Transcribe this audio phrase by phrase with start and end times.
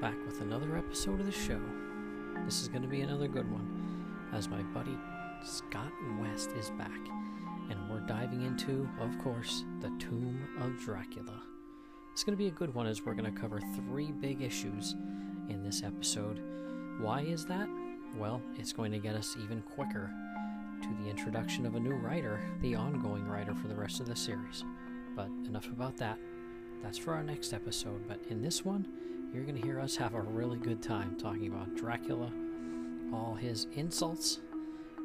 [0.00, 1.60] back with another episode of the show.
[2.44, 4.96] This is going to be another good one, as my buddy
[5.44, 5.90] Scott
[6.20, 7.00] West is back,
[7.68, 11.42] and we're diving into, of course, the Tomb of Dracula.
[12.12, 14.94] It's going to be a good one as we're going to cover three big issues
[15.48, 16.40] in this episode.
[17.00, 17.68] Why is that?
[18.16, 20.12] Well, it's going to get us even quicker
[20.80, 24.14] to the introduction of a new writer, the ongoing writer for the rest of the
[24.14, 24.64] series.
[25.16, 26.18] But enough about that.
[26.84, 28.06] That's for our next episode.
[28.06, 28.86] But in this one,
[29.32, 32.32] you're going to hear us have a really good time talking about Dracula,
[33.12, 34.40] all his insults,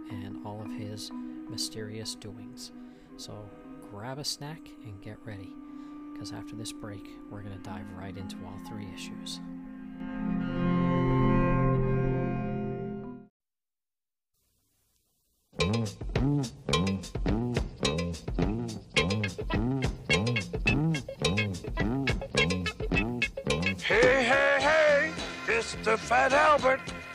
[0.09, 1.11] and all of his
[1.49, 2.71] mysterious doings.
[3.17, 3.33] So
[3.91, 5.53] grab a snack and get ready,
[6.13, 9.39] because after this break, we're going to dive right into all three issues.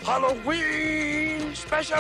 [0.08, 1.98] Halloween special!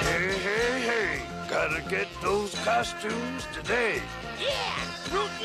[0.00, 4.00] Hey, hey, hey, gotta get those costumes today.
[4.40, 4.91] Yeah,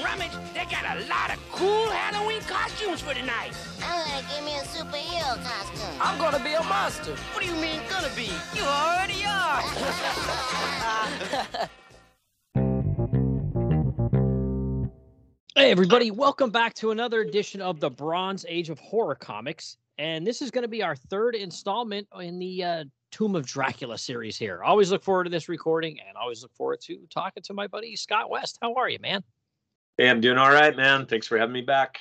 [0.08, 3.52] Rummage, they got a lot of cool Halloween costumes for tonight.
[3.84, 6.00] I'm gonna give me a superhero costume.
[6.00, 7.14] I'm gonna be a monster.
[7.34, 8.32] What do you mean gonna be?
[8.56, 9.64] You already are.
[15.58, 19.78] Hey, everybody, welcome back to another edition of the Bronze Age of Horror Comics.
[19.98, 23.98] And this is going to be our third installment in the uh, Tomb of Dracula
[23.98, 24.62] series here.
[24.64, 27.96] Always look forward to this recording and always look forward to talking to my buddy
[27.96, 28.60] Scott West.
[28.62, 29.24] How are you, man?
[29.98, 31.08] Hey, I'm doing all right, man.
[31.08, 31.98] Thanks for having me back.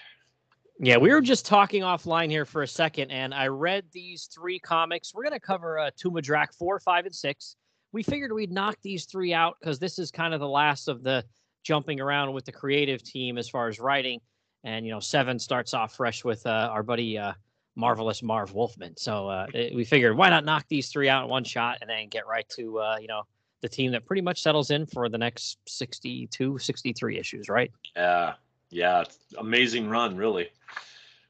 [0.78, 4.58] Yeah, we were just talking offline here for a second, and I read these three
[4.58, 5.14] comics.
[5.14, 5.90] We're going to cover uh,
[6.20, 7.56] Drac 4, 5, and 6.
[7.92, 11.02] We figured we'd knock these three out because this is kind of the last of
[11.02, 11.24] the
[11.62, 14.20] jumping around with the creative team as far as writing.
[14.64, 17.32] And, you know, 7 starts off fresh with uh, our buddy uh,
[17.76, 18.94] Marvelous Marv Wolfman.
[18.98, 21.88] So uh, it- we figured why not knock these three out in one shot and
[21.88, 23.22] then get right to, uh, you know,
[23.62, 27.70] the team that pretty much settles in for the next 62, 63 issues, right?
[27.94, 28.34] Yeah,
[28.70, 29.04] yeah,
[29.38, 30.48] amazing run, really.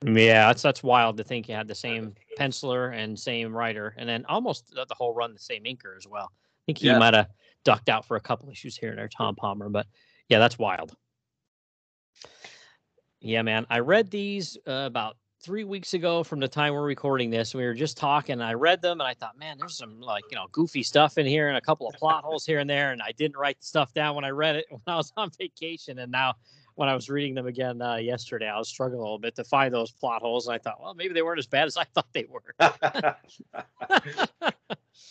[0.04, 4.06] Yeah, that's that's wild to think you had the same penciler and same writer, and
[4.08, 6.30] then almost the the whole run the same inker as well.
[6.34, 6.98] I think he Yeah.
[6.98, 7.28] might have
[7.64, 9.86] ducked out for a couple issues here and there, Tom Palmer, but
[10.28, 10.94] yeah, that's wild.
[13.20, 17.30] Yeah, man, I read these uh, about three weeks ago from the time we're recording
[17.30, 17.54] this.
[17.54, 18.40] We were just talking.
[18.40, 21.26] I read them, and I thought, man, there's some like you know goofy stuff in
[21.26, 22.90] here, and a couple of plot holes here and there.
[22.90, 25.30] And I didn't write the stuff down when I read it when I was on
[25.38, 26.34] vacation, and now
[26.74, 29.44] when I was reading them again uh, yesterday, I was struggling a little bit to
[29.44, 31.84] find those plot holes, and I thought, well, maybe they weren't as bad as I
[31.94, 32.42] thought they were.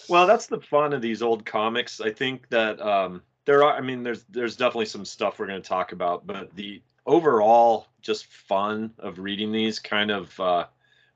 [0.10, 2.02] well, that's the fun of these old comics.
[2.02, 3.74] I think that um, there are.
[3.74, 7.88] I mean, there's there's definitely some stuff we're going to talk about, but the overall
[8.06, 10.66] just fun of reading these kind of uh,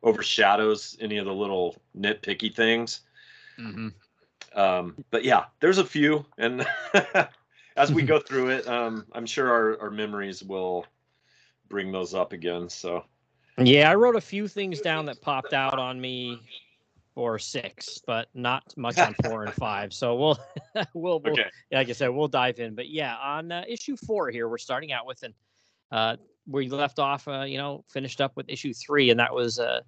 [0.02, 3.02] overshadows any of the little nitpicky things.
[3.60, 3.90] mm-hmm.
[4.60, 6.66] Um, but yeah, there's a few, and
[7.78, 10.88] as we go through it, um, I'm sure our, our memories will
[11.70, 12.68] bring those up again.
[12.68, 13.06] So.
[13.60, 16.40] Yeah, I wrote a few things down that popped out on me
[17.14, 19.94] for six, but not much on four and five.
[19.94, 20.40] So we'll
[20.94, 21.46] we'll, we'll Okay.
[21.72, 22.74] like I said, we'll dive in.
[22.74, 25.34] But yeah, on uh, issue four here, we're starting out with, and
[25.92, 26.16] uh,
[26.48, 29.82] we left off, uh, you know, finished up with issue three, and that was uh,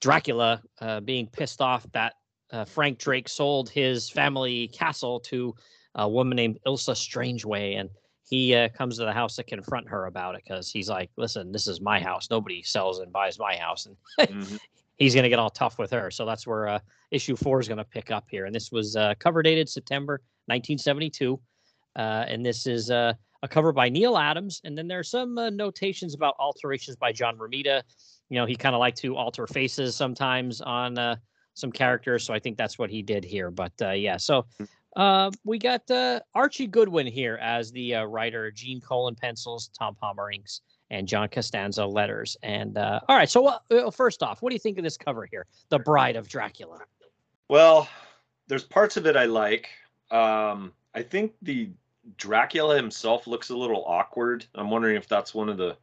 [0.00, 2.14] Dracula uh, being pissed off that
[2.52, 5.54] uh, Frank Drake sold his family castle to
[5.94, 7.90] a woman named Ilsa Strangeway, and
[8.28, 11.52] he uh, comes to the house to confront her about it because he's like, "Listen,
[11.52, 12.30] this is my house.
[12.30, 14.58] Nobody sells and buys my house," and Mhm.
[14.98, 16.10] he's going to get all tough with her.
[16.10, 16.78] So that's where uh,
[17.10, 18.44] issue four is going to pick up here.
[18.46, 21.40] And this was uh, cover dated September 1972.
[21.96, 24.60] Uh, and this is uh, a cover by Neal Adams.
[24.64, 27.82] And then there's some uh, notations about alterations by John Romita.
[28.28, 31.16] You know, he kind of liked to alter faces sometimes on uh,
[31.54, 32.24] some characters.
[32.24, 33.50] So I think that's what he did here.
[33.50, 34.46] But uh, yeah, so
[34.96, 39.94] uh, we got uh, Archie Goodwin here as the uh, writer, Gene Colan pencils, Tom
[39.94, 42.36] Palmer inks, and John Costanza letters.
[42.42, 43.58] And uh, all right, so
[43.92, 46.80] first off, what do you think of this cover here, "The Bride of Dracula"?
[47.48, 47.88] Well,
[48.48, 49.68] there's parts of it I like.
[50.10, 51.70] Um, I think the
[52.16, 54.46] Dracula himself looks a little awkward.
[54.54, 55.76] I'm wondering if that's one of the.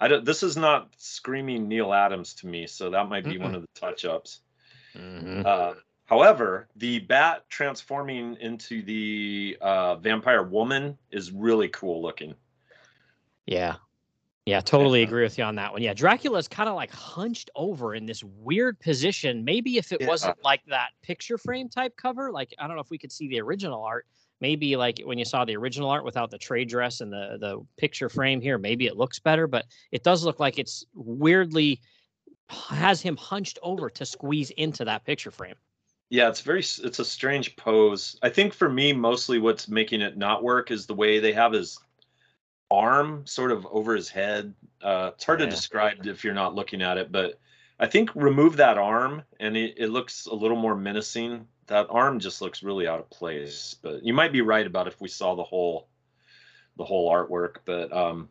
[0.00, 0.24] I don't.
[0.24, 3.68] This is not screaming Neal Adams to me, so that might be one of the
[3.80, 4.40] touch-ups.
[4.94, 5.74] Uh,
[6.04, 12.34] however, the bat transforming into the uh, vampire woman is really cool looking.
[13.46, 13.76] Yeah,
[14.46, 15.82] Yeah, totally agree with you on that one.
[15.82, 19.44] Yeah, Dracula's kind of like hunched over in this weird position.
[19.44, 20.06] Maybe if it Yeah.
[20.06, 23.28] wasn't like that picture frame type cover, like I don't know if we could see
[23.28, 24.06] the original art.
[24.40, 27.66] Maybe like when you saw the original art without the trade dress and the the
[27.78, 31.80] picture frame here, maybe it looks better, but it does look like it's weirdly
[32.48, 35.56] has him hunched over to squeeze into that picture frame.
[36.10, 38.16] Yeah, it's very it's a strange pose.
[38.22, 41.52] I think for me mostly what's making it not work is the way they have
[41.52, 41.78] his
[42.70, 44.54] arm sort of over his head.
[44.82, 45.46] Uh it's hard Yeah.
[45.46, 47.40] to describe if you're not looking at it, but
[47.78, 51.48] I think remove that arm and it, it looks a little more menacing.
[51.66, 53.76] That arm just looks really out of place.
[53.80, 55.88] But you might be right about if we saw the whole
[56.76, 58.28] the whole artwork, but um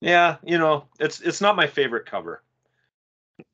[0.00, 2.42] yeah, you know, it's it's not my favorite cover.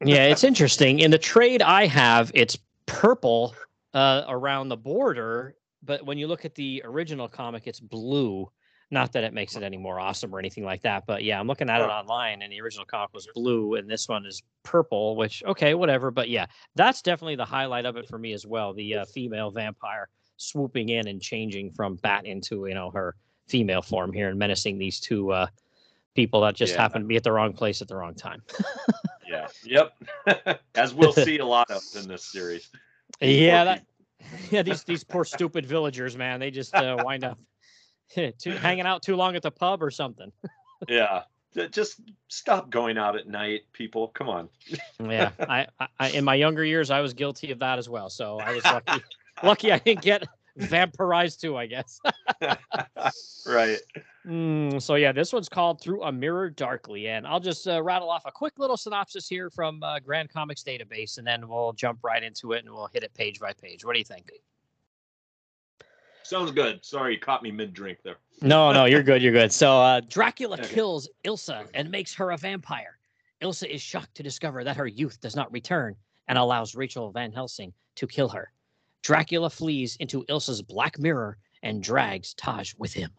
[0.04, 1.00] Yeah, it's interesting.
[1.00, 3.54] In the trade I have, it's purple
[3.94, 8.50] uh, around the border, but when you look at the original comic, it's blue.
[8.90, 11.48] Not that it makes it any more awesome or anything like that, but yeah, I'm
[11.48, 15.16] looking at it online, and the original comic was blue, and this one is purple.
[15.16, 16.12] Which okay, whatever.
[16.12, 16.46] But yeah,
[16.76, 18.72] that's definitely the highlight of it for me as well.
[18.74, 23.16] The uh, female vampire swooping in and changing from bat into you know her
[23.48, 25.46] female form here and menacing these two uh,
[26.14, 26.82] people that just Yeah.
[26.82, 28.42] happen to be at the wrong place at the wrong time.
[29.28, 29.48] Yeah.
[29.64, 30.60] Yep.
[30.76, 32.70] As we'll see a lot of in this series.
[33.20, 33.86] Yeah, that,
[34.50, 36.38] yeah, these these poor stupid villagers, man.
[36.38, 37.38] They just uh, wind up
[38.38, 40.32] too, hanging out too long at the pub or something.
[40.88, 41.22] Yeah.
[41.70, 44.08] Just stop going out at night, people.
[44.08, 44.48] Come on.
[45.02, 45.66] Yeah, I,
[45.98, 48.10] I, in my younger years, I was guilty of that as well.
[48.10, 49.02] So I was lucky.
[49.42, 50.26] lucky I didn't get
[50.58, 51.56] vampirized too.
[51.56, 52.00] I guess.
[53.46, 53.78] right.
[54.26, 58.10] Mm, so yeah, this one's called "Through a Mirror Darkly," and I'll just uh, rattle
[58.10, 62.00] off a quick little synopsis here from uh, Grand Comics Database, and then we'll jump
[62.02, 63.84] right into it and we'll hit it page by page.
[63.84, 64.30] What do you think?
[66.26, 66.84] Sounds good.
[66.84, 68.16] Sorry, you caught me mid drink there.
[68.42, 69.22] No, no, you're good.
[69.22, 69.52] You're good.
[69.52, 70.74] So uh, Dracula Okay.
[70.74, 72.98] kills Ilsa and makes her a vampire.
[73.42, 75.94] Ilsa is shocked to discover that her youth does not return
[76.28, 78.50] and allows Rachel Van Helsing to kill her.
[79.02, 83.10] Dracula flees into Ilsa's black mirror and drags Taj with him.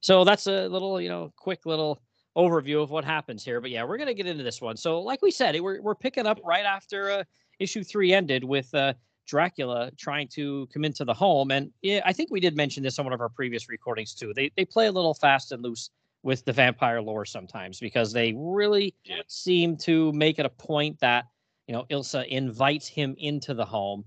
[0.00, 2.00] So that's a little, you know, quick little
[2.36, 3.60] overview of what happens here.
[3.60, 4.76] But yeah, we're gonna get into this one.
[4.76, 7.24] So, like we said, we're we're picking up right after uh,
[7.58, 8.94] issue three ended with uh,
[9.26, 11.50] Dracula trying to come into the home.
[11.50, 14.32] And yeah, I think we did mention this on one of our previous recordings too.
[14.34, 15.90] They they play a little fast and loose
[16.22, 19.22] with the vampire lore sometimes because they really Yeah.
[19.26, 21.26] seem to make it a point that
[21.66, 24.04] you know Ilsa invites him into the home.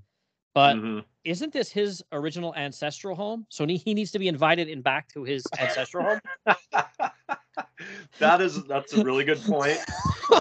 [0.54, 1.06] But Mhm.
[1.24, 3.46] isn't this his original ancestral home?
[3.50, 6.20] So he, he needs to be invited in back to his ancestral home.
[8.20, 9.80] that is that's a really good point.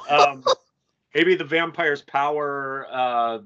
[0.09, 0.45] Um,
[1.17, 3.41] maybe the vampire's power uh,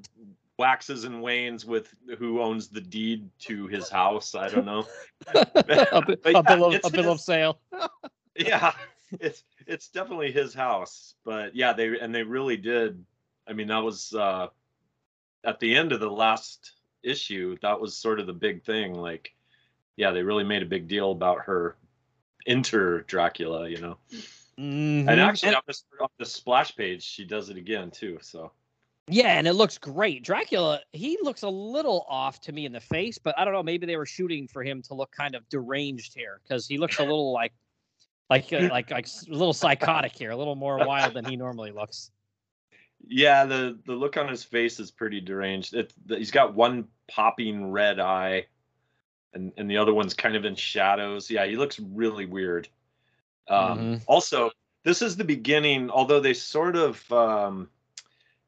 [0.60, 4.34] waxes and wanes with who owns the deed to his house.
[4.34, 4.84] I don't know.
[5.34, 7.58] a, But a bill of, a bill of sale.
[8.36, 8.72] yeah
[9.20, 13.04] it's it's definitely his house but yeah they and they really did
[13.48, 14.46] i mean that was uh
[15.44, 16.72] at the end of the last
[17.02, 19.34] issue that was sort of the big thing like
[19.96, 21.76] yeah they really made a big deal about her
[22.46, 23.96] inter dracula you know
[24.58, 25.08] Mhm.
[25.08, 28.52] and actually on this, on the splash page she does it again too so
[29.10, 30.22] Yeah, and it looks great.
[30.24, 33.62] Dracula, he looks a little off to me in the face, but I don't know.
[33.62, 36.98] Maybe they were shooting for him to look kind of deranged here because he looks
[36.98, 37.52] a little like,
[38.28, 41.72] like, uh, like, like a little psychotic here, a little more wild than he normally
[41.72, 42.10] looks.
[43.08, 46.84] yeah the the look on his face is pretty deranged it the, he's got one
[47.08, 48.46] popping red eye
[49.32, 52.68] and and the other one's kind of in shadows yeah he looks really weird
[53.48, 54.02] um Mhm.
[54.06, 54.50] also
[54.84, 57.70] this is the beginning although they sort of um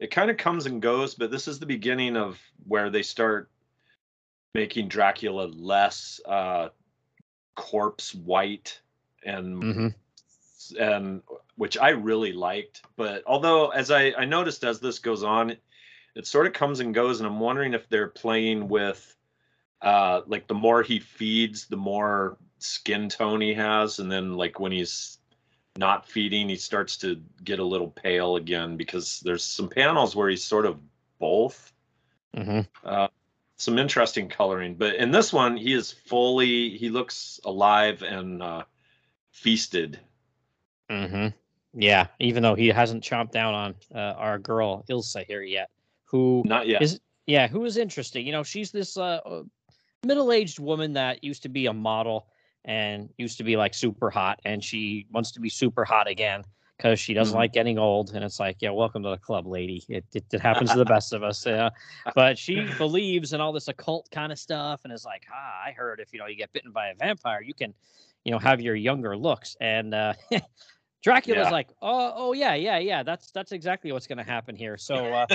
[0.03, 3.49] it kind of comes and goes but this is the beginning of where they start
[4.55, 6.69] making dracula less uh
[7.55, 8.81] corpse white
[9.25, 10.83] and Mm-hmm.
[10.83, 11.23] and
[11.57, 12.83] which I really liked.
[12.97, 15.63] But although, as I, I noticed as this goes on, it,
[16.15, 19.17] it sort of comes and goes, and I'm wondering if they're playing with,
[19.81, 24.61] uh, like the more he feeds, the more skin tone he has, and then like
[24.61, 25.19] when he's
[25.76, 30.29] not feeding, he starts to get a little pale again because there's some panels where
[30.29, 30.79] he's sort of
[31.19, 31.73] both.
[32.37, 32.61] Mm-hmm.
[32.85, 33.09] Uh,
[33.57, 36.71] some interesting coloring, but in this one, he is fully.
[36.71, 38.64] He looks alive and uh,
[39.31, 40.00] feasted.
[40.91, 41.29] Mm-hmm.
[41.75, 45.71] Yeah, even though he hasn't chomped down on uh, our girl Ilsa here yet,
[46.05, 46.83] who Not yet.
[46.83, 48.26] is yeah, who is interesting.
[48.26, 49.43] You know, she's this uh,
[50.05, 52.26] middle-aged woman that used to be a model
[52.64, 56.45] and used to be like super hot, and she wants to be super hot again
[56.76, 57.38] because she doesn't Mhm.
[57.38, 58.14] like getting old.
[58.14, 59.85] And it's like, yeah, welcome to the club, lady.
[59.88, 61.45] It it, it happens to the best of us.
[61.47, 61.71] Yeah,
[62.14, 65.73] but she believes in all this occult kind of stuff, and is like, ah, I
[65.73, 67.75] heard if you know you get bitten by a vampire, you can,
[68.25, 69.95] you know, have your younger looks and.
[69.95, 70.14] uh
[71.02, 71.50] Dracula's Yeah.
[71.50, 73.02] like, oh, oh yeah, yeah, yeah.
[73.02, 74.76] That's that's exactly what's going to happen here.
[74.76, 75.26] So, uh,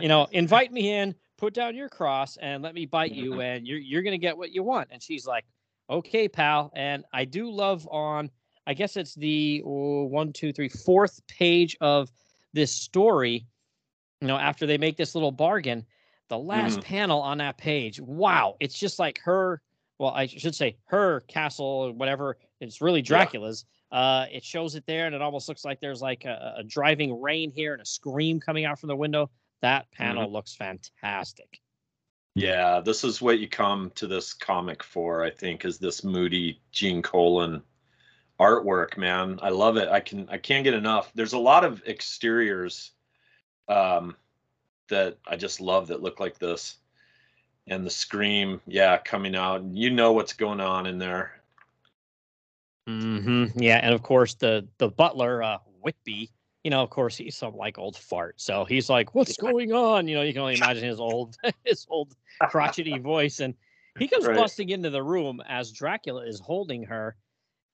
[0.00, 3.66] you know, invite me in, put down your cross, and let me bite you, and
[3.66, 4.88] you're you're going to get what you want.
[4.92, 5.44] And she's like,
[5.88, 6.72] okay, pal.
[6.74, 8.30] And I do love on,
[8.66, 12.10] I guess it's the oh, one, two, three, fourth page of
[12.52, 13.46] this story.
[14.20, 15.84] You know, after they make this little bargain,
[16.28, 19.60] the last panel on that page, wow, it's just like her.
[19.98, 22.38] Well, I should say her castle, or whatever.
[22.60, 23.64] It's really Dracula's.
[23.92, 27.20] Uh, it shows it there, and it almost looks like there's like a, a driving
[27.20, 29.30] rain here and a scream coming out from the window.
[29.60, 31.60] That panel looks fantastic.
[32.34, 36.60] Yeah, this is what you come to this comic for, I think, is this moody
[36.72, 37.62] Gene Colan
[38.40, 39.38] artwork, man.
[39.40, 39.88] I love it.
[39.88, 41.12] I can I can't get enough.
[41.14, 42.90] There's a lot of exteriors
[43.68, 44.16] um
[44.88, 46.76] that I just love that look like this.
[47.66, 49.64] And the scream, yeah, coming out.
[49.64, 51.40] You know what's going on in there.
[52.88, 53.58] Mm-hmm.
[53.58, 56.30] Yeah, and of course the the butler, uh, Whitby.
[56.64, 60.08] You know, of course he's some like old fart, so he's like, "What's going on?"
[60.08, 62.16] You know, you can only imagine his old his old
[62.48, 63.54] crotchety voice, and
[63.98, 64.36] he comes Right.
[64.36, 67.16] busting into the room as Dracula is holding her,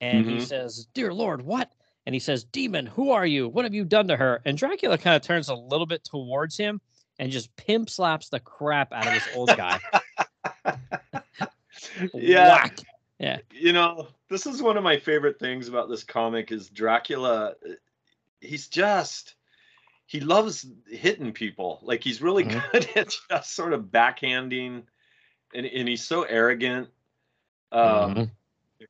[0.01, 0.47] and he Mhm.
[0.47, 1.73] says, "Dear Lord, what?"
[2.07, 3.49] And he says, "Demon, who are you?
[3.49, 6.57] What have you done to her?" And Dracula kind of turns a little bit towards
[6.57, 6.81] him
[7.21, 9.81] and just pimp slaps the crap out of this old guy.
[12.13, 12.49] Yeah.
[12.49, 12.79] Whack.
[13.53, 17.55] you know this is one of my favorite things about this comic is dracula
[18.41, 19.35] he's just
[20.07, 22.63] he loves hitting people like he's really Mhm.
[22.73, 24.83] good at just sort of backhanding
[25.55, 26.89] and, and he's so arrogant
[27.73, 28.31] um Mhm.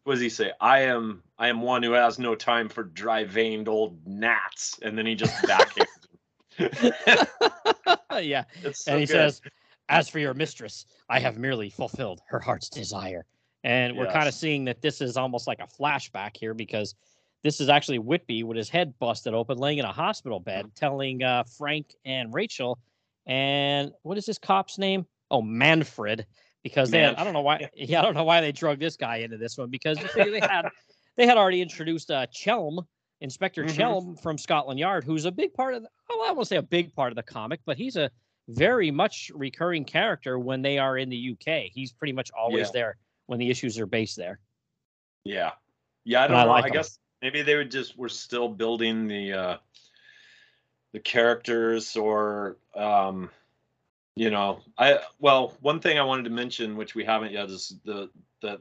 [0.05, 3.25] what does he say i am i am one who has no time for dry
[3.25, 6.11] veined old gnats and then he just backhands him.
[8.19, 8.45] yeah.
[8.73, 9.13] so and he good.
[9.13, 9.43] says,
[9.89, 13.25] As for your mistress, I have merely fulfilled her heart's desire.
[13.65, 16.95] And we're kind of seeing that this is almost like a flashback here because
[17.43, 21.23] this is actually Whitby with his head busted open, laying in a hospital bed, telling
[21.23, 22.79] uh, Frank and Rachel,
[23.27, 25.07] and what is this cop's name?
[25.31, 26.27] Oh, Manfred.
[26.63, 28.97] Because they had, I don't know why, yeah, I don't know why they drug this
[28.97, 30.69] guy into this one because they had,
[31.17, 32.81] they had already introduced uh, Chelm,
[33.23, 33.75] Inspector Mhm.
[33.75, 36.63] Chelm from Scotland Yard, who's a big part of, the, well, I won't say a
[36.63, 38.11] big part of the comic, but he's a
[38.49, 41.71] very much recurring character when they are in the UK.
[41.73, 42.73] He's pretty much always Yeah.
[42.75, 44.39] there when the issues are based there.
[45.25, 45.53] Yeah.
[46.05, 46.51] Yeah, I don't I know.
[46.51, 46.73] like I 'em.
[46.75, 49.57] guess maybe they would just were still building the uh
[50.93, 53.31] the characters or um
[54.17, 57.77] you know, I well, one thing I wanted to mention which we haven't yet is
[57.85, 58.11] the
[58.43, 58.61] that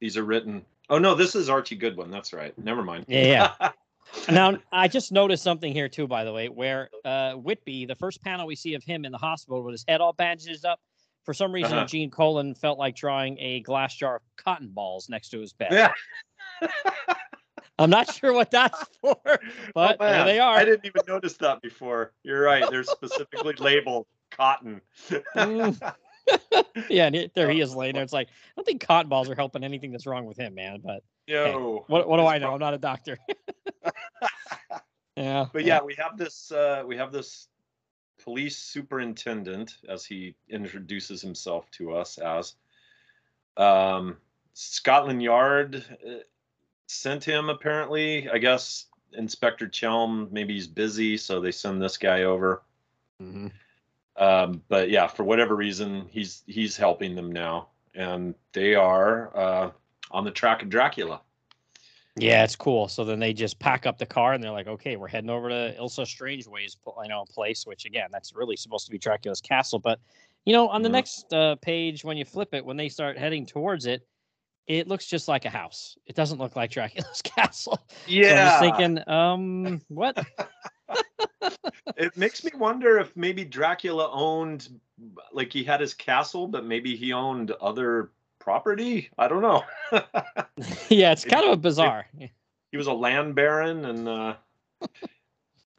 [0.00, 2.10] these are written Oh no, this is Archie Goodwin.
[2.10, 2.56] That's right.
[2.58, 3.06] Never mind.
[3.08, 3.52] Yeah,
[4.30, 8.22] now I just noticed something here too, by the way, where uh, Whitby, the first
[8.22, 10.80] panel we see of him in the hospital with his head all bandaged up.
[11.24, 11.86] For some reason, Uh-huh.
[11.86, 15.72] Gene Colan felt like drawing a glass jar of cotton balls next to his bed.
[15.72, 15.92] yeah.
[17.78, 19.16] I'm not sure what that's for,
[19.74, 20.56] but Oh, there they are.
[20.56, 22.12] I didn't even notice that before.
[22.22, 22.68] You're right.
[22.70, 24.80] They're specifically labeled cotton.
[25.36, 25.94] Mm.
[26.88, 28.02] yeah, and he- there he is laying there.
[28.02, 30.80] It's like I don't think cotton balls are helping anything that's wrong with him, man.
[30.82, 31.84] But Yo.
[31.88, 32.52] what what do I know?
[32.54, 33.18] I'm not a doctor.
[35.16, 37.48] yeah, but yeah, we have this uh, we have this
[38.22, 42.54] police superintendent as he introduces himself to us as
[43.56, 44.16] um,
[44.54, 46.14] Scotland Yard uh,
[46.86, 48.28] sent him apparently.
[48.30, 52.62] I guess Inspector Chelm maybe he's busy, so they send this guy over.
[53.22, 53.52] Mhm.
[54.16, 59.70] Um, but yeah, for whatever reason, he's he's helping them now, and they are uh,
[60.10, 61.20] on the track of Dracula.
[62.18, 62.88] Yeah, it's cool.
[62.88, 65.50] So then they just pack up the car and they're like, okay, we're heading over
[65.50, 69.78] to Ilsa Strangeway's, you know, place, which again, that's really supposed to be Dracula's castle.
[69.78, 70.00] But
[70.46, 70.92] you know, on the Mhm.
[70.92, 74.06] next uh, page, when you flip it, when they start heading towards it,
[74.66, 75.96] it looks just like a house.
[76.06, 77.78] It doesn't look like Dracula's castle.
[77.88, 80.18] So I'm just thinking, um, what?
[81.96, 84.68] it makes me wonder if maybe Dracula owned,
[85.32, 89.10] like he had his castle, but maybe he owned other property.
[89.18, 89.62] I don't know.
[90.88, 92.06] yeah, it's kind of a bizarre.
[92.18, 94.34] he was a land baron, and uh,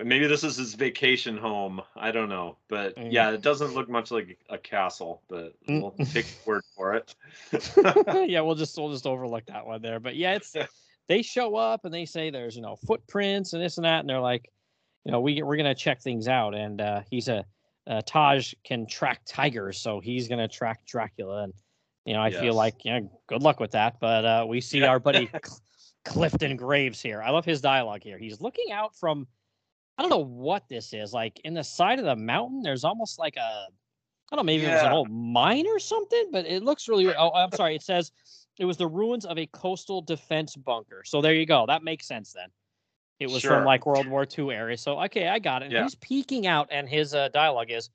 [0.03, 1.81] maybe this is his vacation home.
[1.95, 3.11] I don't know, but Mm.
[3.11, 5.21] yeah, it doesn't look much like a castle.
[5.27, 5.81] But Mm.
[5.81, 7.15] we'll take word for it.
[8.29, 9.99] yeah, we'll just we'll just overlook that one there.
[9.99, 10.55] But yeah, it's
[11.07, 14.09] they show up and they say there's you know footprints and this and that, and
[14.09, 14.51] they're like,
[15.05, 16.53] you know, we we're gonna check things out.
[16.53, 17.45] And uh, he's a
[17.87, 21.43] uh, Taj can track tigers, so he's gonna track Dracula.
[21.43, 21.53] And
[22.05, 22.55] you know, I feel Yes.
[22.55, 23.99] like yeah, good luck with that.
[23.99, 24.87] But uh, we see Yeah.
[24.89, 25.29] our buddy
[26.05, 27.21] Clifton Graves here.
[27.21, 28.17] I love his dialogue here.
[28.17, 29.27] He's looking out from
[29.97, 31.13] I don't know what this is.
[31.13, 33.67] Like in the side of the mountain, there's almost like a
[34.31, 37.13] I don't know, maybe it was an old mine or something, but it looks really.
[37.15, 37.75] Oh, I'm sorry.
[37.75, 38.11] It says
[38.59, 41.03] it was the ruins of a coastal defense bunker.
[41.05, 41.65] So there you go.
[41.65, 42.49] That makes sense then.
[43.19, 43.53] It was Sure.
[43.53, 44.77] from like World War II era.
[44.77, 45.71] So okay, I got it.
[45.71, 45.83] Yeah.
[45.83, 47.89] he's peeking out, and his uh, dialogue is,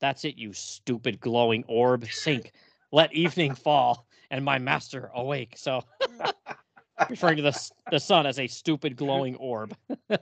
[0.00, 2.52] "That's it, you stupid glowing orb, sink,
[2.92, 5.82] let evening fall, and my master awake." So,
[7.10, 9.76] referring to the the sun as a stupid glowing orb.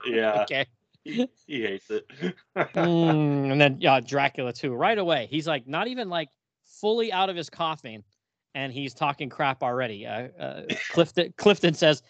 [0.06, 0.66] Yeah, Okay.
[1.06, 2.06] He, he hates it.
[2.56, 4.74] Mm, and then yeah, Dracula too.
[4.74, 6.28] Right away, he's like not even like
[6.64, 8.02] fully out of his coughing,
[8.54, 10.06] and he's talking crap already.
[10.06, 12.02] Uh, uh, Clifton Clifton says,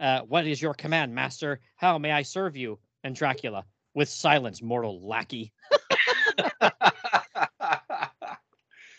[0.00, 1.60] uh, "What is your command, master?
[1.76, 3.64] How may I serve you?" And Dracula,
[3.94, 5.52] with silence, mortal lackey.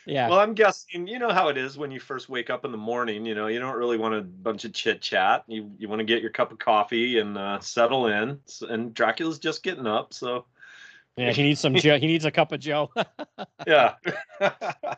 [0.10, 2.72] Yeah, Well, I'm guessing you know how it is when you first wake up in
[2.72, 3.26] the morning.
[3.26, 5.44] You know, you don't really want a bunch of chit chat.
[5.48, 8.40] You you want to get your cup of coffee and uh, settle in.
[8.68, 10.46] And Dracula's just getting up, so
[11.16, 11.32] yeah.
[11.32, 11.76] He needs some.
[11.76, 12.00] Joe.
[12.00, 12.90] He needs a cup of Joe.
[13.68, 13.96] yeah.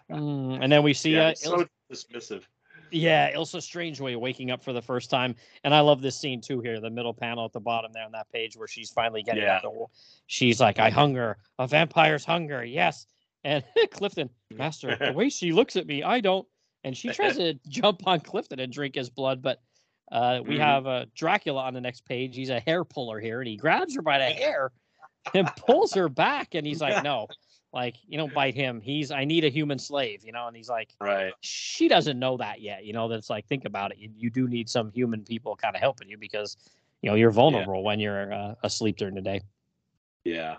[0.09, 2.43] Mm, and then we see, yeah, uh, so dismissive.
[2.91, 6.59] Yeah, Ilsa Strangeway waking up for the first time, and I love this scene too.
[6.61, 9.43] Here, the middle panel at the bottom there on that page where she's finally getting
[9.43, 9.57] Yeah.
[9.57, 9.61] up.
[9.63, 9.85] The,
[10.27, 13.07] she's like, "I hunger, a vampire's hunger, yes."
[13.43, 16.47] And Clifton, Master, the way she looks at me, I don't.
[16.83, 19.61] And she tries to jump on Clifton and drink his blood, but
[20.11, 20.59] uh, we Mhm.
[20.59, 22.35] have uh, Dracula on the next page.
[22.35, 24.71] He's a hair puller here, and he grabs her by the hair
[25.33, 27.27] and pulls her back, and he's like, "No."
[27.73, 28.81] Like you don't bite him.
[28.81, 30.45] He's I need a human slave, you know.
[30.47, 31.31] And he's like, Right.
[31.39, 32.83] she doesn't know that yet.
[32.83, 33.97] You know, that's like, think about it.
[33.97, 36.57] You, you do need some human people kind of helping you because,
[37.01, 39.39] you know, you're vulnerable when you're uh, asleep during the day.
[40.25, 40.57] Yeah.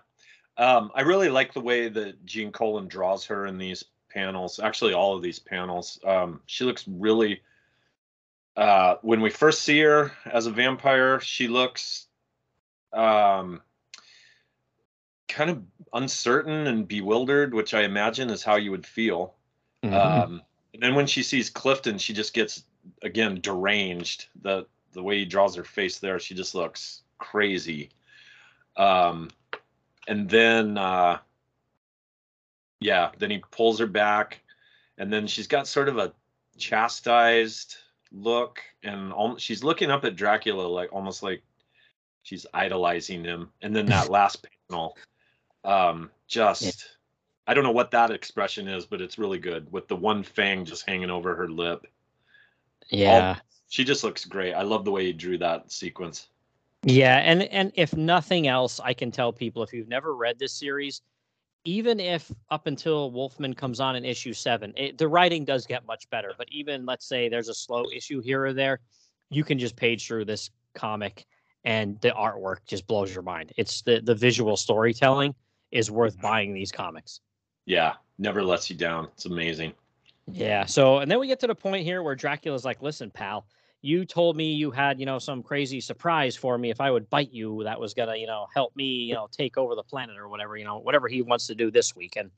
[0.56, 4.58] Um, I really like the way that Gene Colan draws her in these panels.
[4.58, 5.98] Actually, all of these panels.
[6.04, 7.42] Um, she looks really.
[8.54, 12.06] Uh, when we first see her as a vampire, she looks
[12.92, 13.62] um,
[15.26, 15.62] kind of
[15.94, 19.34] uncertain and bewildered, which I imagine is how you would feel.
[19.82, 19.94] Mm-hmm.
[19.94, 20.42] Um,
[20.74, 22.64] and then when she sees Clifton, she just gets
[23.02, 24.26] again deranged.
[24.42, 27.90] The the way he draws her face there, she just looks crazy.
[28.76, 29.30] Um,
[30.06, 31.18] and then uh,
[32.80, 34.40] yeah, then he pulls her back,
[34.98, 36.12] and then she's got sort of a
[36.58, 37.76] chastised
[38.10, 41.42] look, and al- she's looking up at Dracula like almost like
[42.22, 43.50] she's idolizing him.
[43.62, 44.96] And then that last panel,
[45.64, 46.96] um, just
[47.46, 50.64] I don't know what that expression is, but it's really good with the one fang
[50.64, 51.86] just hanging over her lip.
[52.88, 53.36] yeah.
[53.68, 54.52] She just looks great.
[54.52, 56.28] I love the way he drew that sequence.
[56.84, 57.18] Yeah.
[57.18, 61.02] And, and if nothing else, I can tell people if you've never read this series,
[61.64, 65.86] even if up until Wolfman comes on in issue seven, it, the writing does get
[65.86, 66.32] much better.
[66.36, 68.80] But even let's say there's a slow issue here or there,
[69.30, 71.26] you can just page through this comic
[71.64, 73.52] and the artwork just blows your mind.
[73.56, 75.34] It's the, the visual storytelling
[75.70, 76.22] is worth mm-hmm.
[76.22, 77.20] buying these comics.
[77.64, 79.08] Yeah, never lets you down.
[79.14, 79.72] It's amazing.
[80.30, 80.64] Yeah.
[80.66, 83.46] So, and then we get to the point here where Dracula's like, listen, pal,
[83.82, 87.10] you told me you had, you know, some crazy surprise for me if I would
[87.10, 89.82] bite you that was going to, you know, help me, you know, take over the
[89.82, 92.14] planet or whatever, you know, whatever he wants to do this week.
[92.16, 92.30] And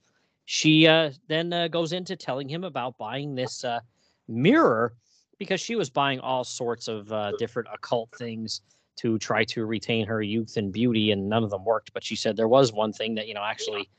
[0.47, 3.81] she uh, then uh, goes into telling him about buying this uh,
[4.27, 4.95] mirror
[5.39, 8.63] because she was buying all sorts of uh, different occult things
[8.97, 11.93] to try to retain her youth and beauty, and none of them worked.
[11.93, 13.91] But she said there was one thing that, you know, actually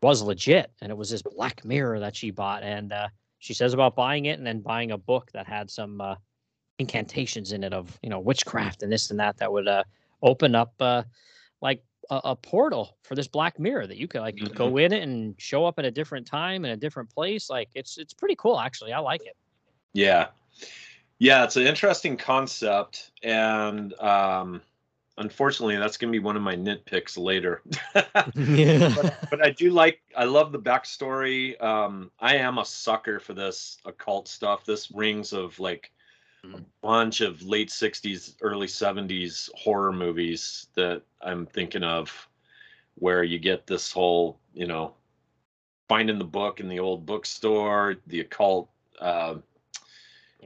[0.00, 2.62] was legit, and it was this black mirror that she bought.
[2.62, 3.08] And uh,
[3.40, 6.14] she says about buying it and then buying a book that had some uh,
[6.82, 9.82] incantations in it of you know witchcraft and this and that that would uh,
[10.22, 11.02] open up uh,
[11.60, 15.02] like a, a portal for this black mirror that you could like go in it
[15.02, 17.48] and show up at a different time in a different place.
[17.48, 18.92] Like it's it's pretty cool actually.
[18.92, 19.36] I like it.
[19.92, 20.28] Yeah.
[21.18, 23.12] Yeah, it's an interesting concept.
[23.22, 24.60] And um,
[25.18, 27.62] unfortunately, that's going to be one of my nitpicks later.
[28.34, 28.92] yeah.
[29.00, 31.62] but, but I do like, I love the backstory.
[31.62, 34.64] Um, I am a sucker for this occult stuff.
[34.64, 35.92] This rings of like
[36.82, 42.28] bunch of late 60s, early 70s horror movies that I'm thinking of
[42.96, 44.94] where you get this whole, you know,
[45.88, 48.68] finding the book in the old bookstore, the occult.
[49.00, 49.36] Uh,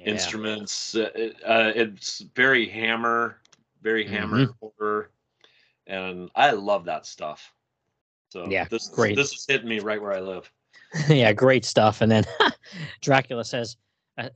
[0.04, 0.94] instruments.
[0.94, 3.40] Uh, it- uh, it's very hammer,
[3.82, 5.10] very hammer horror,
[5.86, 7.52] and I love that stuff.
[8.30, 9.16] So Yeah, this great.
[9.16, 10.50] this is hitting me right where I live.
[11.08, 12.00] yeah, great stuff.
[12.00, 12.24] And then
[13.00, 13.85] Dracula says, uh,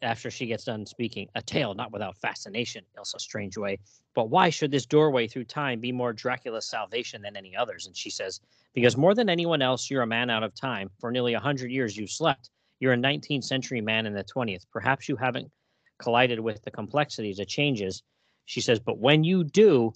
[0.03, 3.79] after she gets done speaking, a tale not without fascination, Ilsa Strangeway.
[4.15, 7.87] But why should this doorway through time be more Dracula's salvation than any others?
[7.87, 8.41] And she says,
[8.75, 10.91] because more than anyone else, you're a man out of time.
[11.01, 12.51] For nearly a hundred years, you've slept.
[12.79, 14.67] You're a 19th century man in the 20th.
[14.73, 15.51] Perhaps you haven't
[15.99, 18.03] collided with the complexities of changes.
[18.47, 19.93] She says, but when you do,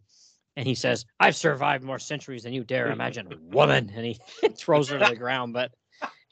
[0.57, 3.91] and he says, I've survived more centuries than you dare imagine, woman.
[3.95, 4.19] And he
[4.57, 5.53] throws her to the ground.
[5.53, 5.73] But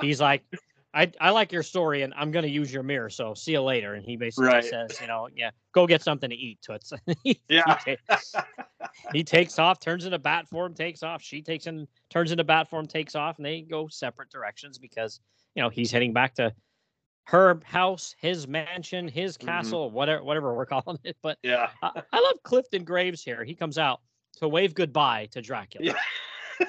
[0.01, 0.45] he's like,
[0.95, 3.09] I I like your story, and I'm gonna use your mirror.
[3.11, 3.95] So see you later.
[3.95, 4.65] And he basically Right.
[4.65, 6.93] says, you know, yeah, go get something to eat, Toots.
[7.25, 7.79] he, Yeah.
[7.87, 8.45] he, ta-
[9.13, 11.23] he takes off, turns into bat form, takes off.
[11.23, 15.21] She takes in, turns into bat form, takes off, and they go separate directions because
[15.55, 16.53] you know he's heading back to
[17.25, 19.47] her house, his mansion, his Mhm.
[19.47, 21.17] castle, whatever whatever we're calling it.
[21.23, 21.71] But Yeah.
[21.83, 23.45] I, I love Clifton Graves here.
[23.45, 24.01] He comes out
[24.39, 25.95] to wave goodbye to Dracula.
[26.61, 26.67] Yeah.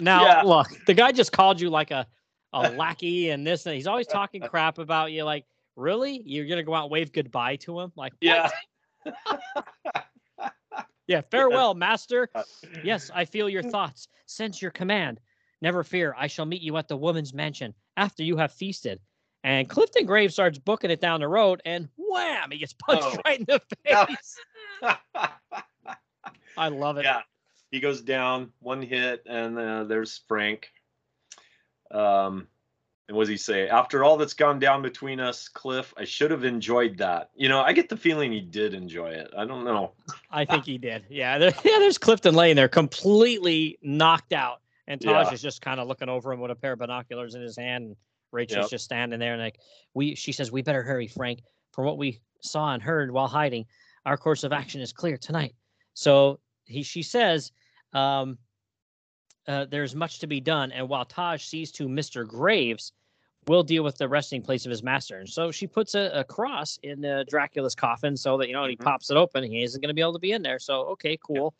[0.00, 0.42] Now, Yeah.
[0.42, 2.06] look, the guy just called you like a,
[2.52, 5.24] a lackey and this, and he's always talking crap about you.
[5.24, 5.44] Like,
[5.76, 6.22] really?
[6.24, 7.92] You're to go out and wave goodbye to him?
[7.96, 8.52] Like, what?
[9.54, 10.50] Yeah.
[11.06, 12.28] Yeah, farewell, master.
[12.84, 14.08] Yes, I feel your thoughts.
[14.26, 15.20] Sense your command.
[15.62, 19.00] Never fear, I shall meet you at the woman's mansion after you have feasted.
[19.42, 23.16] And Clifton Graves starts booking it down the road, and wham, he gets punched Oh.
[23.24, 24.36] right in the face.
[26.56, 27.04] I love it.
[27.04, 27.22] yeah.
[27.70, 30.70] He goes down one hit, and uh, there's Frank.
[31.90, 32.46] Um,
[33.08, 33.68] and what does he say?
[33.68, 37.30] After all that's gone down between us, Cliff, I should have enjoyed that.
[37.34, 39.32] You know, I get the feeling he did enjoy it.
[39.36, 39.92] I don't know.
[40.30, 41.06] I think he did.
[41.08, 41.78] Yeah, there, yeah.
[41.78, 45.32] There's Clifton laying there, completely knocked out, and Taj Yeah.
[45.32, 47.84] is just kind of looking over him with a pair of binoculars in his hand.
[47.84, 47.96] And
[48.30, 48.70] Rachel's Yep.
[48.70, 49.58] just standing there, and like
[49.94, 51.40] we, she says, "We better hurry, Frank.
[51.72, 53.64] From what we saw and heard while hiding,
[54.04, 55.54] our course of action is clear tonight."
[55.94, 57.52] So he, she says,
[57.94, 58.36] um,
[59.48, 62.92] uh, "There's much to be done, and while Taj sees to Mister Graves."
[63.46, 65.20] We'll deal with the resting place of his master.
[65.20, 68.60] And so she puts a, a cross in uh, Dracula's coffin so that, you know,
[68.60, 68.84] when he Mhm.
[68.84, 70.58] pops it open, he isn't going to be able to be in there.
[70.58, 71.54] So, okay, cool.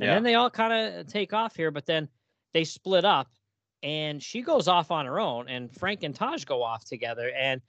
[0.00, 0.14] And Yeah.
[0.14, 2.08] then they all kind of take off here, but then
[2.54, 3.28] they split up
[3.82, 7.30] and she goes off on her own and Frank and Taj go off together.
[7.36, 7.60] And,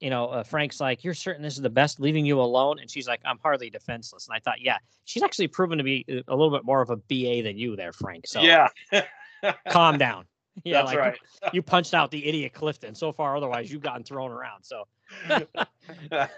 [0.00, 2.78] you know, uh, Frank's like, You're certain this is the best, leaving you alone?
[2.78, 4.28] And she's like, I'm hardly defenseless.
[4.28, 6.90] And I thought, Yeah, she's actually proven to be uh, a little bit more of
[6.90, 8.26] a BA than you there, Frank.
[8.26, 8.68] So yeah.
[9.68, 10.26] calm down.
[10.64, 11.18] Yeah, That's like right.
[11.52, 12.94] you punched out the idiot Clifton.
[12.94, 14.64] So far, otherwise, you've gotten thrown around.
[14.64, 14.84] So,
[15.28, 16.32] but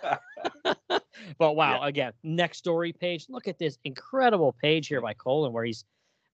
[1.38, 3.27] wow, again, next story page.
[3.29, 5.85] Look at this incredible page here by Colan, where he's,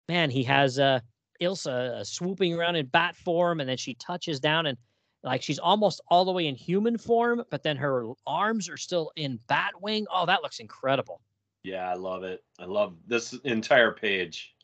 [0.08, 1.00] man, he has uh,
[1.42, 4.78] Ilsa uh, swooping around in bat form, and then she touches down and
[5.24, 9.10] like she's almost all the way in human form, but then her arms are still
[9.16, 10.04] in Batwing.
[10.12, 11.20] Oh, that looks incredible.
[11.64, 12.44] Yeah, I love it.
[12.58, 14.54] I love this entire page.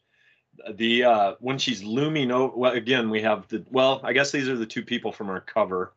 [0.74, 4.48] The uh when she's looming over well again we have the well, I guess these
[4.48, 5.94] are the two people from our cover,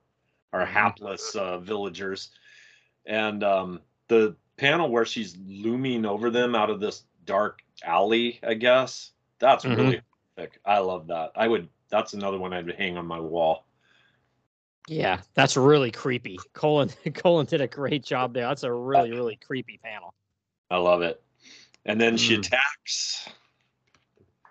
[0.54, 0.68] our Mhm.
[0.68, 2.30] hapless uh villagers.
[3.06, 8.54] And um the panel where she's looming over them out of this dark alley, I
[8.54, 9.12] guess.
[9.40, 9.76] That's Mhm.
[9.78, 10.02] really
[10.38, 10.60] thick.
[10.64, 11.32] I love that.
[11.36, 13.66] I would that's another one I'd hang on my wall.
[14.88, 16.40] Yeah, that's really creepy.
[16.54, 18.48] Colan Colan did a great job there.
[18.48, 20.14] That's a really really creepy panel.
[20.70, 21.22] I love it.
[21.86, 22.40] And then she Mm.
[22.40, 23.28] attacks.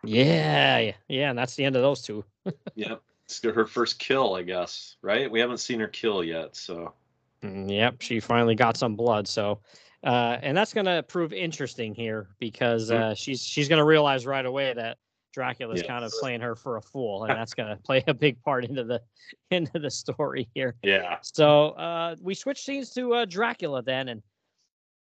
[0.04, 2.24] Yeah, yeah, and that's the end of those two.
[2.74, 3.02] Yep.
[3.26, 5.30] It's her first kill, I guess, right?
[5.30, 6.94] We haven't seen her kill yet, so
[7.42, 9.26] Mm, Yep, she finally got some blood.
[9.26, 9.60] So,
[10.04, 12.94] uh, and that's going to prove interesting here because Mm.
[12.94, 14.98] uh, she's she's going to realize right away that
[15.32, 18.40] Dracula's kind of playing her for a fool, and that's going to play a big
[18.42, 19.00] part into the
[19.50, 20.76] into the story here.
[20.82, 21.18] yeah.
[21.22, 24.22] So uh, we switch scenes to uh, Dracula then, and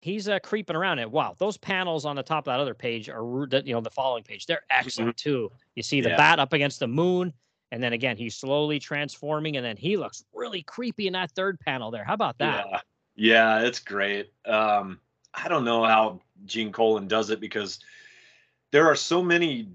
[0.00, 1.10] he's uh, creeping around it.
[1.10, 3.22] Wow, those panels on the top of that other page are,
[3.64, 4.46] you know, the following page.
[4.46, 5.50] They're excellent too.
[5.74, 6.16] You see the Yeah.
[6.16, 7.32] bat up against the moon,
[7.72, 11.58] and then again he's slowly transforming, and then he looks really creepy in that third
[11.60, 12.04] panel there.
[12.04, 12.66] How about that?
[12.70, 12.80] Yeah.
[13.16, 14.32] Yeah, it's great.
[14.44, 14.98] Um,
[15.32, 17.78] I don't know how Gene Colan does it because
[18.72, 19.68] there are so many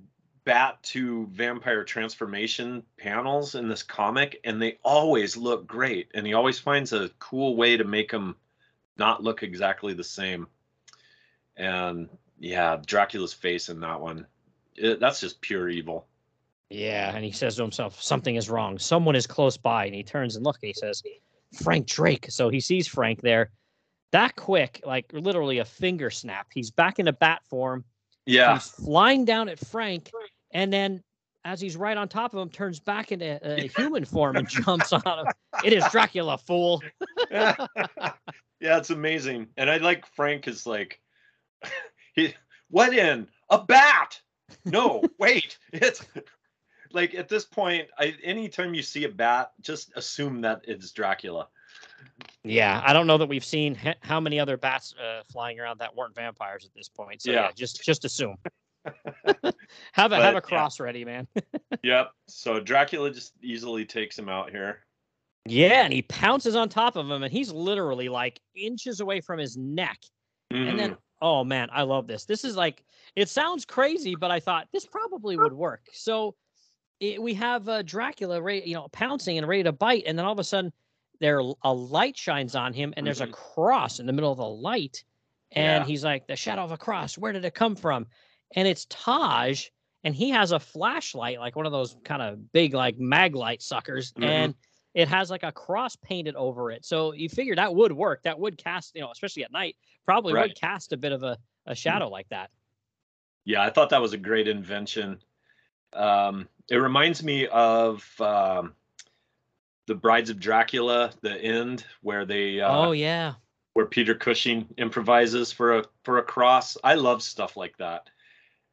[0.49, 6.09] bat to vampire transformation panels in this comic, and they always look great.
[6.15, 8.35] And he always finds a cool way to make them
[8.97, 10.47] not look exactly the same.
[11.55, 12.09] And
[12.39, 14.25] yeah, Dracula's face in that one,
[14.75, 16.07] it, that's just pure evil.
[16.71, 18.79] Yeah, and he says to himself, "Something is wrong.
[18.79, 20.57] Someone is close by." And he turns and look.
[20.63, 21.03] And he says,
[21.61, 23.51] "Frank Drake." So he sees Frank there.
[24.13, 26.47] That quick, like literally a finger snap.
[26.51, 27.85] He's back in a bat form.
[28.25, 28.53] Yeah.
[28.55, 30.11] He's flying down at Frank,
[30.51, 31.03] and then
[31.45, 34.91] as he's right on top of him, turns back into a human form and jumps
[34.91, 35.25] on him.
[35.63, 36.83] It is Dracula, fool.
[37.31, 37.55] yeah,
[38.61, 39.47] it's amazing.
[39.57, 40.99] And I like Frank is like
[42.15, 42.33] he
[42.69, 44.19] what in a bat?
[44.65, 45.57] No, wait.
[45.71, 46.05] It's
[46.91, 51.47] like at this point, I anytime you see a bat, just assume that it's Dracula.
[52.43, 55.95] Yeah, I don't know that we've seen how many other bats uh, flying around that
[55.95, 57.21] weren't vampires at this point.
[57.21, 57.51] So yeah, Yeah.
[57.55, 58.35] just just assume.
[59.93, 60.39] have a have But, a yeah.
[60.41, 61.27] cross ready, man.
[61.83, 62.11] Yep.
[62.27, 64.85] So Dracula just easily takes him out here.
[65.45, 69.39] Yeah, and he pounces on top of him, and he's literally like inches away from
[69.39, 69.97] his neck.
[70.65, 70.97] And then, Mhm.
[71.21, 72.25] oh man, I love this.
[72.25, 72.83] This is like,
[73.15, 75.87] it sounds crazy, but I thought this probably would work.
[75.93, 76.35] So
[76.99, 80.25] it, we have uh, Dracula, ready, you know, pouncing and ready to bite, and then
[80.25, 80.73] all of a sudden,
[81.21, 83.31] there a light shines on him, and there's a Mhm.
[83.31, 85.03] cross in the middle of the light,
[85.51, 85.87] and Yeah.
[85.87, 87.17] he's like, "The shadow of a cross.
[87.17, 88.07] Where did it come from?"
[88.55, 89.67] And it's Taj,
[90.03, 93.61] and he has a flashlight, like one of those kind of big, like mag light
[93.61, 94.23] suckers, Mhm.
[94.23, 94.55] and
[94.95, 96.83] it has like a cross painted over it.
[96.83, 98.23] So you figure that would work.
[98.23, 100.47] That would cast, you know, especially at night, probably Right.
[100.49, 102.49] would cast a bit of a, a shadow like that.
[103.45, 105.21] Yeah, I thought that was a great invention.
[105.93, 108.75] Um, it reminds me of um,
[109.87, 113.35] the Brides of Dracula, the end where they uh, oh yeah.
[113.73, 116.77] where Peter Cushing improvises for a for a cross.
[116.83, 118.09] I love stuff like that.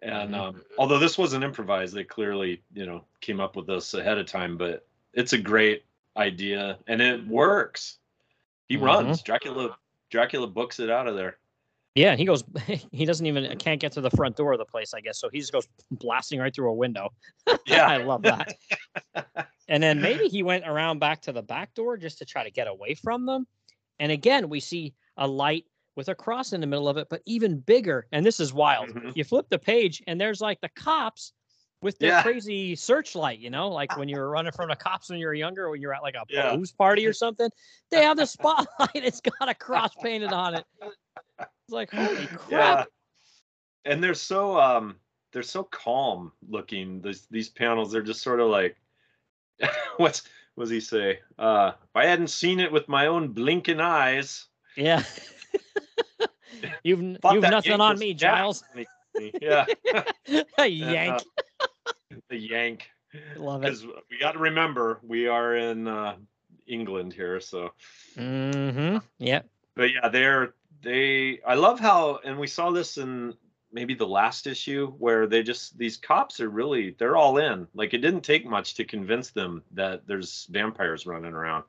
[0.02, 0.38] And Mhm.
[0.38, 4.26] um, although this wasn't improvised, they clearly you know came up with this ahead of
[4.26, 4.56] time.
[4.56, 5.84] But it's a great
[6.16, 7.98] idea, and it works.
[8.68, 8.82] He Mhm.
[8.82, 9.22] runs.
[9.22, 9.76] Dracula
[10.10, 11.38] Dracula books it out of there.
[11.94, 12.44] Yeah, he goes.
[12.92, 15.18] He doesn't even can't get to the front door of the place, I guess.
[15.18, 17.10] So he just goes blasting right through a window.
[17.66, 17.86] Yeah.
[17.88, 18.54] I love that.
[19.68, 22.50] and then maybe he went around back to the back door just to try to
[22.50, 23.46] get away from them.
[23.98, 25.64] And again, we see a light
[25.96, 28.06] with a cross in the middle of it, but even bigger.
[28.12, 28.90] And this is wild.
[28.90, 29.16] Mhm.
[29.16, 31.32] You flip the page, and there's like the cops
[31.82, 32.22] with their Yeah.
[32.22, 33.38] crazy searchlight.
[33.38, 35.80] You know, like when you were running from the cops when you were younger, when
[35.80, 36.54] you're at like a Yeah.
[36.54, 37.50] blues party or something.
[37.90, 38.66] They have the spotlight.
[38.94, 40.64] It's got a cross painted on it.
[41.40, 42.50] It's like holy crap.
[42.78, 42.84] Yeah.
[43.92, 44.96] And they're so um
[45.32, 47.00] they're so calm looking.
[47.02, 48.76] These these panels, they're just sort of like
[49.96, 50.22] what's
[50.56, 51.20] what does he say?
[51.38, 54.46] Uh if I hadn't seen it with my own blinking eyes.
[54.76, 55.02] Yeah.
[56.82, 58.14] You've n- thought you've nothing yank on me.
[58.14, 58.64] Giles.
[59.40, 59.66] Yeah.
[60.58, 61.22] A yank.
[62.28, 62.90] the yank.
[63.36, 63.66] Love it.
[63.66, 66.16] Because we got to remember we are in uh
[66.66, 67.72] England here, so
[68.16, 68.98] Mm-hmm.
[69.18, 69.48] Yep.
[69.74, 71.40] but yeah, they're they.
[71.46, 73.34] I love how, and we saw this in
[73.72, 77.66] maybe the last issue where they just these cops are really they're all in.
[77.74, 81.64] Like it didn't take much to convince them that there's vampires running around.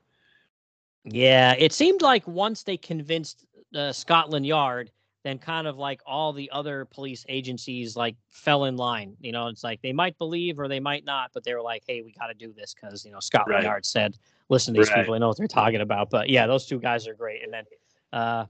[1.05, 4.91] Yeah, it seemed like once they convinced uh, Scotland Yard,
[5.23, 9.15] then kind of like all the other police agencies like fell in line.
[9.19, 11.83] You know, it's like they might believe or they might not, but they were like,
[11.87, 13.63] "Hey, we got to do this because you know Scotland Right.
[13.63, 14.15] Yard said,
[14.49, 14.97] listen to these Right.
[14.97, 17.43] people, they know what they're talking about." But yeah, those two guys are great.
[17.43, 17.65] And then
[18.13, 18.45] uh,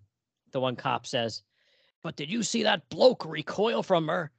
[0.52, 1.44] the one cop says,
[2.04, 4.32] "But did you see that bloke recoil from her?"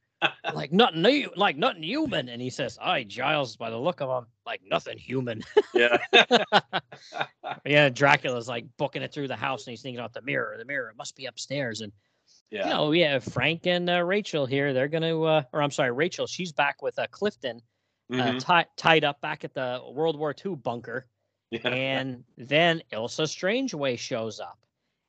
[0.53, 2.29] Like nothing new, like nothing human.
[2.29, 5.97] And he says, "Aye, Giles, by the look of him, like nothing human." Yeah.
[7.65, 10.55] yeah, Dracula's like booking it through the house, and he's thinking about the mirror.
[10.57, 11.91] The mirror it must be upstairs, and
[12.51, 12.65] yeah.
[12.67, 14.73] you know, we have Frank and uh, Rachel here.
[14.73, 16.27] They're gonna, uh, or I'm sorry, Rachel.
[16.27, 17.61] She's back with uh, Clifton,
[18.11, 18.63] uh, Mhm.
[18.63, 21.07] ti- tied up back at the World War II bunker,
[21.51, 21.67] yeah.
[21.69, 24.59] and then Ilsa Strangeway shows up,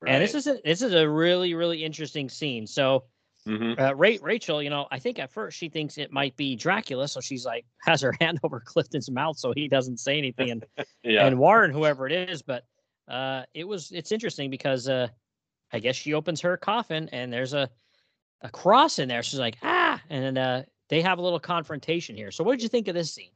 [0.06, 2.66] and this is a, this is a really really interesting scene.
[2.66, 3.04] So
[3.46, 3.80] Mhm.
[3.80, 7.08] uh, Ra- Rachel, you know, I think at first she thinks it might be Dracula,
[7.08, 10.66] so she's like has her hand over Clifton's mouth so he doesn't say anything, and
[11.02, 11.26] yeah.
[11.26, 12.42] and Warren, whoever it is.
[12.42, 12.64] But
[13.08, 15.08] uh, it was it's interesting because uh,
[15.72, 17.68] I guess she opens her coffin and there's a
[18.42, 19.22] a cross in there.
[19.22, 22.30] She's like ah, and then uh, they have a little confrontation here.
[22.30, 23.30] So what did you think of this scene?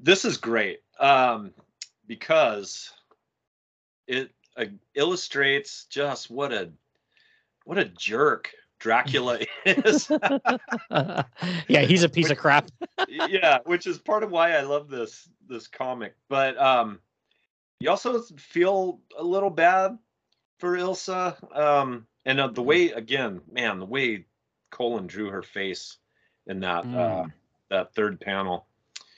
[0.00, 1.52] this is great um,
[2.06, 2.92] because
[4.06, 6.70] it uh, illustrates just what a
[7.68, 10.10] what a jerk Dracula is.
[10.90, 12.70] yeah, he's a piece of crap.
[13.08, 16.14] yeah, which is part of why I love this this comic.
[16.30, 16.98] But um,
[17.78, 19.98] you also feel a little bad
[20.58, 24.24] for Ilsa, um, and uh, the way again, man, the way
[24.70, 25.98] Colan drew her face
[26.46, 27.32] in that uh, Mm.
[27.68, 28.66] that third panel.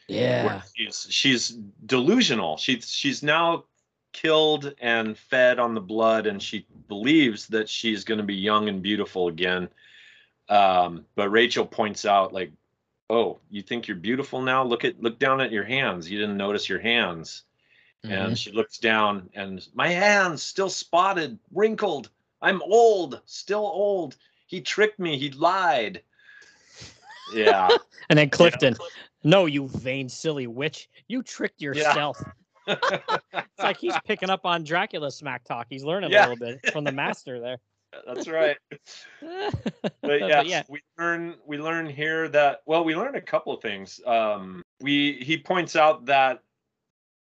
[0.08, 1.48] Yeah, she's she's
[1.86, 2.56] delusional.
[2.56, 3.66] She's she's now
[4.12, 8.68] killed and fed on the blood, and she believes that she's going to be young
[8.68, 9.68] and beautiful again.
[10.48, 12.52] Um, but Rachel points out, like,
[13.08, 14.64] "Oh, you think you're beautiful now?
[14.64, 16.10] Look at look down at your hands.
[16.10, 17.44] You didn't notice your hands."
[18.04, 18.12] Mm-hmm.
[18.14, 22.10] And she looks down, and my hands still spotted, wrinkled.
[22.42, 24.16] I'm old, still old.
[24.46, 25.18] He tricked me.
[25.18, 26.02] He lied.
[27.34, 27.68] Yeah.
[28.08, 28.76] and then Clifton.
[29.22, 30.88] No, you vain, silly witch!
[31.08, 32.22] You tricked yourself.
[32.66, 35.66] It's like he's picking up on Dracula smack talk.
[35.68, 36.26] He's learning Yeah.
[36.26, 37.58] a little bit from the master there.
[38.06, 38.56] That's right.
[39.20, 39.52] but
[40.02, 44.00] but yeah, we learn we learn here that well, we learn a couple of things.
[44.06, 46.42] Um, we he points out that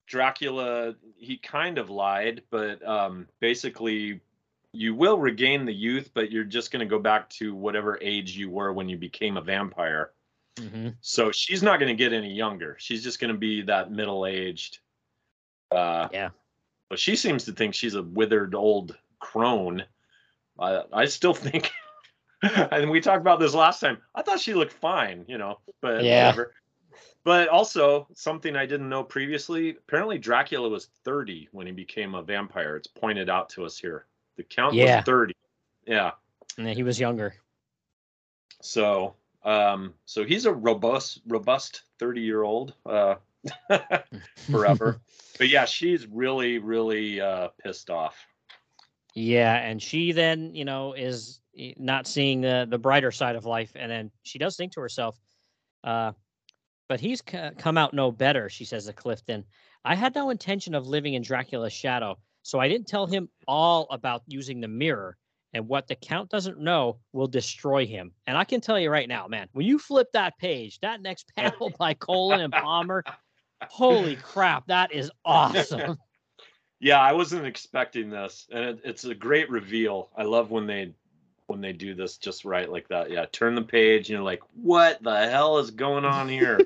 [0.06, 4.20] Dracula he kind of lied, but um, basically
[4.72, 8.36] you will regain the youth, but you're just going to go back to whatever age
[8.36, 10.10] you were when you became a vampire.
[10.56, 10.96] Mhm.
[11.00, 12.76] So she's not going to get any younger.
[12.78, 14.80] She's just going to be that middle aged.
[15.70, 16.30] Uh, Yeah.
[16.88, 19.84] But she seems to think she's a withered old crone.
[20.58, 21.70] I I still think,
[22.42, 23.98] and we talked about this last time.
[24.14, 26.26] I thought she looked fine, you know, but Yeah.
[26.26, 26.54] whatever.
[27.24, 29.70] but also something I didn't know previously.
[29.70, 32.76] Apparently, Dracula was 30 when he became a vampire.
[32.76, 34.06] It's pointed out to us here.
[34.36, 34.96] The count Yeah.
[34.96, 35.34] was 30.
[35.86, 36.12] Yeah.
[36.56, 37.34] And then he was younger.
[38.62, 43.16] So, um, so he's a robust, robust 30 year old, uh,
[44.50, 45.00] forever.
[45.38, 48.16] but yeah, she's really, really uh, pissed off.
[49.14, 53.44] Yeah, and she then, you know, is eh, not seeing the the brighter side of
[53.44, 55.18] life, and then she does think to herself,
[55.84, 56.12] uh,
[56.88, 59.44] "But he's c- come out no better," she says to Clifton.
[59.84, 63.86] "I had no intention of living in Dracula's shadow, so I didn't tell him all
[63.90, 65.16] about using the mirror,
[65.52, 68.12] and what the Count doesn't know will destroy him.
[68.26, 71.32] And I can tell you right now, man, when you flip that page, that next
[71.36, 73.02] panel by Colan and Palmer,
[73.62, 75.98] holy crap, that is awesome."
[76.80, 80.10] Yeah, I wasn't expecting this, and it, it's a great reveal.
[80.16, 80.94] I love when they
[81.48, 83.10] when they do this just right like that.
[83.10, 86.60] Yeah, turn the page, and you're like, "What the hell is going on here?"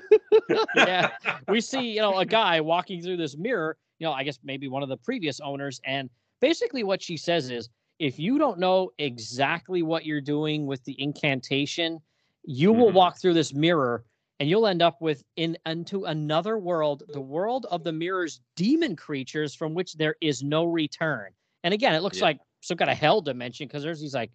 [0.75, 1.09] yeah,
[1.47, 3.75] we see you know a guy walking through this mirror.
[3.97, 7.49] You know, I guess maybe one of the previous owners, and basically what she says
[7.49, 11.99] is, if you don't know exactly what you're doing with the incantation,
[12.43, 12.95] you will Mhm.
[12.95, 14.05] walk through this mirror
[14.43, 18.93] and you'll end up with in into another world, the world of the mirror's demon
[18.93, 21.31] creatures from which there is no return.
[21.63, 22.23] And again, it looks Yeah.
[22.25, 24.31] like some kind of hell dimension because there's these like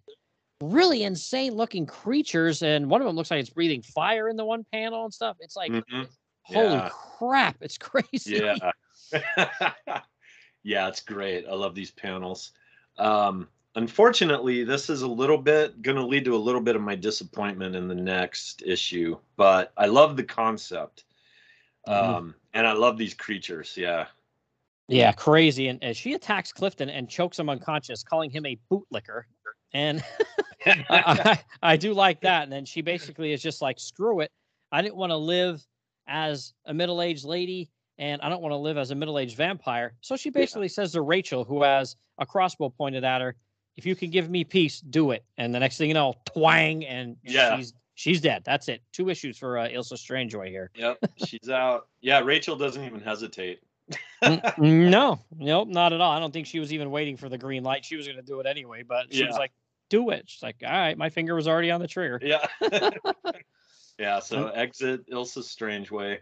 [0.63, 4.43] really insane looking creatures, and one of them looks like it's breathing fire in the
[4.43, 5.37] one panel and stuff.
[5.41, 6.09] It's like Mhm.
[6.41, 6.89] holy Yeah.
[6.89, 8.41] crap, it's crazy.
[8.41, 8.71] Yeah.
[10.63, 11.45] yeah, it's great.
[11.45, 12.51] I love these panels.
[12.97, 16.81] Um, unfortunately, this is a little bit going to lead to a little bit of
[16.81, 21.05] my disappointment in the next issue, but I love the concept.
[21.87, 21.93] Mhm.
[21.93, 23.75] Um, and I love these creatures.
[23.77, 24.07] Yeah.
[24.87, 25.67] Yeah, crazy.
[25.67, 29.23] And, and she attacks Clifton and chokes him unconscious, calling him a bootlicker.
[29.71, 30.03] And
[30.65, 31.39] I, I,
[31.73, 32.43] I do like that.
[32.43, 34.31] And then she basically is just like, screw it.
[34.71, 35.63] I didn't want to live
[36.07, 39.37] as a middle aged lady and I don't want to live as a middle aged
[39.37, 39.93] vampire.
[40.01, 43.35] So she basically says to Rachel, who has a crossbow pointed at her,
[43.79, 45.23] if you can give me peace, do it.
[45.37, 47.55] And the next thing you know, twang, and Yeah.
[47.57, 48.43] she's she's dead.
[48.45, 48.81] That's it.
[48.91, 50.69] Two issues for uh, Ilsa Strangeway here.
[50.75, 50.97] Yep.
[51.25, 51.87] She's out.
[52.01, 52.19] Yeah.
[52.19, 53.61] Rachel doesn't even hesitate.
[54.57, 56.11] No, nope, not at all.
[56.11, 57.85] I don't think she was even waiting for the green light.
[57.85, 59.51] She was going to do it anyway, but she was like,
[59.89, 62.45] "Do it." She's like, "All right, my finger was already on the trigger." Yeah.
[63.97, 64.19] yeah.
[64.19, 66.17] So exit Ilsa Strangeway.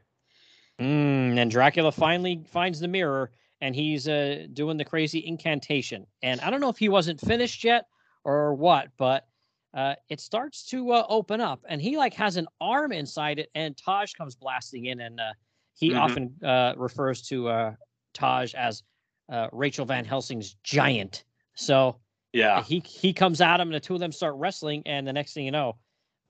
[0.80, 6.06] Mm, and Dracula finally finds the mirror, and he's uh, doing the crazy incantation.
[6.22, 7.86] And I don't know if he wasn't finished yet
[8.24, 9.28] or what, but
[9.74, 13.50] uh, it starts to uh, open up, and he like has an arm inside it,
[13.56, 15.34] and Taj comes blasting in, and uh,
[15.74, 15.98] he Mhm.
[15.98, 17.74] often uh, refers to uh,
[18.14, 18.84] Taj as
[19.30, 21.26] uh, Rachel Van Helsing's giant.
[21.56, 22.00] So
[22.34, 22.64] Yeah.
[22.64, 24.84] he he comes at him, and the two of them start wrestling.
[24.86, 25.78] And the next thing you know,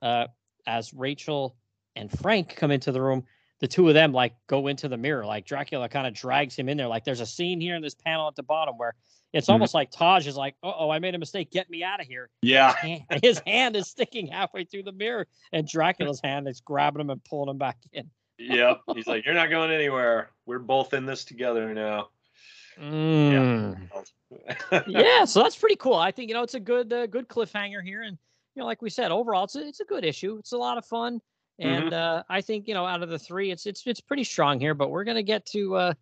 [0.01, 0.27] uh,
[0.65, 1.55] as Rachel
[1.95, 3.23] and Frank come into the room,
[3.59, 5.25] the two of them like go into the mirror.
[5.25, 6.87] Like Dracula kind of drags him in there.
[6.87, 8.93] Like there's a scene here in this panel at the bottom where
[9.33, 9.53] it's Mhm.
[9.53, 11.51] almost like Taj is like, "Uh oh, I made a mistake.
[11.51, 12.73] Get me out of here." Yeah.
[13.09, 17.09] And His hand is sticking halfway through the mirror, and Dracula's hand is grabbing him
[17.09, 18.09] and pulling him back in.
[18.37, 18.81] Yep.
[18.95, 20.29] He's like, You're not going anywhere.
[20.45, 22.09] We're both in this together now.
[22.79, 23.89] Mm.
[24.87, 25.95] yeah, so that's pretty cool.
[25.95, 28.17] I think you know it's a good uh, good cliffhanger here, and
[28.55, 30.37] you know, like we said, overall it's a, it's a good issue.
[30.37, 31.19] It's a lot of fun,
[31.59, 34.59] and uh, I think you know out of the three, it's it's it's pretty strong
[34.59, 34.73] here.
[34.73, 35.93] But we're gonna get to uh,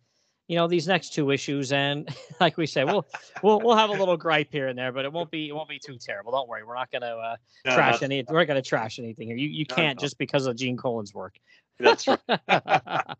[0.48, 2.08] you know these next two issues, and
[2.40, 3.06] like we said, we'll
[3.42, 5.68] we'll we'll have a little gripe here and there, but it won't be it won't
[5.68, 6.32] be too terrible.
[6.32, 8.24] Don't worry, we're not gonna uh, No, trash any.
[8.28, 9.36] We're not gonna trash anything here.
[9.36, 11.36] You you No, can't just because of Gene Colan's work.
[11.78, 12.18] That's right.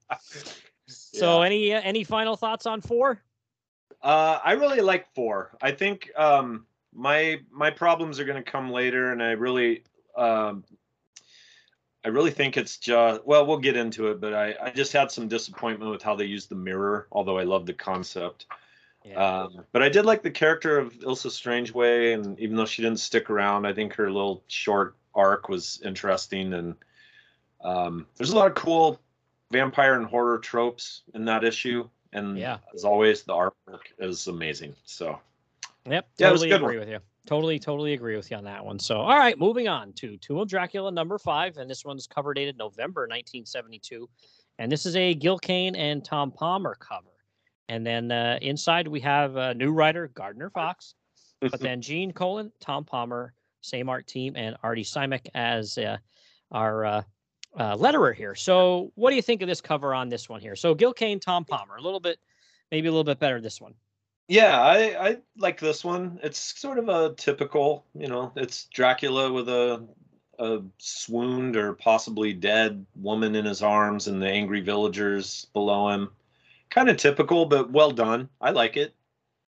[0.86, 1.46] so Yeah.
[1.46, 3.22] any uh, any final thoughts on four?
[4.02, 5.56] Uh, I really like four.
[5.60, 9.84] I think um, my my problems are going to come later, and I really,
[10.16, 10.64] um,
[12.06, 15.10] I really think it's just well, we'll get into it, but I I just had
[15.10, 18.46] some disappointment with how they used the mirror, although I love the concept.
[19.16, 23.00] Um, but I did like the character of Ilsa Strangeway, and even though she didn't
[23.00, 26.76] stick around, I think her little short arc was interesting, and
[27.64, 29.00] um, there's a lot of cool
[29.50, 31.88] vampire and horror tropes in that issue.
[32.12, 32.58] And Yeah.
[32.72, 34.76] as always, the artwork is amazing.
[34.84, 35.18] So
[35.86, 36.08] Yep.
[36.18, 37.00] Yeah, it was a totally good agree with you.
[37.26, 38.78] Totally, totally agree with you on that one.
[38.78, 42.32] So, all right, moving on to Tomb of Dracula number five, and this one's cover
[42.32, 44.08] dated November 1972,
[44.60, 47.10] and this is a Gil Kane and Tom Palmer cover.
[47.68, 50.94] And then uh, inside we have a new writer Gardner Fox,
[51.40, 55.96] but then Gene Colan, Tom Palmer, same art team, and Artie Simek as uh,
[56.52, 57.02] our uh,
[57.56, 58.36] uh, letterer here.
[58.36, 60.54] So, what do you think of this cover on this one here?
[60.54, 62.18] So, Gil Kane, Tom Palmer, a little bit,
[62.70, 63.74] maybe a little bit better this one.
[64.28, 66.18] Yeah, I I like this one.
[66.22, 69.86] It's sort of a typical, you know, it's Dracula with a
[70.38, 76.10] a swooned or possibly dead woman in his arms and the angry villagers below him.
[76.68, 78.28] Kind of typical, but well done.
[78.40, 78.94] I like it.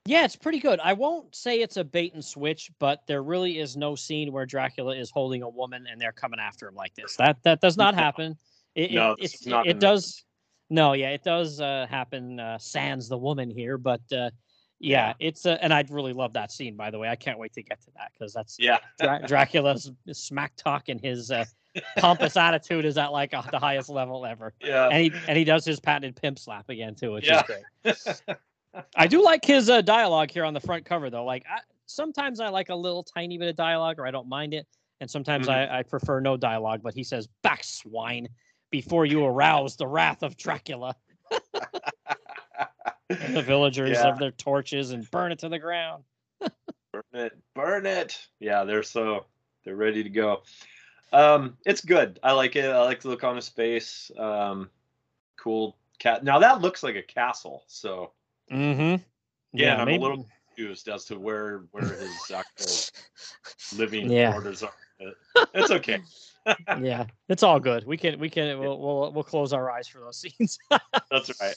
[0.05, 0.79] Yeah, it's pretty good.
[0.83, 4.45] I won't say it's a bait and switch, but there really is no scene where
[4.45, 7.15] Dracula is holding a woman and they're coming after him like this.
[7.15, 8.37] That that does not happen.
[8.75, 10.23] It, No, it, it's it's, not it the- does.
[10.69, 12.39] No, yeah, it does uh, happen.
[12.39, 14.29] Uh, sans the woman here, but uh,
[14.79, 16.75] yeah, it's uh, and I'd really love that scene.
[16.75, 18.77] By the way, I can't wait to get to that because that's Yeah.
[18.99, 21.45] Dra- Dracula's smack talk and his uh,
[21.97, 24.53] pompous attitude is at like uh, the highest level ever.
[24.61, 24.89] Yeah.
[24.89, 27.43] And he and he does his patented pimp slap again too, which Yeah.
[27.85, 28.37] is great.
[28.95, 31.23] I do like his uh, dialogue here on the front cover though.
[31.25, 34.53] Like I, sometimes I like a little tiny bit of dialogue or I don't mind
[34.53, 34.67] it,
[34.99, 35.69] and sometimes Mhm.
[35.71, 36.81] I, I prefer no dialogue.
[36.83, 38.27] But he says, "Back swine."
[38.71, 40.95] Before you arouse the wrath of Dracula,
[43.09, 44.07] the villagers Yeah.
[44.09, 46.03] of their torches and burn it to the ground.
[46.91, 49.25] burn it burn it yeah they're so
[49.63, 50.43] they're ready to go
[51.13, 54.69] um it's good i like it i like the look on his face um
[55.37, 58.11] cool cat now that looks like a castle so
[58.51, 59.01] Mm-hmm.
[59.53, 64.31] Yeah, and I'm a little- confused as to where where his actual living Yeah.
[64.31, 64.71] quarters are
[65.53, 65.99] it's okay
[66.79, 67.85] yeah, it's all good.
[67.87, 70.59] We can we can we'll we'll, we'll close our eyes for those scenes.
[71.09, 71.55] that's right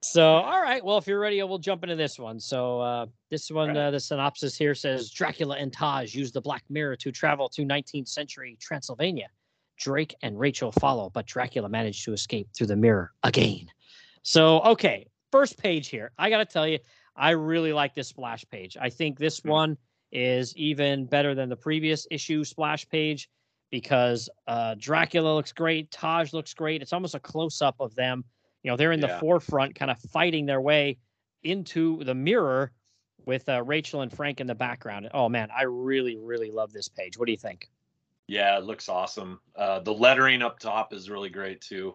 [0.00, 0.84] So, all right.
[0.84, 2.38] Well, if you're ready, we'll jump into this one.
[2.40, 3.76] So, uh, this one, Right.
[3.76, 7.62] uh, the synopsis here says Dracula and Taj use the Black Mirror to travel to
[7.64, 9.28] 19th century Transylvania.
[9.78, 13.68] Drake and Rachel follow, but Dracula managed to escape through the mirror again.
[14.22, 16.10] So, okay, first page here.
[16.18, 16.78] I got to tell you,
[17.16, 18.76] I really like this splash page.
[18.80, 19.48] I think this Hmm.
[19.50, 19.78] one
[20.10, 23.28] is even better than the previous issue splash page
[23.70, 26.80] because uh, Dracula looks great, Taj looks great.
[26.82, 28.24] It's almost a close up of them.
[28.62, 30.98] You know, they're in the forefront, kind of fighting their way
[31.42, 32.72] into the mirror
[33.26, 35.08] with uh, Rachel and Frank in the background.
[35.14, 37.18] Oh man, I really, really love this page.
[37.18, 37.68] What do you think?
[38.30, 41.94] yeah it looks awesome uh the lettering up top is really great too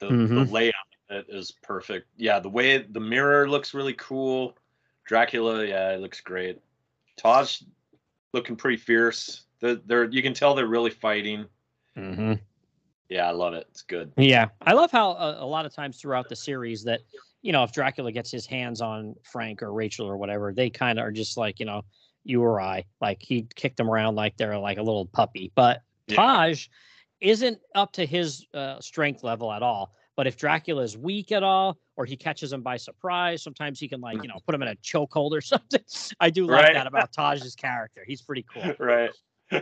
[0.00, 0.50] the, the Mhm.
[0.50, 0.74] layout
[1.08, 4.56] of it is perfect yeah the way the mirror looks really cool
[5.04, 6.58] dracula yeah it looks great
[7.16, 7.62] taj
[8.32, 11.46] looking pretty fierce the, they're you can tell they're really fighting
[11.96, 12.32] Mm-hmm.
[13.08, 15.98] Yeah i love it it's good Yeah, I love how uh, a lot of times
[15.98, 17.00] throughout the series that
[17.42, 20.98] you know if Dracula gets his hands on Frank or Rachel or whatever, they kind
[20.98, 21.82] of are just like you know
[22.24, 25.52] you or I, like he kicked them around like they're like a little puppy.
[25.54, 26.16] But Yeah.
[26.16, 26.66] Taj
[27.20, 29.92] isn't up to his uh, strength level at all.
[30.16, 33.86] But if Dracula is weak at all, or he catches him by surprise, sometimes he
[33.86, 35.82] can like you know put him in a chokehold or something.
[36.18, 36.74] I do like Right.
[36.74, 38.02] that about Taj's character.
[38.06, 39.10] He's pretty cool right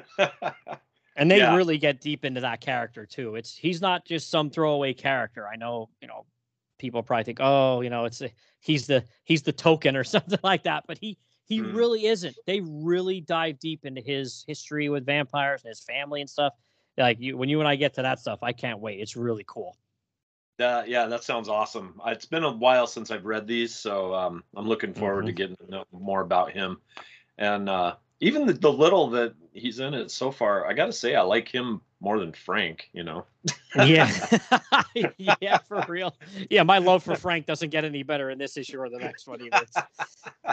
[1.16, 1.54] and they Yeah.
[1.54, 3.36] really get deep into that character too.
[3.36, 5.46] It's he's not just some throwaway character.
[5.48, 6.26] I know, you know,
[6.78, 10.38] people probably think, oh, you know, it's a, he's the he's the token or something
[10.42, 11.74] like that, but he he Mm.
[11.74, 12.36] really isn't.
[12.46, 16.54] They really dive deep into his history with vampires and his family and stuff.
[16.96, 19.00] Like you, when you and I get to that stuff, I can't wait.
[19.00, 19.76] It's really cool.
[20.58, 22.00] That yeah, that sounds awesome.
[22.04, 25.32] Uh, It's been a while since I've read these, so um, I'm looking forward to
[25.32, 25.36] Mm-hmm.
[25.36, 26.80] getting to know more about him.
[27.38, 30.92] And uh, even the, the little that he's in it so far, I got to
[30.92, 32.90] say, I like him more than Frank.
[32.92, 33.24] You know,
[33.76, 34.10] Yeah,
[35.40, 36.14] yeah, for real.
[36.50, 39.26] Yeah, my love for Frank doesn't get any better in this issue or the next
[39.26, 39.64] one either.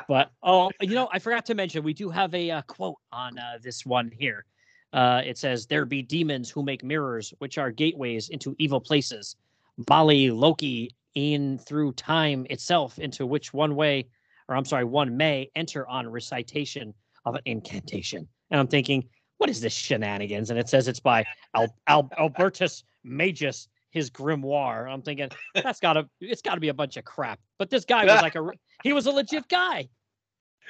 [0.07, 3.37] But oh, you know, I forgot to mention we do have a uh, quote on
[3.37, 4.45] uh, this one here.
[4.93, 9.35] Uh, it says, "There be demons who make mirrors, which are gateways into evil places.
[9.77, 14.07] Bali Loki in through time itself, into which one way,
[14.47, 16.93] or I'm sorry, one may enter on recitation
[17.25, 20.49] of an incantation." And I'm thinking, what is this shenanigans?
[20.51, 21.25] And it says it's by
[21.55, 24.87] Al- Al- Albertus Magus, his grimoire.
[24.91, 27.39] I'm thinking that's gotta it's gotta be a bunch of crap.
[27.57, 28.47] But this guy was like a
[28.83, 29.89] he was a legit guy.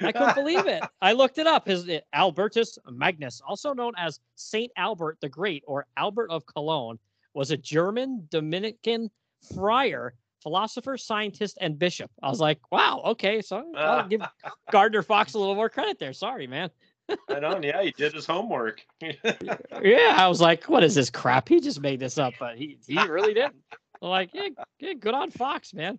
[0.00, 0.82] I couldn't believe it.
[1.02, 1.66] I looked it up.
[1.66, 6.98] His Albertus Magnus, also known as Saint Albert the Great or Albert of Cologne,
[7.34, 9.10] was a German Dominican
[9.54, 12.10] friar, philosopher, scientist, and bishop.
[12.22, 14.22] I was like, wow, okay, so I'll give
[14.72, 16.12] Gardner Fox a little more credit there.
[16.14, 16.70] Sorry, man.
[17.28, 17.62] Right on.
[17.62, 18.82] Yeah, he did his homework.
[19.82, 21.48] Yeah, I was like, what is this crap?
[21.48, 23.56] He just made this up, but he he really didn't.
[24.00, 24.48] Like, yeah,
[24.78, 25.98] yeah, good on Fox, man.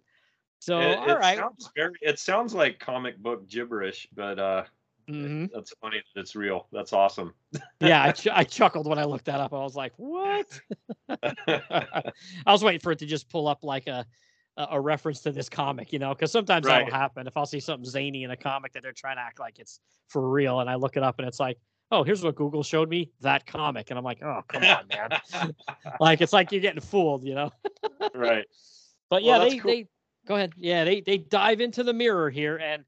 [0.60, 1.38] So it, all it right.
[1.38, 1.94] sounds very.
[2.02, 4.64] It sounds like comic book gibberish, but uh,
[5.10, 5.50] Mhm.
[5.54, 6.02] that's funny.
[6.16, 6.68] that It's real.
[6.72, 7.34] That's awesome.
[7.82, 9.54] Yeah, I, ch- I chuckled when I looked that up.
[9.54, 10.48] I was like, what?
[11.10, 12.12] I
[12.46, 14.06] was waiting for it to just pull up like a
[14.58, 17.28] a, a reference to this comic, you know, because sometimes that'll happen.
[17.28, 19.80] If I'll see something zany in a comic that they're trying to act like it's
[20.08, 21.58] for real, and I look it up and it's like,
[21.92, 25.54] oh, here's what Google showed me that comic, and I'm like, oh, come on, man.
[26.00, 27.52] like it's like you're getting fooled, you know.
[28.16, 28.46] right.
[29.10, 29.72] But yeah, that's they cool.
[29.72, 29.88] they
[30.26, 30.54] go ahead.
[30.58, 32.84] Yeah, they they dive into the mirror here and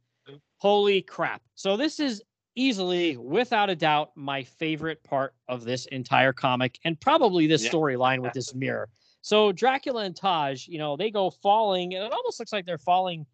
[0.57, 1.41] holy crap.
[1.53, 2.23] So this is
[2.55, 7.71] easily, without a doubt, my favorite part of this entire comic and probably this Yeah.
[7.71, 8.89] storyline with this mirror.
[9.25, 12.77] So Dracula and Taj, you know, they go falling, and it almost looks like they're
[12.77, 13.25] falling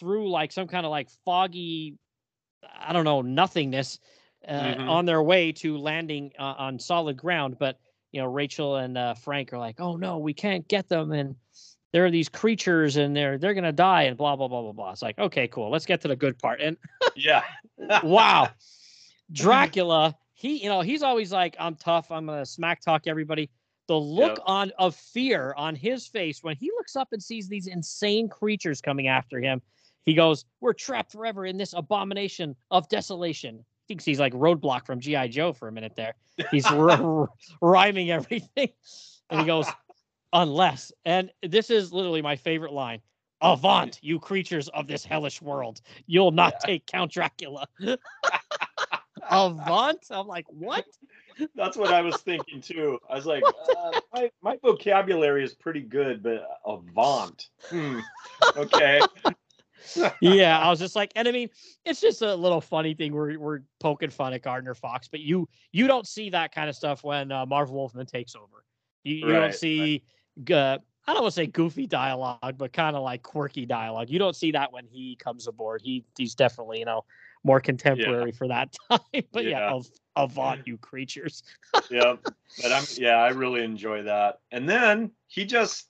[0.00, 1.98] through like some kind of like foggy,
[2.74, 4.00] I don't know, nothingness
[4.48, 4.88] uh, Mhm.
[4.88, 7.58] on their way to landing uh, on solid ground.
[7.58, 7.78] But
[8.12, 11.36] you know, Rachel and uh, Frank are like, "Oh no, we can't get them," and
[11.92, 14.92] there are these creatures, and they're they're gonna die, and blah blah blah blah blah.
[14.92, 16.62] It's like, okay, cool, let's get to the good part.
[16.62, 16.78] And
[17.14, 17.44] Yeah.
[18.02, 18.52] wow,
[19.32, 23.50] Dracula, he you know he's always like, "I'm tough, I'm gonna smack talk everybody."
[23.88, 24.42] The look Yep.
[24.46, 28.80] on of fear on his face when he looks up and sees these insane creatures
[28.80, 29.62] coming after him,
[30.04, 34.98] he goes, "We're trapped forever in this abomination of desolation." Thinks he's like Roadblock from
[34.98, 36.14] GI Joe for a minute there.
[36.50, 37.28] He's r-
[37.60, 38.70] rhyming everything,
[39.30, 39.66] and he goes,
[40.32, 43.00] "Unless," and this is literally my favorite line.
[43.42, 45.80] Avant, you creatures of this hellish world!
[46.06, 46.66] You'll not Yeah.
[46.66, 47.68] take Count Dracula.
[49.30, 49.98] Avant?
[50.10, 50.84] I'm like, what?
[51.54, 52.98] That's what I was thinking too.
[53.10, 57.48] I was like, uh, my, my vocabulary is pretty good, but avant.
[57.68, 58.00] Hmm.
[58.56, 59.00] Okay.
[60.20, 61.48] yeah, I was just like, and I mean,
[61.84, 63.12] it's just a little funny thing.
[63.12, 66.76] We're we're poking fun at Gardner Fox, but you you don't see that kind of
[66.76, 68.64] stuff when uh, Marv Wolfman takes over.
[69.04, 69.54] You, you Right, don't right.
[69.54, 70.02] see,
[70.50, 70.78] uh,
[71.08, 74.10] I don't want to say goofy dialogue, but kind of like quirky dialogue.
[74.10, 75.82] You don't see that when he comes aboard.
[75.82, 77.04] He he's definitely you know
[77.46, 79.00] more contemporary for that time.
[79.32, 79.72] but yeah, Yeah.
[79.72, 79.86] av-
[80.16, 81.42] avant you creatures.
[81.90, 82.16] yeah.
[82.60, 84.40] But I'm yeah, I really enjoy that.
[84.50, 85.88] And then he just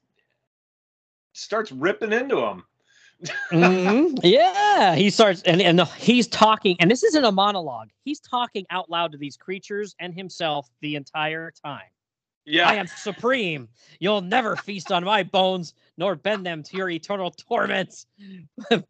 [1.33, 2.63] starts ripping into him.
[3.51, 4.19] Mhm.
[4.23, 7.89] Yeah, he starts and and the, he's talking, and this isn't a monologue.
[8.05, 11.89] He's talking out loud to these creatures and himself the entire time.
[12.45, 12.69] Yeah.
[12.69, 13.69] I am supreme.
[13.99, 18.07] You'll never feast on my bones, nor bend them to your eternal torments.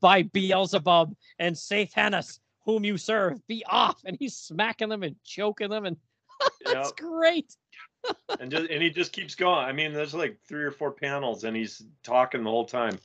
[0.00, 4.02] By Beelzebub and Sathanas, whom you serve, be off.
[4.04, 5.96] And he's smacking them and choking them, and
[6.66, 6.96] that's Yep.
[6.96, 7.56] great.
[8.40, 9.64] and just and he just keeps going.
[9.64, 12.98] I mean, there's like three or four panels, and he's talking the whole time.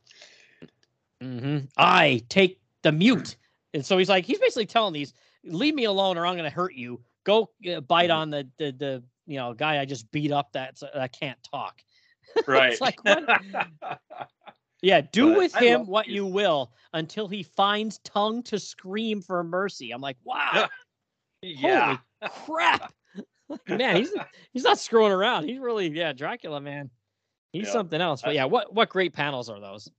[1.22, 3.38] hmm I take the mute.
[3.74, 5.14] And so he's like, he's basically telling these,
[5.46, 7.00] leave me alone or I'm going to hurt you.
[7.24, 8.16] Go uh, bite Mhm.
[8.16, 11.82] on the, the, the, you know, guy I just beat up that's, that can't talk.
[12.48, 12.80] Right.
[12.82, 13.24] like, what?
[14.82, 19.22] Yeah, do But with I him what you will until he finds tongue to scream
[19.22, 19.92] for mercy.
[19.92, 20.68] I'm like, wow,
[21.42, 21.98] yeah.
[22.22, 22.94] holy crap.
[23.68, 24.12] man, he's
[24.54, 25.48] he's not screwing around.
[25.48, 26.90] He's really, yeah, Dracula, man.
[27.54, 27.74] He's Yeah.
[27.74, 28.22] something else.
[28.22, 29.90] But yeah, what what great panels are those?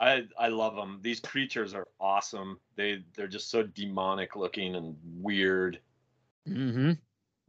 [0.00, 1.00] I I love them.
[1.02, 2.58] These creatures are awesome.
[2.76, 5.78] They they're just so demonic looking and weird.
[6.48, 6.92] Mm-hmm.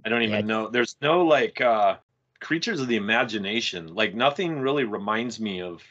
[0.06, 0.42] I don't even Yeah.
[0.46, 0.68] know.
[0.70, 1.98] There's no like uh
[2.42, 3.94] creatures of the imagination.
[3.96, 5.82] Like nothing really reminds me of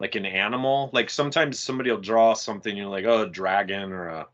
[0.00, 0.90] like an animal.
[0.92, 4.26] Like sometimes somebody will draw something you're like, oh, a dragon or a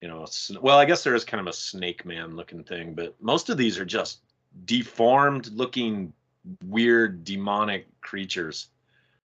[0.00, 2.94] you know, a well, I guess there is kind of a snake man looking thing,
[2.94, 4.20] but most of these are just
[4.66, 6.12] deformed looking
[6.66, 8.68] weird demonic creatures.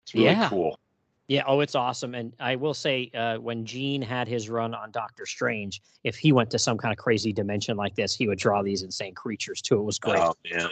[0.05, 0.49] It's really Yeah.
[0.49, 0.79] cool.
[1.27, 2.15] Yeah, oh, it's awesome.
[2.15, 6.33] And I will say, uh, when Gene had his run on Doctor Strange, if he
[6.33, 9.61] went to some kind of crazy dimension like this, he would draw these insane creatures
[9.61, 9.79] too.
[9.81, 10.23] It was great.
[10.23, 10.71] Oh man.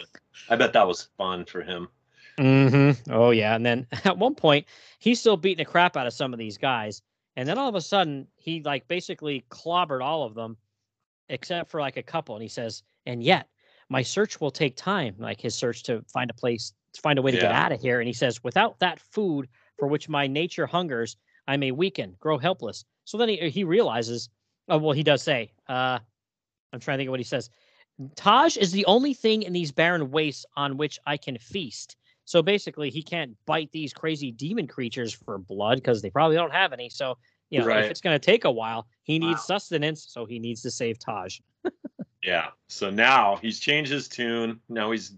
[0.49, 1.89] I bet that was fun for him.
[2.37, 3.11] Mm-hmm.
[3.11, 3.55] Oh yeah.
[3.55, 4.65] And then at one point,
[4.99, 7.01] he's still beating the crap out of some of these guys.
[7.35, 10.57] And then all of a sudden, he like basically clobbered all of them,
[11.29, 12.35] except for like a couple.
[12.35, 13.47] And he says, "And yet,
[13.89, 17.21] my search will take time, like his search to find a place to find a
[17.21, 20.27] way to get out of here." And he says, "Without that food for which my
[20.27, 21.15] nature hungers,
[21.47, 24.29] I may weaken, grow helpless." So then he he realizes,
[24.69, 25.99] oh well, he does say, uh,
[26.73, 27.49] I'm trying to think of what he says.
[28.15, 31.95] Taj is the only thing in these barren wastes on which I can feast.
[32.27, 36.51] So basically, he can't bite these crazy demon creatures for blood because they probably don't
[36.51, 36.89] have any.
[36.89, 37.17] So,
[37.49, 37.85] you know, Right.
[37.85, 39.55] if it's going to take a while, he needs Wow.
[39.55, 40.05] sustenance.
[40.09, 41.39] So he needs to save Taj.
[42.23, 42.47] Yeah.
[42.67, 44.59] So now he's changed his tune.
[44.67, 45.15] Now he's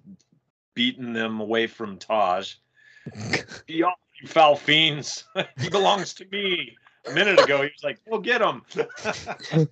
[0.76, 2.56] beaten them away from Taj.
[3.68, 3.88] You
[4.28, 5.24] foul fiends.
[5.60, 6.78] he belongs to me.
[7.08, 8.64] A minute ago, he was like, "Go get him."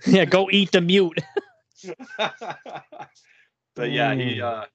[0.07, 1.19] yeah, go eat the mute.
[3.75, 4.65] but yeah, he uh,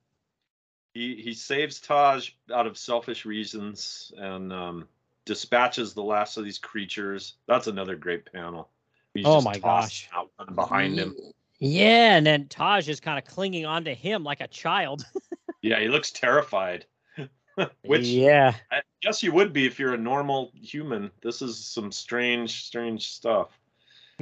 [0.94, 4.88] he he saves Taj out of selfish reasons and um,
[5.24, 7.34] dispatches the last of these creatures.
[7.46, 8.68] That's another great panel.
[9.14, 10.08] He's Oh just my gosh.
[10.14, 11.14] out behind him.
[11.58, 15.06] Yeah, and then Taj is kind of clinging onto him like a child.
[15.64, 16.86] Yeah, he looks terrified.
[17.84, 21.08] Which yeah, I guess you would be if you're a normal human.
[21.22, 23.56] This is some strange, strange stuff.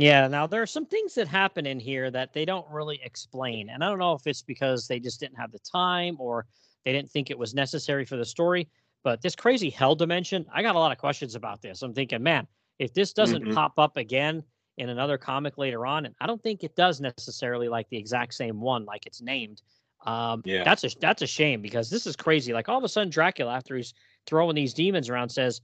[0.01, 3.68] Yeah, now there are some things that happen in here that they don't really explain.
[3.68, 6.46] And I don't know if it's because they just didn't have the time or
[6.86, 8.66] they didn't think it was necessary for the story.
[9.05, 11.82] But this crazy hell dimension, I got a lot of questions about this.
[11.82, 12.46] I'm thinking, man,
[12.78, 13.55] if this doesn't Mhm.
[13.55, 14.42] pop up again
[14.78, 18.32] in another comic later on, and I don't think it does necessarily like the exact
[18.32, 19.61] same one, like it's named.
[20.07, 20.64] Um, Yeah.
[20.64, 22.55] that's a that's a shame because this is crazy.
[22.55, 23.92] Like all of a sudden, Dracula, after he's
[24.24, 25.61] throwing these demons around, says,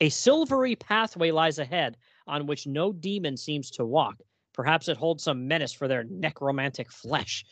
[0.00, 1.96] "A silvery pathway lies ahead
[2.26, 4.16] on which no demon seems to walk.
[4.52, 7.44] Perhaps it holds some menace for their necromantic flesh."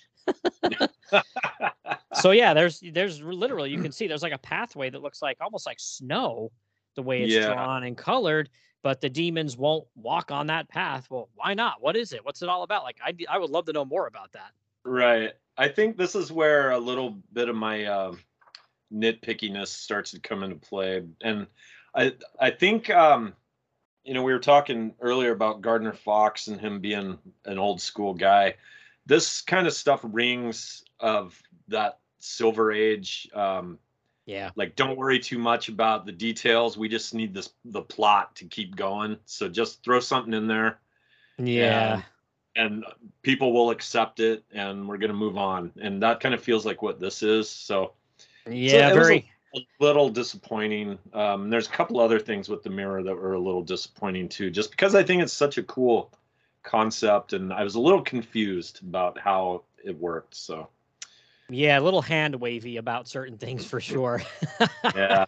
[2.15, 5.39] so yeah, there's there's literally you can see there's like a pathway that looks like
[5.41, 6.51] almost like snow,
[6.97, 7.47] the way it's Yeah.
[7.47, 8.51] drawn and colored.
[8.83, 11.07] But the demons won't walk on that path.
[11.11, 11.83] Well, why not?
[11.83, 12.25] What is it?
[12.25, 12.83] What's it all about?
[12.83, 14.53] Like I I would love to know more about that.
[14.85, 15.33] Right.
[15.59, 18.21] I think this is where a little bit of my um,
[18.93, 21.47] nitpickiness starts to come into play, and
[21.95, 23.35] I I think um,
[24.11, 28.13] you know we were talking earlier about Gardner Fox and him being an old school
[28.13, 28.57] guy.
[29.07, 33.29] This kind of stuff rings of that Silver Age.
[33.33, 33.79] Um,
[34.27, 34.51] Yeah.
[34.57, 36.77] like don't worry too much about the details.
[36.77, 39.17] We just need this the plot to keep going.
[39.27, 40.81] So just throw something in there
[41.39, 42.03] Yeah.
[42.57, 42.85] and
[43.23, 46.67] people will accept it and we're going to move on and that kind of feels
[46.67, 47.93] like what this is so
[48.51, 48.89] Yeah.
[48.89, 49.31] a- very.
[49.55, 50.99] A little disappointing.
[51.13, 54.51] Um, there's a couple other things with the mirror that were a little disappointing too
[54.51, 56.13] just because i think it's such a cool
[56.63, 60.69] concept and i was a little confused about how it worked so.
[61.49, 64.23] Yeah, a little hand wavy about certain things for sure.
[64.95, 65.27] yeah.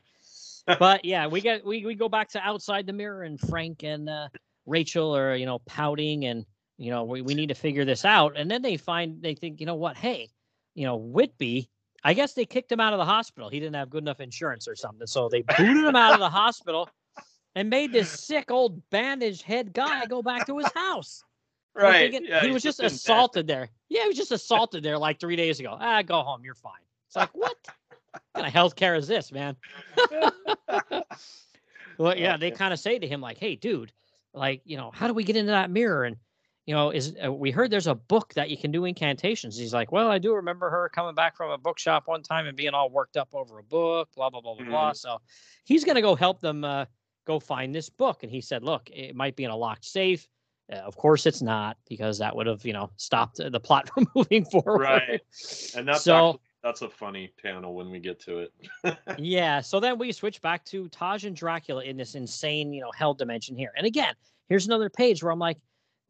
[0.67, 4.09] But yeah, we get we, we go back to outside the mirror and Frank and
[4.09, 4.29] uh,
[4.65, 6.47] Rachel are you know pouting and
[6.79, 8.35] you know we, we need to figure this out.
[8.37, 9.97] And then they find they think you know what?
[9.97, 10.31] Hey
[10.75, 11.69] you know Whitby
[12.05, 14.67] I guess they kicked him out of the hospital he didn't have good enough insurance
[14.67, 16.89] or something so they booted him out of the hospital
[17.55, 21.25] and made this sick old bandaged head guy go back to his house.
[21.75, 22.93] Right thinking, yeah, he was just bed.
[22.93, 23.71] assaulted there.
[23.89, 25.77] Yeah, he was just assaulted there like three days ago.
[25.79, 26.43] Ah, go home.
[26.45, 26.73] You're fine.
[27.07, 27.57] It's like, what
[28.35, 29.57] kind of health care is this, man?
[31.99, 33.91] well, yeah, they kind of say to him, like, hey, dude,
[34.35, 36.05] like, you know, how do we get into that mirror?
[36.05, 36.17] And,
[36.67, 39.57] you know, is uh, we heard there's a book that you can do incantations.
[39.57, 42.57] He's like, well, I do remember her coming back from a bookshop one time and
[42.57, 44.93] being all worked up over a book, blah, blah, blah, blah, blah.
[44.93, 45.19] So
[45.65, 46.85] he's going to go help them uh,
[47.27, 48.23] go find this book.
[48.23, 50.29] And he said, look, it might be in a locked safe.
[50.73, 54.07] Uh, of course, it's not because that would have, you know, stopped the plot from
[54.15, 54.83] moving forward.
[54.83, 55.21] Right.
[55.75, 58.53] and that's so actually, that's a funny panel when we get to it
[59.19, 59.61] yeah.
[59.61, 63.15] So then we switch back to Taj and Dracula in this insane, you know, hell
[63.15, 63.73] dimension here.
[63.77, 64.15] And again,
[64.49, 65.59] here's another page where I'm like,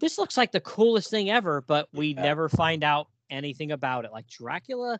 [0.02, 2.22] this looks like the coolest thing ever, but we Yeah.
[2.22, 4.10] never find out anything about it.
[4.12, 4.98] Like Dracula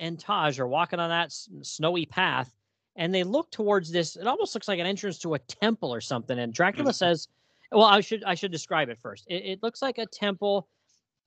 [0.00, 2.52] and Taj are walking on that snowy path
[2.96, 4.16] and they look towards this.
[4.16, 6.38] It almost looks like an entrance to a temple or something.
[6.40, 6.94] And Dracula Mhm.
[6.96, 7.28] says,
[7.70, 9.24] well, I should I should describe it first.
[9.28, 10.68] It, it looks like a temple.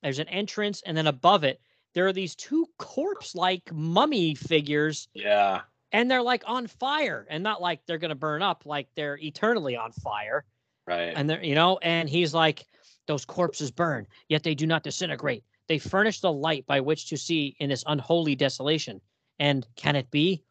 [0.02, 1.60] There's an entrance, and then above it,
[1.94, 5.62] there are these two corpse-like mummy figures yeah
[5.92, 9.16] and they're like on fire and not like they're going to burn up like they're
[9.18, 10.44] eternally on fire
[10.86, 12.66] right and they're you know and he's like
[13.06, 15.44] those corpses burn yet they do not disintegrate.
[15.68, 19.00] They furnish the light by which to see in this unholy desolation.
[19.38, 20.42] And can it be?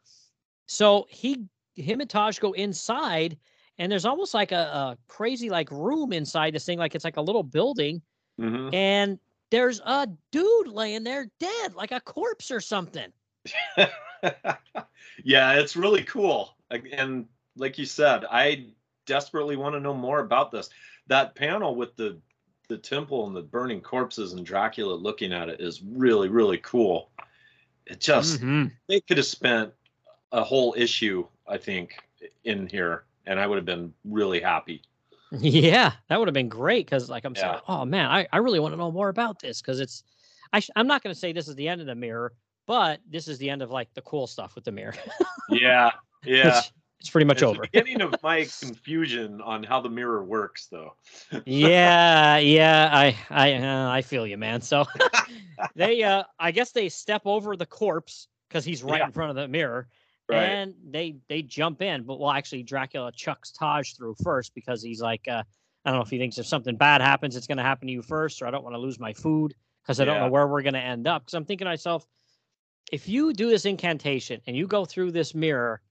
[0.68, 1.45] So he
[1.76, 3.38] him and taj go inside
[3.78, 7.18] and there's almost like a, a crazy like room inside this thing like it's like
[7.18, 8.01] a little building.
[8.39, 9.20] Hmm and
[9.51, 13.12] there's a dude laying there dead like a corpse or something.
[15.24, 16.56] Yeah, it's really cool.
[16.70, 17.26] And
[17.56, 18.68] like you said, I
[19.06, 20.70] desperately want to know more about this.
[21.08, 22.20] That panel with the
[22.68, 27.09] the temple and the burning corpses and Dracula looking at it is really really cool.
[27.86, 28.72] It just Mhm.
[28.88, 29.74] they could have spent
[30.32, 31.95] a whole issue, I think,
[32.43, 34.82] in here, and I would have been really happy.
[35.32, 38.59] Yeah, that would have been great because, like, I'm saying, oh man, I, I really
[38.59, 40.03] want to know more about this because it's,
[40.53, 42.34] I sh- I'm not going to say this is the end of the mirror,
[42.68, 44.95] but this is the end of like the cool stuff with the mirror.
[45.49, 45.91] Yeah,
[46.26, 46.61] yeah.
[47.00, 47.62] It's, pretty much It's over.
[47.72, 50.96] beginning of my confusion on how the mirror works, though.
[51.46, 54.62] yeah, yeah, I, I, uh, I feel you, man.
[54.62, 54.86] So
[55.76, 59.08] they, uh, I guess they step over the corpse because he's right Yeah.
[59.08, 59.88] in front of the mirror,
[60.28, 60.46] Right.
[60.46, 62.04] and they they jump in.
[62.04, 65.43] But well, actually, Dracula chucks Taj through first because he's like, uh,
[65.86, 67.93] I don't know if he thinks if something bad happens, it's going to happen to
[67.93, 70.48] you first, or I don't want to lose my food because I don't know where
[70.48, 71.24] we're going to end up.
[71.24, 72.08] Because I'm thinking to myself,
[72.91, 75.82] if you do this incantation and you go through this mirror,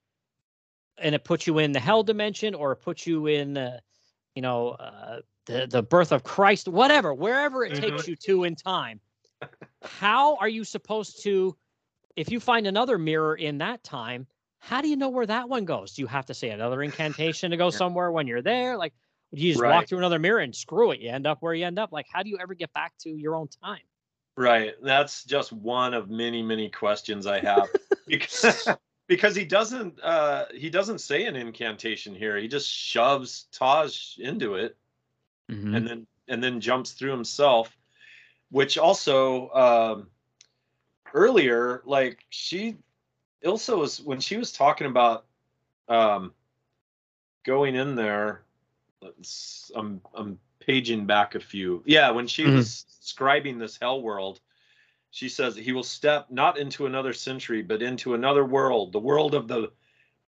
[0.99, 3.79] and it puts you in the hell dimension, or it puts you in, uh,
[4.35, 8.57] you know, uh, the the birth of Christ, whatever, wherever it takes you to in
[8.57, 9.01] time,
[9.83, 11.57] how are you supposed to?
[12.17, 14.27] if you find another mirror in that time,
[14.59, 15.95] how do you know where that one goes?
[15.95, 18.77] Do you have to say another incantation to go somewhere when you're there?
[18.77, 18.95] Like,
[19.35, 21.01] do you just walk through another mirror and screw it?
[21.01, 21.93] You end up where you end up.
[21.93, 23.83] Like, how do you ever get back to your own time?
[24.37, 24.75] Right.
[24.83, 27.69] That's just one of many, many questions I have.
[28.07, 28.69] because,
[29.07, 32.37] because he doesn't uh he doesn't say an incantation here.
[32.37, 34.77] He just shoves Taj into it
[35.51, 35.75] Mm-hmm.
[35.75, 37.77] and then and then jumps through himself,
[38.51, 40.09] which also um,
[41.13, 42.77] earlier, like she,
[43.45, 45.27] Ilsa was when she was talking about
[45.89, 46.33] um,
[47.45, 48.43] going in there.
[49.03, 51.83] Let's, I'm I'm paging back a few.
[51.85, 52.55] Yeah, when she Mhm.
[52.55, 54.41] was describing this hell world,
[55.15, 59.37] she says he will step not into another century, but into another world, the world
[59.37, 59.71] of the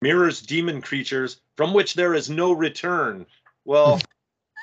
[0.01, 3.27] mirrors demon creatures from which there is no return.
[3.65, 4.01] Well,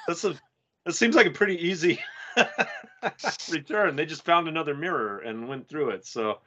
[0.07, 0.39] that's a
[0.85, 1.99] that seems like a pretty easy
[3.51, 3.97] return.
[3.97, 6.05] They just found another mirror and went through it.
[6.05, 6.39] So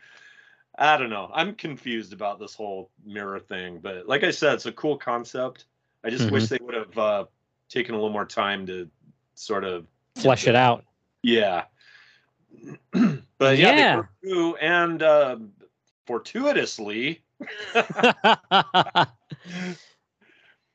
[0.78, 1.30] I don't know.
[1.34, 5.66] I'm confused about this whole mirror thing, but like I said, it's a cool concept.
[6.02, 7.24] I just wish they would have uh,
[7.68, 8.88] taken a little more time to
[9.34, 10.82] sort of Flesh it out.
[11.22, 11.64] yeah.
[13.38, 14.02] but yeah, Yeah.
[14.22, 15.36] they through and uh,
[16.06, 17.22] fortuitously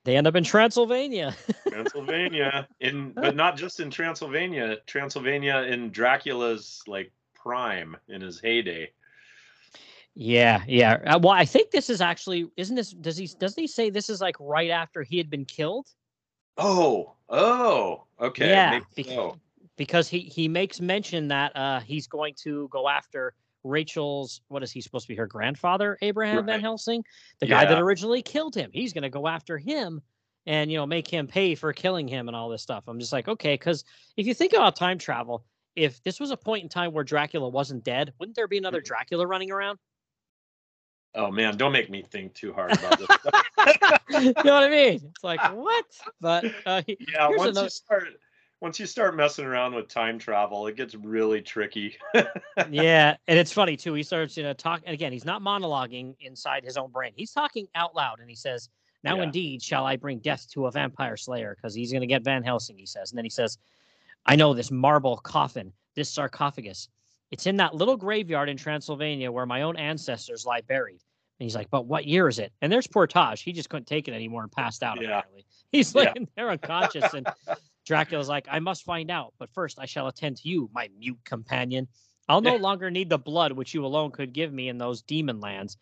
[0.03, 1.35] they end up in Transylvania.
[1.69, 8.91] Transylvania in but not just in Transylvania, Transylvania in Dracula's like prime in his heyday.
[10.13, 10.99] Yeah, yeah.
[11.05, 14.09] Uh, well, I think this is actually isn't this does he doesn't he say this
[14.09, 15.87] is like right after he had been killed?
[16.57, 18.49] Oh, oh, okay.
[18.49, 19.37] Yeah, maybe bec- so.
[19.77, 24.71] Because he he makes mention that uh he's going to go after Rachel's what is
[24.71, 27.03] he supposed to be her grandfather, Abraham Van Helsing,
[27.39, 28.69] the guy that originally killed him.
[28.73, 30.01] He's going to go after him
[30.45, 32.83] and you know make him pay for killing him and all this stuff.
[32.87, 33.83] I'm just like, okay, cuz
[34.17, 35.45] if you think about time travel,
[35.75, 38.65] if this was a point in time where Dracula wasn't dead, wouldn't there be Mm-hmm.
[38.65, 39.79] another Dracula running around?
[41.13, 43.07] Oh man, don't make me think too hard about this.
[44.21, 45.01] you know what I mean?
[45.13, 45.85] It's like what?
[46.19, 48.07] But uh, yeah, once another- you start
[48.61, 51.97] once you start messing around with time travel, it gets really tricky.
[52.69, 53.93] yeah, and it's funny too.
[53.93, 55.11] He starts you know talk and again.
[55.11, 57.11] He's not monologuing inside his own brain.
[57.15, 58.69] He's talking out loud, and he says,
[59.03, 59.23] "Now Yeah.
[59.23, 62.43] indeed shall I bring death to a vampire slayer," because he's going to get Van
[62.43, 62.77] Helsing.
[62.77, 63.57] He says, and then he says,
[64.27, 66.87] "I know this marble coffin, this sarcophagus.
[67.31, 71.01] It's in that little graveyard in Transylvania where my own ancestors lie buried."
[71.39, 73.41] And he's like, "But what year is it?" And there's poor Taj.
[73.41, 74.97] He just couldn't take it anymore and passed out.
[75.01, 75.07] Yeah.
[75.17, 76.11] Apparently, he's Yeah.
[76.13, 77.25] laying there unconscious, and
[77.85, 81.19] Dracula's like, "I must find out, but first I shall attend to you, my mute
[81.25, 81.87] companion."
[82.29, 85.41] I'll no longer need the blood which you alone could give me in those demon
[85.41, 85.77] lands.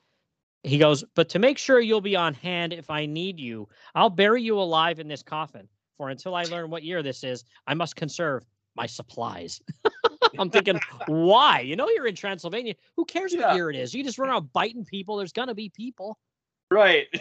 [0.64, 4.10] He goes, but to make sure you'll be on hand if I need you, I'll
[4.10, 5.68] bury you alive in this coffin.
[5.98, 8.46] For until I learn what year this is, I must conserve
[8.76, 9.62] my supplies.
[10.40, 11.60] I'm thinking, why?
[11.60, 12.74] You know, you're in Transylvania.
[12.96, 13.48] Who cares Yeah.
[13.48, 13.94] what year it is?
[13.94, 15.18] You just run around biting people.
[15.18, 16.18] There's gonna be people.
[16.72, 17.08] right.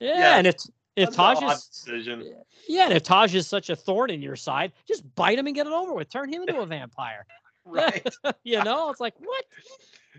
[0.00, 2.34] Yeah, Yeah, and it's if That's Taj is decision.
[2.68, 5.54] yeah, and if Taj is such a thorn in your side, just bite him and
[5.54, 6.10] get it over with.
[6.10, 7.26] Turn him into a vampire.
[7.70, 8.08] Right.
[8.44, 9.44] you know, it's like what?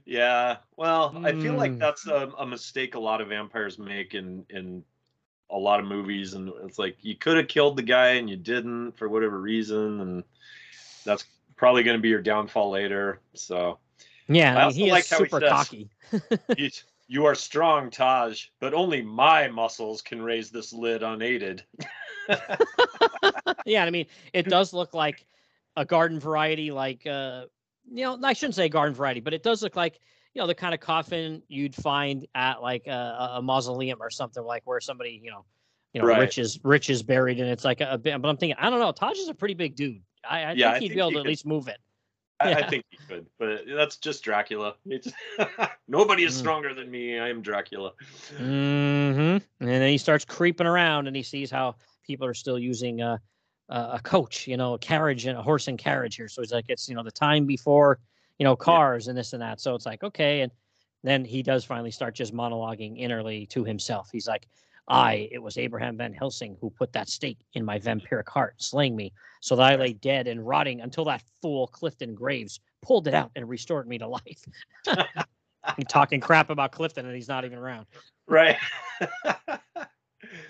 [0.06, 0.58] Yeah.
[0.78, 1.80] Well, I feel like Mm.
[1.80, 4.84] that's a, a mistake a lot of vampires make in in
[5.50, 8.36] a lot of movies, and it's like you could have killed the guy and you
[8.36, 10.24] didn't for whatever reason, and
[11.06, 11.26] that's
[11.56, 13.20] probably going to be your downfall later.
[13.34, 13.80] So
[14.28, 15.90] Yeah, I I mean, he like is how he super says- cocky.
[17.10, 21.64] you, are strong, Taj, but only my muscles can raise this lid unaided.
[23.66, 25.26] yeah, I mean, it does look like
[25.76, 27.46] a garden variety, like uh,
[27.92, 30.00] you know, I shouldn't say garden variety, but it does look like
[30.34, 34.44] you know the kind of coffin you'd find at like a, a- mausoleum or something
[34.44, 35.46] like where somebody you know,
[35.94, 36.20] you know, Right.
[36.20, 38.22] rich is rich is buried, and it's like a, a bit.
[38.22, 40.02] But I'm thinking, I don't know, Taj is a pretty big dude.
[40.30, 41.80] I, I Yeah, think he'd think be able he to at least move it.
[42.42, 44.76] I, I think he could, but that's just Dracula.
[44.86, 45.12] It's,
[45.88, 46.40] nobody is Mm.
[46.40, 47.20] stronger than me.
[47.20, 47.94] I am Dracula.
[48.38, 49.20] Mm-hmm.
[49.20, 51.76] And then he starts creeping around, and he sees how
[52.06, 53.20] people are still using a,
[53.70, 56.28] a a coach, you know, a carriage and a horse and carriage here.
[56.28, 58.00] So he's like, it's you know the time before
[58.38, 59.60] you know cars and this and that.
[59.60, 60.52] So it's like okay, and
[61.04, 64.10] then he does finally start just monologuing innerly to himself.
[64.12, 64.48] He's like,
[64.90, 68.96] I, it was Abraham Van Helsing who put that stake in my vampiric heart, slaying
[68.96, 73.14] me, so that I lay dead and rotting until that fool Clifton Graves pulled it
[73.14, 74.44] out and restored me to life.
[75.76, 77.86] He's talking crap about Clifton, and he's not even around.
[78.28, 78.58] Right.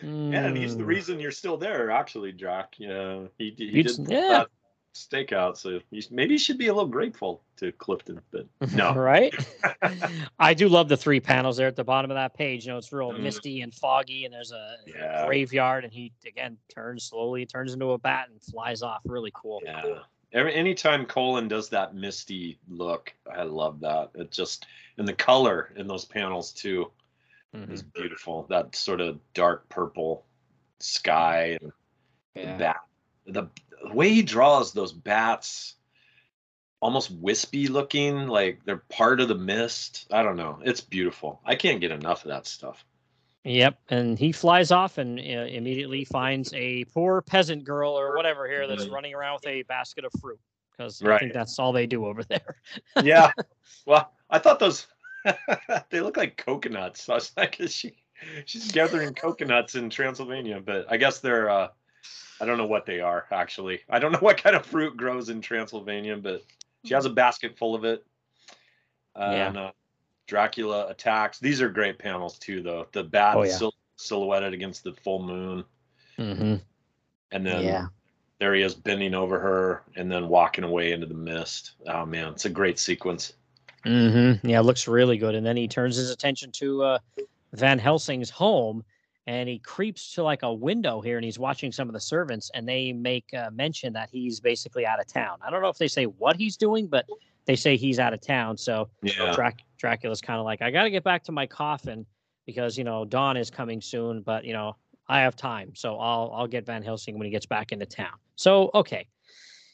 [0.02, 0.88] Yeah, and he's the Mm.
[0.88, 2.76] reason you're still there, actually, Jack.
[2.78, 4.28] Yeah, he, he did yeah.
[4.30, 4.48] that
[4.94, 8.94] stake out, so you, maybe you should be a little grateful to Clifton, but no.
[8.96, 9.34] right?
[10.40, 12.66] I do love the three panels there at the bottom of that page.
[12.66, 13.22] You know, it's real Mhm.
[13.22, 15.26] misty and foggy, and there's a Yeah.
[15.26, 19.02] graveyard, and he again turns slowly, turns into a bat and flies off.
[19.06, 19.62] Really cool.
[19.64, 20.00] Yeah.
[20.32, 24.12] Every anytime Colan does that misty look, I love that.
[24.16, 24.66] It just
[24.98, 26.92] and the color in those panels too
[27.56, 27.72] Mhm.
[27.72, 28.44] is beautiful.
[28.50, 30.26] That sort of dark purple
[30.80, 31.72] sky and
[32.36, 32.58] the Yeah.
[32.58, 32.82] bat.
[33.26, 33.48] The,
[33.84, 35.76] the way he draws those bats,
[36.80, 40.08] almost wispy looking, like they're part of the mist.
[40.12, 40.60] I don't know.
[40.64, 41.42] It's beautiful.
[41.46, 42.86] I can't get enough of that stuff.
[43.46, 48.48] Yep, and he flies off and uh, immediately finds a poor peasant girl or whatever
[48.48, 48.92] here that's Mhm.
[48.92, 50.40] running around with a basket of fruit
[50.72, 52.58] because I think that's all they do over there.
[53.02, 53.32] yeah.
[53.86, 54.88] Well, I thought those
[55.90, 57.08] they look like coconuts.
[57.10, 57.96] I was like, is she
[58.46, 61.70] she's gathering coconuts in Transylvania, but I guess they're uh
[62.42, 63.82] I don't know what they are actually.
[63.90, 66.44] I don't know what kind of fruit grows in Transylvania, but
[66.86, 68.06] she has a basket full of it.
[69.16, 69.72] And uh,
[70.28, 71.40] Dracula attacks.
[71.40, 72.88] These are great panels too, though.
[72.94, 73.52] The bat Oh, yeah.
[73.58, 75.66] sil- silhouetted against the full moon,
[76.18, 76.56] mm-hmm.
[77.32, 77.88] and then Yeah.
[78.40, 81.74] there he is bending over her, and then walking away into the mist.
[81.88, 83.34] Oh man, it's a great sequence.
[83.86, 84.48] Mm-hmm.
[84.48, 85.36] Yeah, it looks really good.
[85.36, 87.00] And then he turns his attention to uh,
[87.54, 88.84] Van Helsing's home,
[89.30, 92.50] and he creeps to like a window here, and he's watching some of the servants,
[92.56, 95.38] and they make uh, mention that he's basically out of town.
[95.46, 97.06] I don't know if they say what he's doing, but
[97.46, 98.58] they say he's out of town.
[98.58, 99.32] So Yeah.
[99.36, 102.08] Drac- Dracula's kind of like, I got to get back to my coffin
[102.48, 104.76] because you know dawn is coming soon, but you know
[105.08, 108.18] I have time, so I'll I'll get Van Helsing when he gets back into town.
[108.36, 109.08] So okay,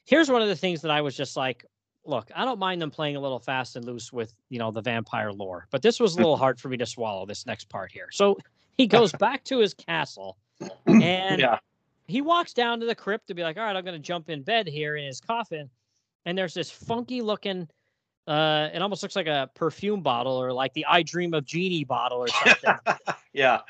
[0.04, 1.66] here's one of the things that I was just like,
[2.04, 4.82] look, I don't mind them playing a little fast and loose with you know the
[4.82, 7.90] vampire lore, but this was a little hard for me to swallow this next part
[7.90, 8.10] here.
[8.12, 8.38] So
[8.78, 10.38] he goes back to his castle
[10.86, 11.60] and yeah.
[12.08, 14.30] he walks down to the crypt to be like, all right, I'm going to jump
[14.30, 15.70] in bed here in his coffin.
[16.26, 17.68] And there's this funky looking,
[18.28, 21.84] uh, it almost looks like a perfume bottle or like the I Dream of Jeannie
[21.84, 22.76] bottle or something.
[23.34, 23.62] yeah.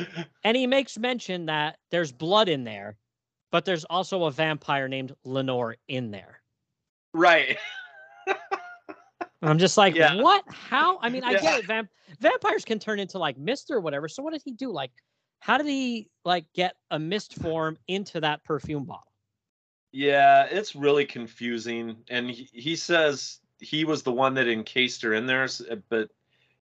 [0.44, 2.96] and he makes mention that there's blood in there,
[3.52, 6.42] but there's also a vampire named Lenore in there.
[7.14, 7.58] Right.
[9.46, 10.24] And I'm just like, Yeah.
[10.24, 10.44] what?
[10.48, 10.98] How?
[11.02, 11.42] I mean, I Yeah.
[11.42, 11.66] get it.
[11.68, 14.08] Vamp- vampires can turn into like mist or whatever.
[14.08, 14.72] So what did he do?
[14.72, 14.92] Like,
[15.38, 19.14] how did he like get a mist form into that perfume bottle?
[19.92, 21.98] Yeah, it's really confusing.
[22.10, 26.10] And he, he says he was the one that encased her in there, uh, but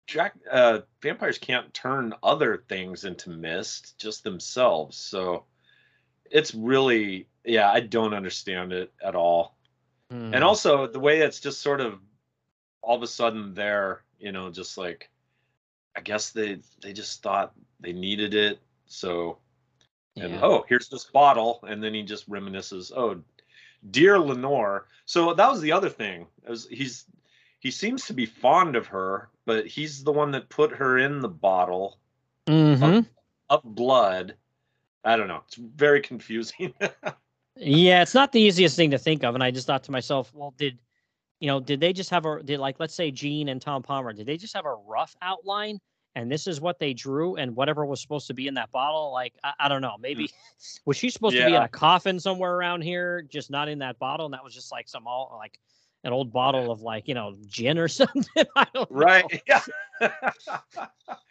[0.07, 4.95] Jack, uh, vampires can't turn other things into mist, just themselves.
[4.95, 5.43] So
[6.31, 9.57] it's really, yeah, I don't understand it at all.
[10.09, 10.33] Hmm.
[10.33, 11.99] And also the way it's just sort of
[12.81, 15.09] all of a sudden there, you know, just like
[15.95, 18.59] I guess they they just thought they needed it.
[18.85, 19.37] So
[20.17, 20.41] and Yeah.
[20.43, 23.21] oh, here's this bottle, and then he just reminisces, oh,
[23.91, 24.87] dear Lenore.
[25.05, 26.27] So that was the other thing.
[26.47, 27.05] Is he's
[27.59, 31.19] he seems to be fond of her, but he's the one that put her in
[31.19, 31.97] the bottle
[32.47, 33.05] Mhm.
[33.49, 34.35] of blood.
[35.03, 35.43] I don't know.
[35.47, 36.73] It's very confusing.
[37.57, 40.33] Yeah, it's not the easiest thing to think of, and I just thought to myself,
[40.33, 40.79] well, did
[41.41, 44.13] you know, did they just have a did like let's say Gene and Tom Palmer,
[44.13, 45.79] did they just have a rough outline
[46.15, 49.11] and this is what they drew and whatever was supposed to be in that bottle?
[49.11, 50.01] Like I, I don't know, hmm.
[50.01, 50.29] maybe
[50.85, 53.97] was she supposed to be in a coffin somewhere around here, just not in that
[53.99, 55.59] bottle, and that was just like some all like
[56.03, 58.23] an old bottle of like you know gin or something.
[58.55, 58.97] I don't know.
[58.97, 59.41] right?
[59.47, 59.61] Yeah.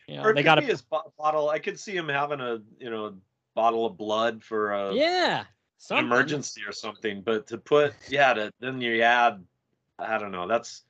[0.08, 1.50] You know, or they got a his bo- bottle.
[1.50, 3.14] I could see him having a you know
[3.54, 5.44] bottle of blood for a yeah
[5.78, 6.04] something.
[6.04, 7.22] emergency or something.
[7.22, 9.44] But to put yeah, to then you add
[10.00, 10.46] I don't know.
[10.46, 10.82] That's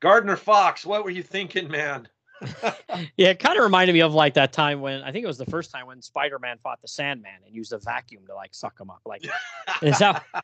[0.00, 0.84] Gardner Fox.
[0.84, 2.08] What were you thinking, man?
[3.16, 5.38] Yeah, it kind of reminded me of like that time when I think it was
[5.38, 8.78] the first time when Spider-Man fought the Sandman and used a vacuum to like suck
[8.80, 9.00] him up.
[9.06, 9.24] Like,
[9.82, 10.24] is that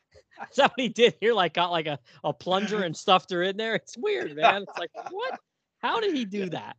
[0.50, 1.34] is that what he did here?
[1.34, 3.74] Like, got like a, a plunger and stuffed her in there.
[3.74, 4.62] It's weird, man.
[4.62, 5.38] It's like, what?
[5.80, 6.76] How did he do that?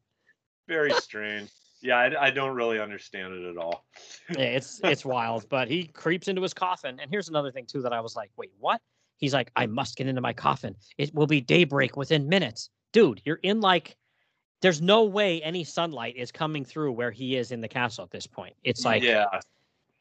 [0.68, 1.50] Very strange.
[1.82, 3.86] Yeah, I, I don't really understand it at all.
[4.32, 5.48] Yeah, it's it's wild.
[5.50, 8.32] But he creeps into his coffin, and here's another thing too that I was like,
[8.38, 8.82] wait, what?
[9.18, 10.76] He's like, I must get into my coffin.
[10.97, 13.22] It will be daybreak within minutes, dude.
[13.26, 13.95] You're in like.
[14.63, 18.09] There's no way any sunlight is coming through where he is in the castle at
[18.09, 18.55] this point.
[18.63, 19.26] It's like yeah,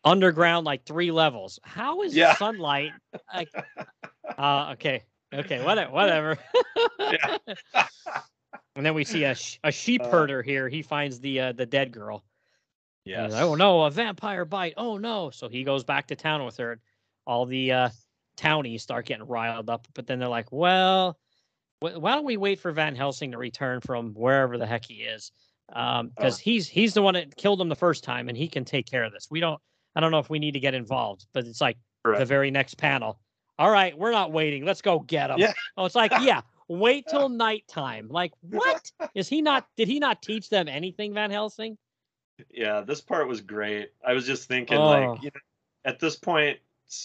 [0.02, 1.60] underground like three levels.
[1.62, 2.34] How is Yeah.
[2.36, 2.92] sunlight
[3.34, 3.50] like
[4.38, 5.02] uh okay.
[5.34, 6.38] Okay, whatever whatever.
[8.76, 10.68] And then we see a sh- a sheep Uh, herder here.
[10.68, 12.24] He finds the uh, the dead girl.
[13.04, 13.26] Yeah.
[13.26, 14.74] like, oh no, a vampire bite.
[14.76, 15.30] Oh no.
[15.30, 16.78] So he goes back to town with her.
[17.26, 17.88] All the uh
[18.36, 21.18] townies start getting riled up, but then they're like, well,
[21.80, 25.02] wh- why don't we wait for Van Helsing to return from wherever the heck he
[25.02, 25.32] is?
[25.72, 28.64] Um, because he's he's the one that killed him the first time, and he can
[28.64, 29.28] take care of this.
[29.30, 29.60] We don't.
[29.96, 32.76] I don't know if we need to get involved, but it's like the very next
[32.76, 33.18] panel.
[33.58, 34.64] All right, we're not waiting.
[34.64, 35.38] Let's go get him.
[35.38, 35.54] Yeah.
[35.76, 36.42] Oh, it's like yeah.
[36.68, 38.06] Wait till nighttime.
[38.08, 38.90] Like what?
[39.14, 39.66] Is he not?
[39.76, 41.76] Did he not teach them anything, Van Helsing?
[42.50, 43.88] yeah, this part was great.
[44.06, 44.86] I was just thinking, Oh.
[45.12, 45.40] like, you know,
[45.86, 46.58] at this point,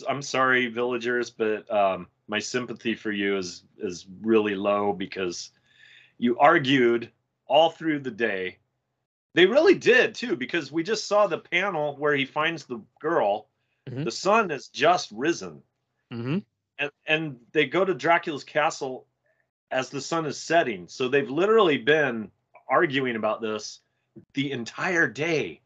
[0.07, 5.51] I'm sorry, villagers, but um, my sympathy for you is is really low because
[6.17, 7.11] you argued
[7.47, 8.57] all through the day.
[9.33, 13.47] They really did too, because we just saw the panel where he finds the girl.
[13.89, 14.03] Mhm.
[14.03, 15.63] The sun has just risen,
[16.13, 16.39] Mm-hmm.
[16.79, 19.07] and and they go to Dracula's castle
[19.71, 20.87] as the sun is setting.
[20.89, 22.29] So they've literally been
[22.69, 23.79] arguing about this
[24.33, 25.61] the entire day.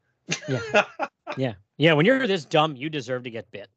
[0.47, 0.83] yeah.
[1.37, 1.53] Yeah.
[1.77, 1.93] Yeah.
[1.93, 3.67] When you're this dumb, you deserve to get bit.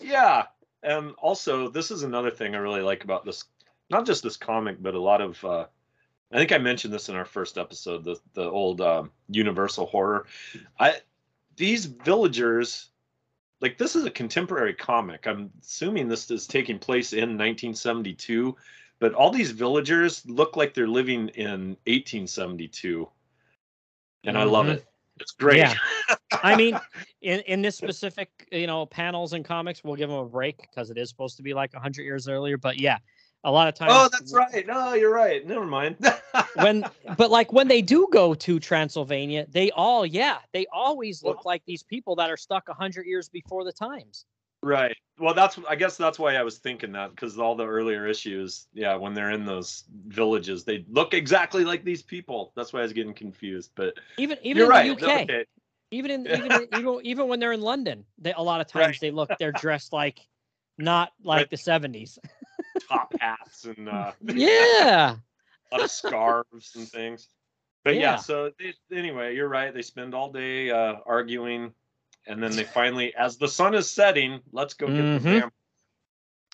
[0.00, 0.46] Yeah.
[0.82, 3.44] And also, this is another thing I really like about this,
[3.90, 5.44] not just this comic, but a lot of.
[5.44, 5.66] Uh,
[6.32, 10.26] I think I mentioned this in our first episode, the the old um, Universal horror.
[10.78, 11.00] I
[11.56, 12.90] these villagers,
[13.60, 15.26] like this is a contemporary comic.
[15.26, 18.56] I'm assuming this is taking place in 1972,
[19.00, 23.08] but all these villagers look like they're living in 1872,
[24.24, 24.76] and I love Mhm.
[24.76, 24.86] it.
[25.20, 25.58] It's great.
[25.58, 25.74] Yeah.
[26.42, 26.78] I mean,
[27.22, 30.90] in, in this specific, you know, panels and comics, we'll give them a break because
[30.90, 32.56] it is supposed to be like 100 years earlier.
[32.56, 32.98] But yeah,
[33.44, 33.92] a lot of times.
[33.94, 34.66] Oh, that's right.
[34.66, 35.46] No, you're right.
[35.46, 35.96] Never mind.
[36.54, 36.84] when
[37.16, 41.62] but like when they do go to Transylvania, they all yeah, they always look like
[41.66, 44.26] these people that are stuck a hundred years before the times.
[44.62, 44.96] Right.
[45.18, 48.66] Well, that's I guess that's why I was thinking that because all the earlier issues,
[48.72, 52.52] yeah, when they're in those villages, they look exactly like these people.
[52.56, 53.72] That's why I was getting confused.
[53.74, 54.98] But Even even in right.
[54.98, 55.44] the UK, Okay.
[55.90, 58.86] even in even in- even even when they're in London, they a lot of times
[58.86, 59.00] Right.
[59.00, 60.26] they look they're dressed like
[60.78, 61.50] not like Right.
[61.50, 62.18] the seventies.
[62.88, 65.16] Top hats and uh, Yeah.
[65.72, 67.28] a lot of scarves and things.
[67.84, 68.16] But yeah, Yeah.
[68.16, 69.72] so they, anyway, you're right.
[69.72, 71.72] They spend all day uh, arguing,
[72.26, 75.14] and then they finally, as the sun is setting, let's go get Mhm.
[75.14, 75.54] the vamp.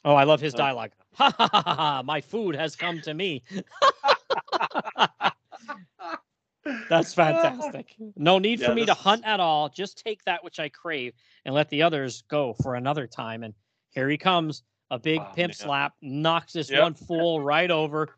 [0.04, 0.92] Oh, I love his dialogue.
[1.16, 1.74] Ha ha ha ha!
[1.74, 3.42] ha, My food has come to me.
[6.88, 7.94] That's fantastic.
[8.16, 9.68] No need Yeah, for me to hunt at all.
[9.70, 11.14] Just take that which I crave
[11.44, 13.44] and let the others go for another time.
[13.44, 13.54] And
[13.90, 15.54] here he comes, a big Oh, pimp man.
[15.54, 16.82] slap, knocks this Yep.
[16.82, 18.14] one fool right over,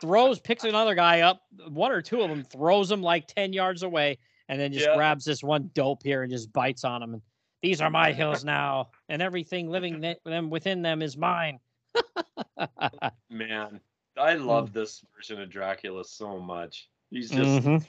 [0.00, 3.82] throws, picks another guy up, one or two of them, throws him like 10 yards
[3.84, 4.18] away,
[4.50, 4.96] and then just Yeah.
[4.96, 7.14] grabs this one dope here and just bites on him.
[7.14, 7.22] And
[7.62, 11.60] these are my hills now, and everything living th- them within them is mine.
[13.30, 13.80] Man,
[14.16, 14.46] I Mm.
[14.46, 16.88] love this version of Dracula so much.
[17.10, 17.86] He's just Mhm.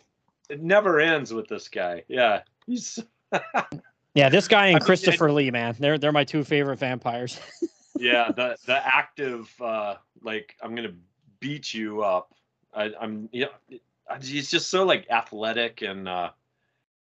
[0.49, 2.03] it never ends with this guy.
[2.07, 2.99] Yeah, he's
[4.13, 7.39] Yeah, this guy I and mean, Christopher Lee, man, they're they're my two favorite vampires.
[7.97, 10.93] yeah the the active uh like I'm gonna
[11.39, 12.33] beat you up.
[12.73, 13.47] I, I'm yeah.
[13.69, 16.31] I- He's just so like athletic and uh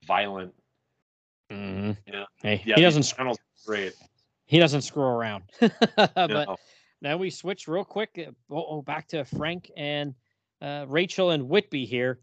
[0.06, 0.54] violent.
[1.52, 1.98] Mhm.
[2.08, 2.26] Yeah.
[2.42, 3.14] Hey, Yeah, he doesn't
[3.66, 3.94] great.
[4.46, 5.44] he doesn't screw around.
[5.96, 6.58] but No.
[7.02, 8.28] now we switch real quick.
[8.50, 10.16] oh, back to Frank and
[10.62, 12.20] uh, Rachel and Whitby here,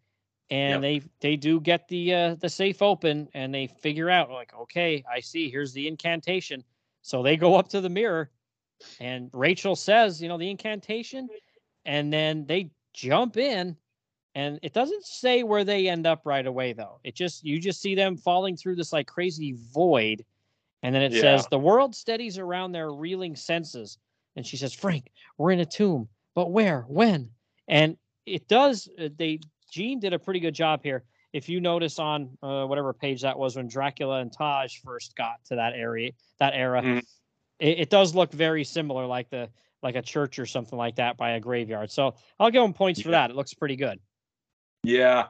[0.50, 1.02] and Yep.
[1.02, 5.04] they they do get the uh, the safe open, and they figure out like, okay,
[5.10, 5.50] I see.
[5.50, 6.64] Here's the incantation.
[7.02, 8.30] So they go up to the mirror,
[8.98, 11.28] and Rachel says, you know, the incantation,
[11.84, 13.76] and then they jump in.
[14.34, 17.00] And it doesn't say where they end up right away, though.
[17.02, 20.24] It just you just see them falling through this like crazy void,
[20.82, 21.20] and then it Yeah.
[21.20, 23.98] says the world steadies around their reeling senses.
[24.36, 26.82] And she says, Frank, we're in a tomb, but where?
[26.82, 27.30] When?
[27.66, 28.88] And it does.
[28.98, 29.40] uh, They
[29.72, 31.04] Gene did a pretty good job here.
[31.32, 35.44] If you notice on uh, whatever page that was when Dracula and Taj first got
[35.46, 37.04] to that area, that era, Mhm.
[37.58, 39.50] it, it does look very similar, like the
[39.82, 41.90] like a church or something like that by a graveyard.
[41.90, 43.30] So I'll give them points for that.
[43.30, 43.98] It looks pretty good.
[44.82, 45.28] Yeah.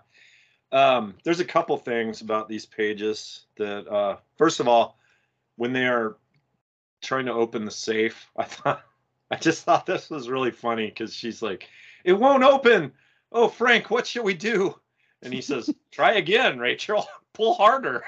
[0.73, 4.99] Um, there's a couple things about these pages that uh first of all,
[5.57, 6.17] when they are
[7.03, 8.83] trying to open the safe, I thought
[9.31, 11.69] I just thought this was really funny because she's like,
[12.05, 12.93] it won't open.
[13.33, 14.79] Oh Frank, what should we do?
[15.23, 17.07] And he says, Try again, Rachel.
[17.33, 18.05] Pull harder.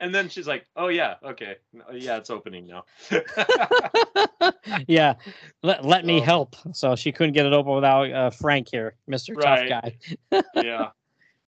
[0.00, 1.56] And then she's like, Oh yeah, okay.
[1.92, 2.84] Yeah, it's opening now.
[4.86, 5.14] yeah,
[5.62, 6.56] let, let me help.
[6.72, 9.68] So she couldn't get it open without uh, Frank here, Mister Right.
[9.68, 9.82] Tough
[10.30, 10.42] Guy.
[10.62, 10.90] yeah.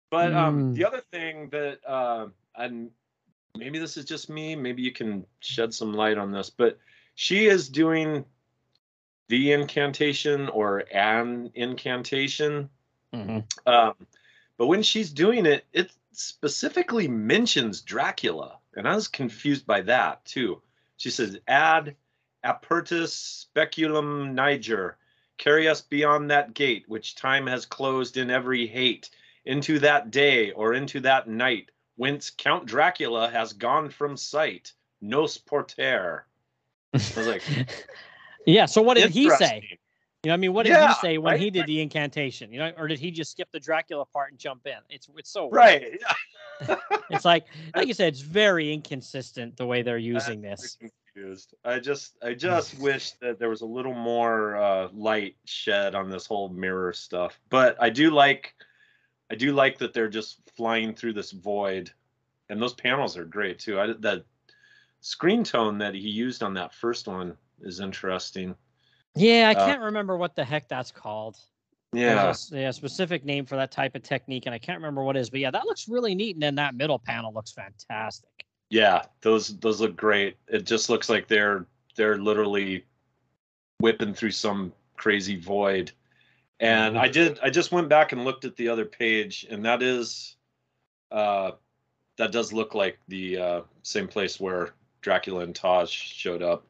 [0.10, 0.76] But um, Mm.
[0.76, 2.90] the other thing that, uh, and
[3.58, 6.78] maybe this is just me, maybe you can shed some light on this, but
[7.16, 8.24] she is doing
[9.28, 12.70] the incantation or an incantation.
[13.14, 13.44] Mhm.
[13.66, 13.96] Um,
[14.58, 20.26] but when she's doing it, it specifically mentions Dracula, and I was confused by that
[20.26, 20.62] too.
[20.98, 21.96] She says, "Ad
[22.44, 24.98] apertus speculum niger,
[25.38, 29.12] carry us beyond that gate which time has closed in every hate,
[29.46, 34.74] into that day or into that night, whence Count Dracula has gone from sight.
[35.00, 36.26] Nos porter."
[36.94, 37.44] I was like,
[38.48, 38.66] yeah.
[38.66, 39.78] So what did he say?
[40.28, 41.68] You know, I mean, what did Yeah, he say when right, he did right.
[41.68, 42.52] the incantation?
[42.52, 44.76] You know, or did he just skip the Dracula part and jump in?
[44.90, 45.54] It's it's so weird.
[45.54, 46.00] Right.
[46.02, 46.76] Yeah.
[47.10, 50.78] It's like like you said, it's very inconsistent the way they're using I'm this.
[51.14, 51.54] confused.
[51.64, 56.10] I just I just wish that there was a little more uh, light shed on
[56.10, 57.40] this whole mirror stuff.
[57.50, 58.54] But I do like
[59.32, 61.90] I do like that they're just flying through this void,
[62.50, 63.80] and those panels are great too.
[63.80, 64.26] I the
[65.00, 68.58] screen tone that he used on that first one is interesting.
[69.16, 71.38] Yeah, I Uh, can't remember what the heck that's called.
[71.94, 72.34] Yeah.
[72.52, 75.22] a yeah, specific name for that type of technique, and I can't remember what it
[75.22, 75.30] is.
[75.30, 76.36] But yeah, that looks really neat.
[76.36, 78.30] And then that middle panel looks fantastic.
[78.70, 80.38] Yeah, those those look great.
[80.48, 82.86] It just looks like they're they're literally
[83.80, 85.92] whipping through some crazy void.
[86.60, 89.82] And I did I just went back and looked at the other page and that
[89.82, 90.36] is
[91.12, 91.52] uh
[92.18, 96.66] that does look like the uh same place where Dracula and Taj showed up.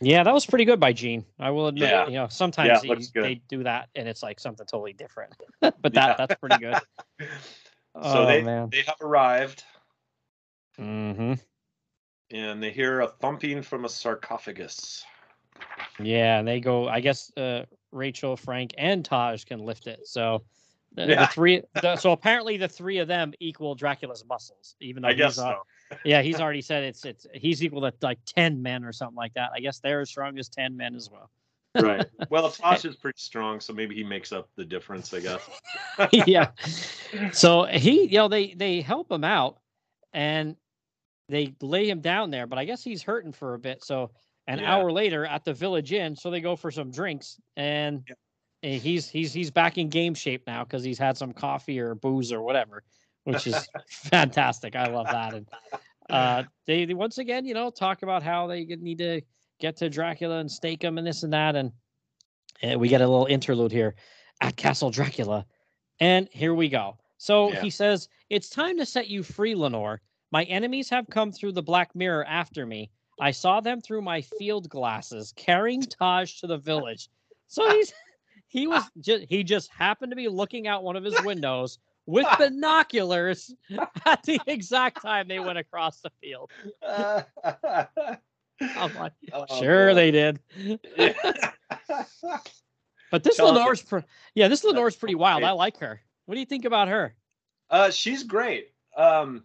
[0.00, 1.24] Yeah, that was pretty good by Gene.
[1.38, 1.90] I will admit.
[1.90, 2.06] Yeah.
[2.06, 3.24] You know, sometimes Yeah, it they, looks good.
[3.24, 5.34] they do that, and it's like something totally different.
[5.60, 6.14] but that Yeah.
[6.18, 6.78] that's pretty good.
[7.92, 8.68] So oh they man.
[8.70, 9.64] they have arrived
[10.78, 11.34] hmm
[12.30, 15.04] and they hear a thumping from a sarcophagus.
[15.98, 16.88] Yeah, and they go.
[16.88, 20.06] I guess uh, Rachel, Frank, and Taj can lift it.
[20.06, 20.44] So
[20.94, 21.20] the, Yeah.
[21.20, 21.62] the three.
[21.82, 24.76] The, so apparently, the three of them equal Dracula's muscles.
[24.80, 25.62] Even though I guess he's, so.
[26.04, 29.34] Yeah, he's already said it's it's he's equal to like ten men or something like
[29.34, 29.50] that.
[29.54, 31.30] I guess they're as strong as ten men as well.
[31.80, 32.06] Right.
[32.30, 35.40] Well, Taj is pretty strong, so maybe he makes up the difference, I guess.
[36.26, 36.50] yeah.
[37.32, 39.58] So he, you know, they they help him out,
[40.12, 40.56] and
[41.28, 42.46] they lay him down there.
[42.46, 43.84] But I guess he's hurting for a bit.
[43.84, 44.10] So
[44.48, 44.74] an Yeah.
[44.74, 48.14] hour later at the Village Inn, so they go for some drinks, and Yeah.
[48.64, 51.94] and he's he's he's back in game shape now because he's had some coffee or
[51.94, 52.82] booze or whatever,
[53.30, 54.76] which is fantastic.
[54.76, 55.34] I love that.
[55.34, 55.46] And
[56.08, 59.22] uh, they, they once again, you know, talk about how they need to
[59.60, 61.72] get to Dracula and stake him and this and that, and,
[62.62, 63.94] and we get a little interlude here
[64.40, 65.46] at Castle Dracula,
[66.00, 66.96] and here we go.
[67.18, 67.60] So Yeah.
[67.60, 70.00] he says, "It's time to set you free, Lenore.
[70.32, 72.90] My enemies have come through the Black Mirror after me.
[73.20, 77.10] I saw them through my field glasses, carrying Taj to the village.
[77.48, 77.92] So he's
[78.48, 81.78] he was just he just happened to be looking out one of his windows."
[82.10, 83.54] With binoculars
[84.04, 86.50] at the exact time they went across the field.
[86.82, 87.24] I'm
[88.94, 89.94] like, Oh, sure boy.
[89.94, 90.40] they did.
[93.10, 94.04] But this Lenore's, pre-
[94.34, 95.42] yeah, this Lenore's pretty wild.
[95.42, 96.00] I like her.
[96.26, 97.14] What do you think about her?
[97.68, 98.68] Uh, she's great.
[98.96, 99.44] Um,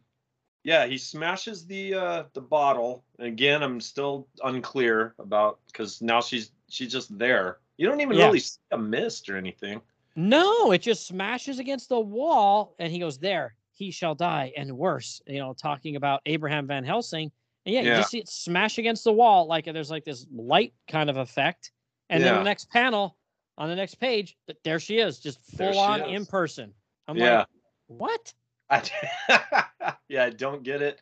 [0.64, 3.04] yeah, he smashes the uh the bottle.
[3.20, 7.60] Again, I'm still unclear about because now she's she's just there.
[7.78, 8.26] You don't even Yeah.
[8.26, 9.82] really see a mist or anything.
[10.16, 14.78] No, it just smashes against the wall, and he goes, "There, he shall die, and
[14.78, 17.32] worse." You know, talking about Abraham Van Helsing,
[17.66, 20.74] and yeah, you just see it smash against the wall, like there's like this light
[20.88, 21.72] kind of effect,
[22.10, 23.18] and then the next panel
[23.58, 26.16] on the next page, th- there she is, just full on is.
[26.16, 26.74] in person.
[27.08, 27.40] I'm yeah.
[27.40, 27.48] like,
[27.88, 28.34] what?
[28.70, 28.84] I,
[30.10, 31.02] yeah, I don't get it.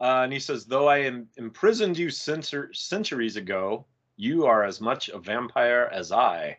[0.00, 3.86] Uh, and he says, though I am imprisoned you centur- centuries ago,
[4.16, 6.58] you are as much a vampire as I.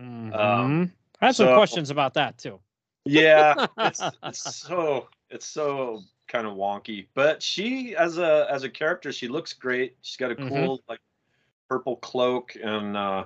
[0.00, 0.92] Mhm.
[1.20, 2.60] I had some Um, questions about that too.
[3.04, 7.06] Yeah, it's, it's so it's so kind of wonky.
[7.14, 9.96] But she, as a as a character, she looks great.
[10.02, 10.48] She's got a Mhm.
[10.48, 11.00] cool like
[11.68, 13.24] purple cloak and uh,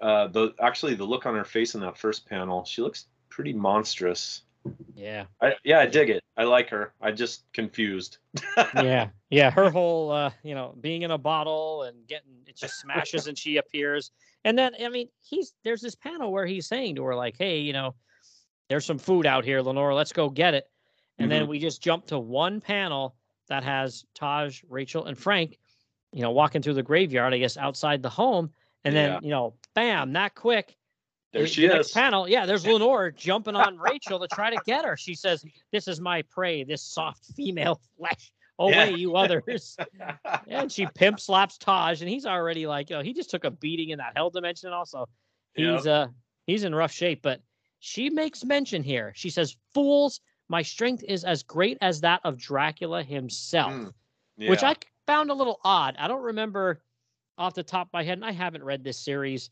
[0.00, 3.52] uh, the actually the look on her face in that first panel, she looks pretty
[3.52, 4.42] monstrous.
[4.94, 5.24] Yeah.
[5.40, 6.22] I, yeah, I dig it.
[6.36, 6.92] I like her.
[7.00, 8.18] I just confused.
[8.76, 12.80] yeah yeah her whole uh you know being in a bottle and getting it just
[12.80, 14.10] smashes and she appears
[14.44, 17.58] and then i mean he's there's this panel where he's saying to her like hey
[17.58, 17.94] you know
[18.68, 20.68] there's some food out here lenore let's go get it
[21.18, 23.16] and then we just jump to one panel
[23.48, 25.58] that has taj rachel and frank
[26.12, 28.50] you know walking through the graveyard i guess outside the home
[28.84, 29.18] and then Yeah.
[29.22, 30.76] you know bam that quick
[31.32, 31.92] There the- she the next is.
[31.92, 35.88] panel yeah there's lenore jumping on rachel to try to get her she says this
[35.88, 38.84] is my prey this soft female flesh away Yeah.
[38.96, 39.76] you others
[40.48, 43.50] and she pimp slaps Taj, and he's already like, you know, he just took a
[43.50, 44.72] beating in that hell dimension.
[44.72, 45.06] Also,
[45.54, 45.86] he's Yep.
[45.86, 46.06] uh
[46.46, 47.20] he's in rough shape.
[47.22, 47.40] But
[47.80, 49.12] she makes mention here.
[49.14, 53.92] She says, "Fools, my strength is as great as that of Dracula himself," Mm,
[54.48, 54.62] which.
[54.62, 54.74] I
[55.06, 55.94] found a little odd.
[55.98, 56.80] I don't remember
[57.36, 59.50] off the top of my head, and I haven't read this series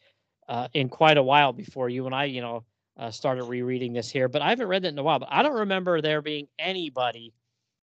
[0.49, 2.65] uh, in quite a while before you and I, you know,
[2.97, 4.29] uh, started rereading this here.
[4.29, 5.19] But I haven't read that in a while.
[5.19, 7.33] But I don't remember there being anybody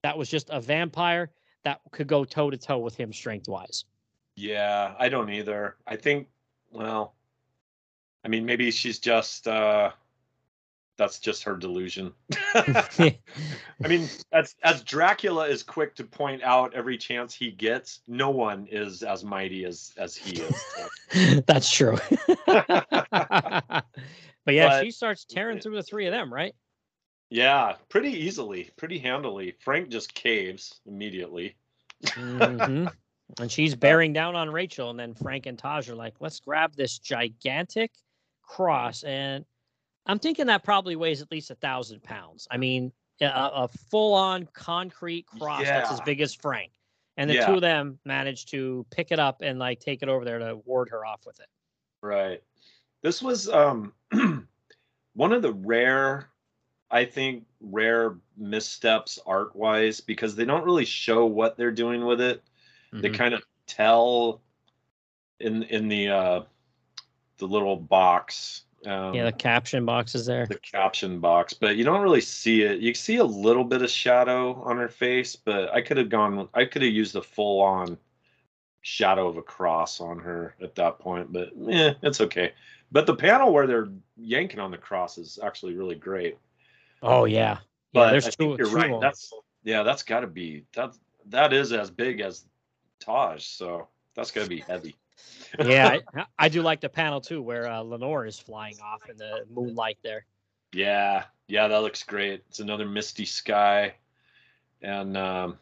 [0.03, 1.29] that was just a vampire
[1.63, 3.85] that could go toe to toe with him strength wise.
[4.35, 5.75] Yeah, I don't either.
[5.85, 6.27] I think,
[6.71, 7.15] well,
[8.23, 9.91] I mean, maybe she's just, uh,
[10.97, 12.11] that's just her delusion.
[12.55, 13.15] I
[13.87, 18.67] mean, as as Dracula is quick to point out every chance he gets, no one
[18.71, 20.61] is as mighty as as he is.
[20.75, 21.41] so.
[21.47, 21.97] That's true.
[22.45, 23.83] but
[24.47, 26.53] yeah, But- she starts tearing through the three of them, right?
[27.29, 29.53] yeah, pretty easily, pretty handily.
[29.59, 31.55] Frank just caves immediately.
[32.05, 32.89] Mhm.
[33.39, 36.73] And she's bearing down on Rachel, and then Frank and Taj are like, "Let's grab
[36.75, 37.91] this gigantic
[38.41, 39.43] cross." And
[40.07, 42.47] I'm thinking that probably weighs at least a thousand pounds.
[42.49, 46.71] I mean, a, a full-on concrete cross that's as big as Frank.
[47.17, 47.47] And the Yeah.
[47.47, 50.57] two of them managed to pick it up and like take it over there to
[50.65, 51.47] ward her off with it.
[52.01, 52.43] Right.
[53.01, 53.93] This was um
[55.13, 56.29] one of the rare,
[56.91, 62.21] I think, rare missteps art wise because they don't really show what they're doing with
[62.21, 62.43] it.
[62.93, 63.15] They Mhm.
[63.15, 64.41] kind of tell
[65.39, 66.43] in in the uh
[67.39, 68.63] the little box.
[68.85, 70.45] Um, yeah, the caption box is there.
[70.45, 72.79] the caption box, but you don't really see it.
[72.79, 76.47] You see a little bit of shadow on her face, but I could have gone.
[76.53, 77.97] I could have used a full on
[78.81, 82.53] shadow of a cross on her at that point, but yeah, it's okay.
[82.91, 86.37] But the panel where they're yanking on the cross is actually really great.
[87.01, 87.57] Oh yeah.
[87.93, 89.01] Yeah, But there's I two, think you're two right.
[89.01, 89.33] That's
[89.63, 90.93] yeah, that's got to be that.
[91.29, 92.45] That is as big as
[92.99, 94.95] Taj, so that's got to be heavy.
[95.59, 99.17] Yeah, I, I do like the panel too, where uh, Lenore is flying off in
[99.17, 100.25] the moonlight there.
[100.73, 102.43] Yeah, yeah, that looks great.
[102.49, 103.95] It's another misty sky,
[104.81, 105.57] and um,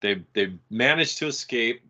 [0.00, 1.82] they they managed to escape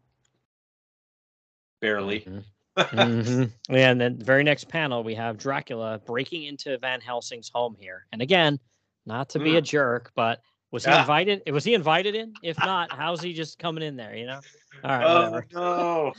[1.80, 2.20] barely.
[2.20, 2.44] Mhm.
[2.76, 3.52] Mhm.
[3.68, 7.76] Yeah, and then the very next panel we have Dracula breaking into Van Helsing's home
[7.78, 8.58] here, and again,
[9.04, 10.90] not to be a jerk, but was he.
[10.90, 11.00] Yeah.
[11.00, 11.42] invited?
[11.52, 12.32] Was he invited in?
[12.42, 14.14] If not, how's he just coming in there?
[14.14, 14.40] You know?
[14.84, 16.18] All right, Oh whatever.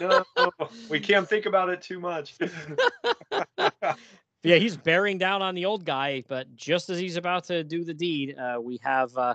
[0.00, 2.36] no, no, we can't think about it too much.
[4.42, 7.82] Yeah, he's bearing down on the old guy, but just as he's about to do
[7.84, 9.34] the deed, uh, we have uh,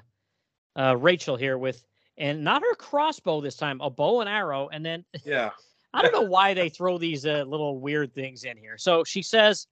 [0.77, 1.83] uh, Rachel here with,
[2.17, 5.49] and not her crossbow this time, a bow and arrow, and then yeah,
[5.93, 8.77] I don't know why they throw these uh, little weird things in here.
[8.77, 9.67] So she says,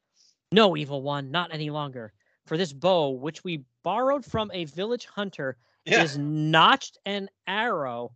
[0.52, 2.12] "No, evil one, not any longer.
[2.50, 5.56] For this bow, which we borrowed from a village hunter,
[5.86, 8.12] yeah, is notched an arrow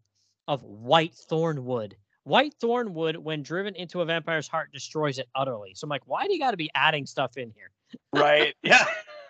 [0.48, 1.96] of white thorn wood.
[2.24, 5.76] White thorn wood, when driven into a vampire's heart, destroys it utterly.
[5.76, 7.70] So I'm like, why do you got to be adding stuff in here?
[8.12, 8.86] right, yeah.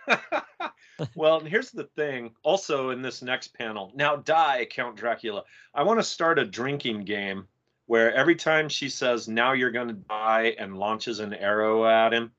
[1.16, 2.34] well, and here's the thing.
[2.44, 5.44] Also, in this next panel, now die, Count Dracula.
[5.76, 7.50] I want to start a drinking game
[7.88, 12.32] where every time she says, "Now you're gonna die," and launches an arrow at him,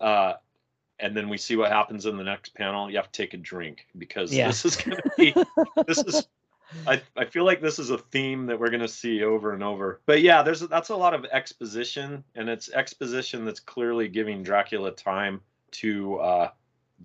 [0.00, 0.34] uh,
[0.98, 2.90] and then we see what happens in the next panel.
[2.90, 4.48] You have to take a drink because Yeah.
[4.48, 5.34] this is gonna be.
[5.86, 6.28] this is.
[6.86, 10.00] I, I feel like this is a theme that we're gonna see over and over.
[10.06, 14.90] But yeah, there's that's a lot of exposition, and it's exposition that's clearly giving Dracula
[14.92, 15.40] time
[15.72, 16.50] to uh,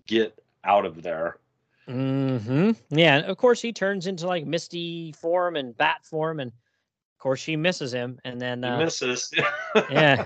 [0.07, 1.37] get out of there.
[1.87, 6.51] hmm Yeah, and of course he turns into like misty form and bat form, and
[6.51, 9.31] of course she misses him, and then He uh, misses.
[9.89, 10.25] yeah,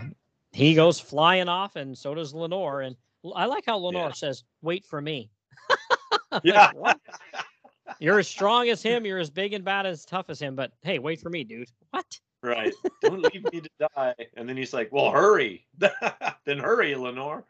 [0.51, 2.81] he goes flying off, and so does Lenore.
[2.81, 2.95] And
[3.35, 4.11] I like how Lenore Yeah.
[4.13, 5.29] says, "Wait for me."
[6.43, 6.71] yeah.
[6.73, 6.99] What?
[7.99, 9.05] You're as strong as him.
[9.05, 10.55] You're as big and bad as tough as him.
[10.55, 11.69] But hey, wait for me, dude.
[11.91, 12.19] What?
[12.41, 12.73] Right.
[13.01, 14.15] Don't leave me to die.
[14.35, 17.45] And then he's like, "Well, hurry." then hurry, Lenore.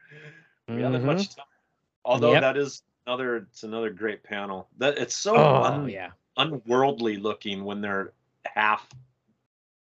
[0.68, 1.06] We haven't Mhm.
[1.06, 1.46] much time.
[2.06, 2.42] Although Yep.
[2.42, 4.68] that is another, it's another great panel.
[4.78, 6.12] That it's so Oh un- yeah.
[6.38, 8.14] unworldly looking when they're
[8.46, 8.88] half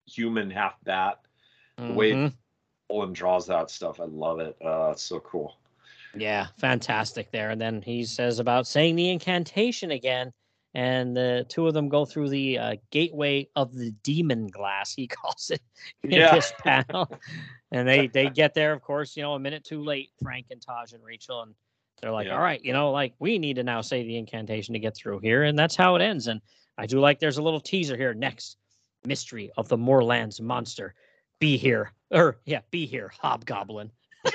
[0.07, 1.21] human, half bat.
[1.77, 2.33] The way Mhm.
[2.89, 4.57] Colan draws that stuff, I love it.
[4.65, 5.57] Uh, it's so cool.
[6.15, 7.51] Yeah, fantastic there.
[7.51, 10.33] And then he says about saying the incantation again.
[10.75, 15.07] And the two of them go through the uh, gateway of the demon glass, he
[15.09, 15.63] calls it
[16.03, 16.35] in Yeah.
[16.35, 17.11] this panel.
[17.73, 20.61] And they they get there, of course, you know, a minute too late, Frank and
[20.61, 21.41] Taj and Rachel.
[21.43, 21.55] And
[22.03, 22.35] they're like, Yeah.
[22.35, 25.21] all right, you know, like we need to now say the incantation to get through
[25.21, 25.45] here.
[25.45, 26.27] And that's how it ends.
[26.27, 26.43] And
[26.77, 28.59] I do like there's a little teaser here next
[29.07, 30.95] mystery of the Moorlands monster.
[31.39, 31.93] Be here.
[32.11, 33.91] Or, yeah, be here, hobgoblin.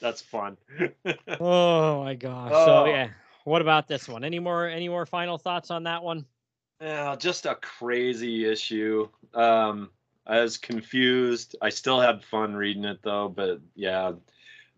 [0.00, 0.56] That's fun.
[1.40, 2.52] Oh my gosh.
[2.52, 2.84] So Oh.
[2.86, 3.08] yeah.
[3.44, 4.24] What about this one?
[4.24, 6.24] Any more any more final thoughts on that one?
[6.80, 9.08] Yeah, just a crazy issue.
[9.34, 9.90] Um,
[10.26, 11.56] I was confused.
[11.62, 14.12] I still had fun reading it though, but yeah.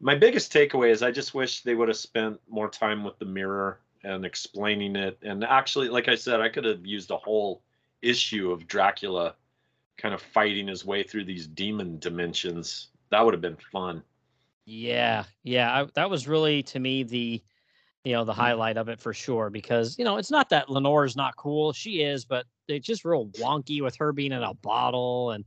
[0.02, 3.27] My biggest takeaway is I just wish they would have spent more time with the
[3.27, 5.18] mirror and explaining it.
[5.22, 7.60] And actually, like I said, I could have used a whole
[8.01, 9.35] issue of Dracula
[10.01, 12.89] kind of fighting his way through these demon dimensions.
[13.10, 14.02] That would have been fun.
[14.66, 15.24] Yeah.
[15.43, 15.82] Yeah.
[15.82, 17.43] I, that was really to me the
[18.05, 18.40] you know the Mm-hmm.
[18.40, 22.01] highlight of it for sure because you know it's not that Lenore's not cool she
[22.02, 25.44] is but it's just real wonky with her being in a bottle and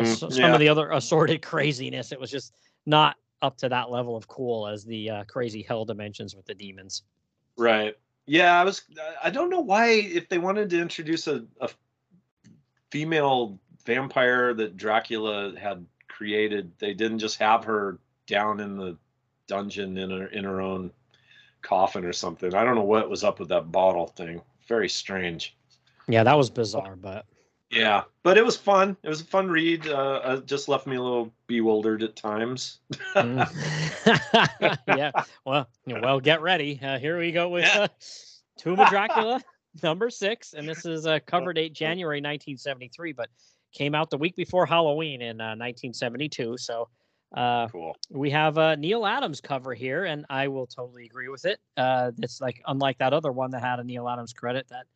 [0.00, 0.54] s- some Yeah.
[0.54, 4.66] of the other assorted craziness it was just not up to that level of cool
[4.66, 7.04] as the uh, crazy hell dimensions with the demons
[7.56, 7.94] Right.
[8.26, 8.82] Yeah, I was.
[9.22, 11.68] I don't know why if they wanted to introduce a, a
[12.90, 18.96] female vampire that Dracula had created, they didn't just have her down in the
[19.46, 20.90] dungeon in her in her own
[21.62, 22.54] coffin or something.
[22.54, 24.40] I don't know what was up with that bottle thing.
[24.68, 25.56] Very strange.
[26.08, 27.26] yeah that was bizarre but
[27.70, 28.96] Yeah, but it was fun.
[29.02, 29.86] It was a fun read.
[29.86, 32.78] Uh, it just left me a little bewildered at times.
[33.14, 34.78] Mm.
[34.88, 35.10] yeah.
[35.44, 36.78] Well, well, get ready.
[36.80, 37.88] Uh, here we go with uh,
[38.58, 39.42] Tomb of Dracula
[39.82, 43.12] number six, and this is a cover date January 1973.
[43.12, 43.28] But
[43.74, 46.56] came out the week before Halloween in uh, 1972.
[46.56, 46.88] So
[47.36, 47.96] uh, Cool.
[48.10, 51.58] we have a Neal Adams cover here, and I will totally agree with it.
[51.76, 54.86] Uh, it's like unlike that other one that had a Neal Adams credit that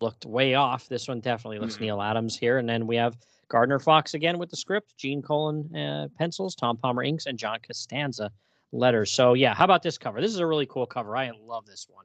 [0.00, 0.88] looked way off.
[0.88, 1.80] This one definitely looks Mhm.
[1.80, 5.74] Neal Adams here, and then we have Gardner Fox again with the script, Gene Colan
[5.74, 8.30] uh, pencils, Tom Palmer inks, and John Costanza
[8.70, 9.10] letters.
[9.10, 10.20] So yeah, how about this cover?
[10.20, 11.16] This is a really cool cover.
[11.16, 12.04] I love this one.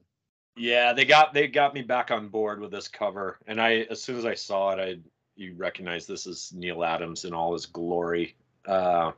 [0.56, 4.02] Yeah, they got they got me back on board with this cover, and I as
[4.02, 4.96] soon as I saw it, I
[5.36, 8.36] you recognize this as Neal Adams in all his glory.
[8.66, 9.12] Uh,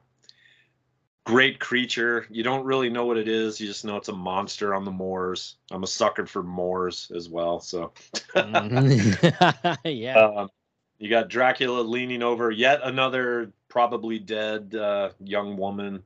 [1.24, 2.26] great creature.
[2.30, 3.60] You don't really know what it is.
[3.60, 5.56] You just know it's a monster on the moors.
[5.70, 7.60] I'm a sucker for moors as well.
[7.60, 7.92] So
[8.34, 9.78] Mhm.
[9.84, 10.18] yeah.
[10.18, 10.50] um,
[10.98, 16.02] you got Dracula leaning over yet another probably dead uh, young woman,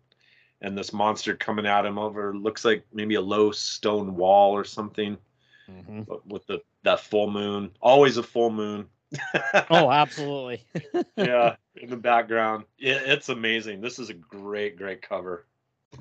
[0.62, 4.64] and this monster coming at him over looks like maybe a low stone wall or
[4.64, 5.16] something.
[5.70, 6.04] Mhm.
[6.04, 8.88] but with the that full moon always a full moon
[9.70, 10.64] Oh, absolutely.
[11.16, 15.46] yeah in the background yeah, it's amazing this is a great great cover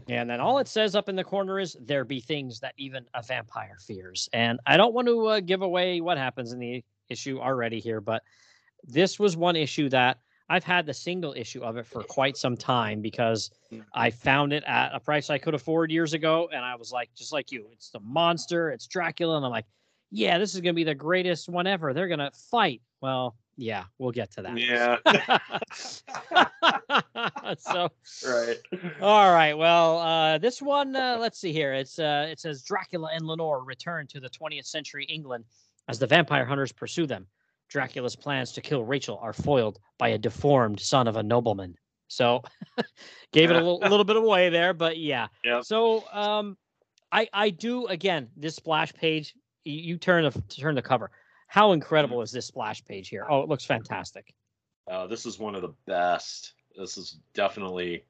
[0.08, 3.06] And then all it says up in the corner is there be things that even
[3.14, 4.30] a vampire fears.
[4.34, 8.02] And I don't want to uh, give away what happens in the issue already here,
[8.02, 8.24] but
[8.84, 10.20] this was one issue that
[10.50, 13.52] I've had the single issue of it for quite some time because
[13.94, 16.50] I found it at a price I could afford years ago.
[16.52, 19.38] And I was like, just like you, it's the monster, it's Dracula.
[19.38, 19.68] And I'm like,
[20.12, 21.94] yeah, this is going to be the greatest one ever.
[21.94, 22.82] They're going to fight.
[23.02, 24.58] Well, yeah, we'll get to that.
[24.58, 24.98] yeah
[27.58, 27.90] so
[28.26, 28.58] right
[29.02, 29.54] all right.
[29.54, 31.74] Well, uh, this one, uh, let's see here.
[31.74, 35.46] It's uh, it says Dracula and Lenore return to the 20th century England
[35.88, 37.28] as the vampire hunters pursue them.
[37.70, 41.76] Dracula's plans to kill Rachel are foiled by a deformed son of a nobleman.
[42.08, 42.42] So,
[43.32, 45.28] gave it a little, little bit away there, but yeah.
[45.44, 45.66] Yep.
[45.66, 46.58] So, um,
[47.12, 49.36] I I do again this splash page.
[49.64, 51.12] You, you turn the turn the cover.
[51.48, 53.26] How incredible is this splash page here?
[53.30, 54.34] Oh, it looks fantastic.
[54.90, 58.04] uh, this is one of the best this is definitely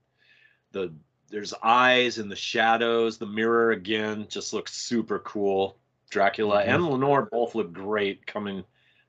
[0.71, 0.93] the
[1.29, 5.77] there's eyes in the shadows the mirror again just looks super cool
[6.09, 6.75] dracula Mhm.
[6.75, 8.63] and lenore both look great coming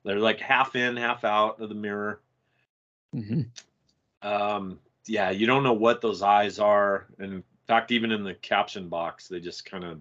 [0.05, 2.21] they're like half in half out of the mirror
[4.23, 8.35] um yeah you don't know what those eyes are and in fact even in the
[8.35, 10.01] caption box they just kind of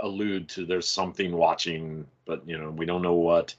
[0.00, 3.54] allude to there's something watching but you know we don't know what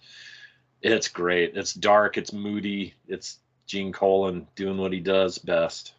[0.81, 5.93] it's great it's dark it's moody it's gene colan doing what he does best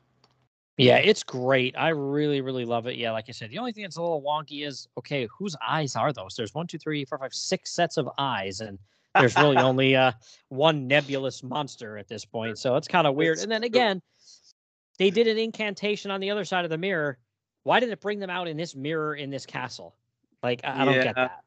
[0.81, 1.75] Yeah, it's great.
[1.77, 2.97] I really, really love it.
[2.97, 5.95] Yeah, like I said, the only thing that's a little wonky is okay, whose eyes
[5.95, 6.35] are those?
[6.35, 8.79] There's one, two, three, four, five, six sets of eyes, and
[9.15, 10.13] there's really only uh
[10.49, 12.57] one nebulous monster at this point.
[12.57, 13.35] So it's kind of weird.
[13.35, 14.01] It's and then again,
[14.99, 17.19] they did an incantation on the other side of the mirror.
[17.65, 19.95] Why did it bring them out in this mirror in this castle?
[20.43, 21.41] Like I, I don't get that.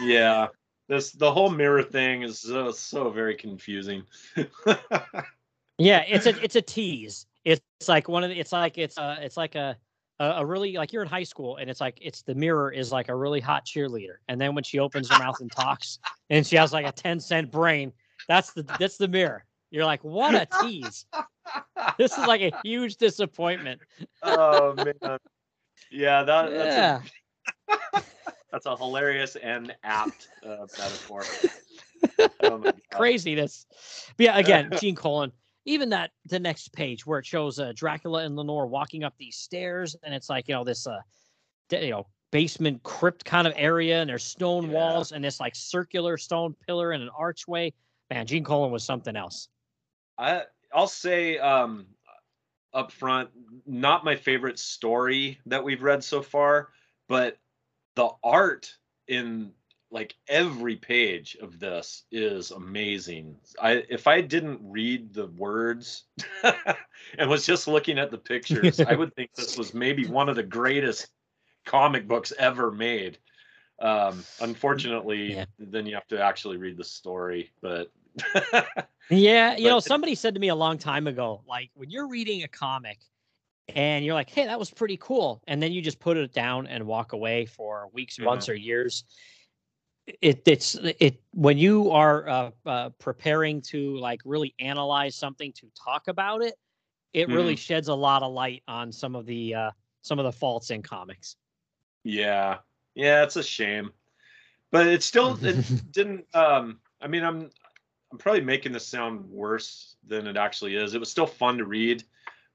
[0.00, 0.48] yeah.
[0.88, 4.02] This the whole mirror thing is so, so very confusing.
[5.80, 7.26] Yeah, it's a it's a tease.
[7.42, 9.78] It's like one of the, it's like it's a it's like a
[10.20, 13.08] a really like you're in high school and it's like it's the mirror is like
[13.08, 14.16] a really hot cheerleader.
[14.28, 15.98] And then when she opens her mouth and talks
[16.28, 17.94] and she has like a 10 cent brain
[18.28, 19.46] that's the that's the mirror.
[19.70, 21.06] You're like what a tease.
[21.96, 23.80] This is like a huge disappointment.
[24.22, 25.18] Oh man.
[25.90, 26.98] Yeah that that's yeah.
[26.98, 27.00] a,
[28.52, 31.26] that's a hilarious and apt uh, metaphor.
[32.42, 33.66] Oh craziness.
[34.16, 35.30] But yeah again gene colan
[35.66, 39.36] even that the next page where it shows uh, dracula and lenore walking up these
[39.36, 41.00] stairs and it's like you know this uh
[41.70, 44.74] you know basement crypt kind of area and there's stone Yeah.
[44.74, 47.72] walls and this like circular stone pillar and an archway.
[48.10, 49.48] Man gene colan was something else.
[50.16, 51.88] I I'll say um
[52.72, 53.30] up front,
[53.66, 56.68] not my favorite story that we've read so far,
[57.08, 57.36] but
[57.94, 58.72] the art
[59.08, 59.52] in
[59.90, 63.36] like every page of this is amazing.
[63.60, 66.04] I if I didn't read the words
[67.18, 70.36] and was just looking at the pictures, I would think this was maybe one of
[70.36, 71.08] the greatest
[71.66, 73.18] comic books ever made.
[73.80, 75.44] Um unfortunately, Yeah.
[75.58, 77.90] then you have to actually read the story, but
[79.10, 82.44] Yeah, you know, somebody said to me a long time ago, like when you're reading
[82.44, 82.98] a comic
[83.74, 86.66] and you're like, "Hey, that was pretty cool," and then you just put it down
[86.66, 89.04] and walk away for weeks, months, or years.
[90.20, 95.66] It it's it when you are uh, uh, preparing to like really analyze something to
[95.74, 96.54] talk about it,
[97.12, 99.70] it really sheds a lot of light on some of the uh,
[100.02, 101.36] some of the faults in comics.
[102.04, 102.58] Yeah.
[102.94, 103.92] Yeah, it's a shame.
[104.70, 105.56] But it still it
[105.92, 107.50] didn't um I mean I'm
[108.12, 110.94] I'm probably making this sound worse than it actually is.
[110.94, 112.02] It was still fun to read.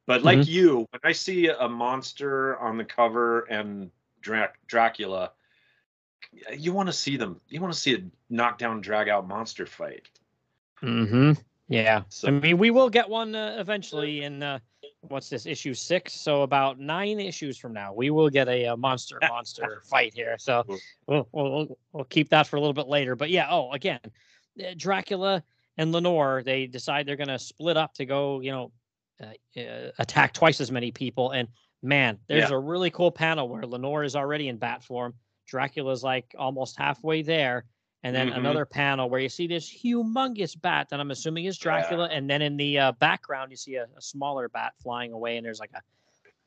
[0.07, 3.89] But like you, when I see a monster on the cover and
[4.21, 5.31] Drac- Dracula,
[6.55, 7.41] you want to see them.
[7.49, 10.07] You want to see a knockdown drag out monster fight.
[10.83, 11.31] Mm-hmm.
[11.69, 12.03] Yeah.
[12.09, 14.59] So- I mean, we will get one uh, eventually in uh,
[15.01, 16.13] what's this issue six?
[16.13, 20.35] So about nine issues from now, we will get a, uh monster monster fight here.
[20.37, 20.63] So
[21.07, 23.15] we'll, we'll we'll- keep that for a little bit later.
[23.15, 23.47] But yeah.
[23.49, 23.99] Oh, again,
[24.63, 25.43] uh, Dracula
[25.77, 28.39] and Lenore they decide they're gonna split up to go.
[28.41, 28.71] You know,
[29.21, 31.31] uh, uh, attack twice as many people.
[31.31, 31.47] And
[31.81, 35.13] man, there's a really cool panel where Lenore is already in bat form.
[35.47, 37.65] Dracula's like almost halfway there.
[38.03, 38.37] And then Mhm.
[38.37, 42.07] another panel where you see this humongous bat that I'm assuming is Dracula.
[42.11, 45.37] And then in the uh, background, you see a, a smaller bat flying away.
[45.37, 45.81] And there's like a, I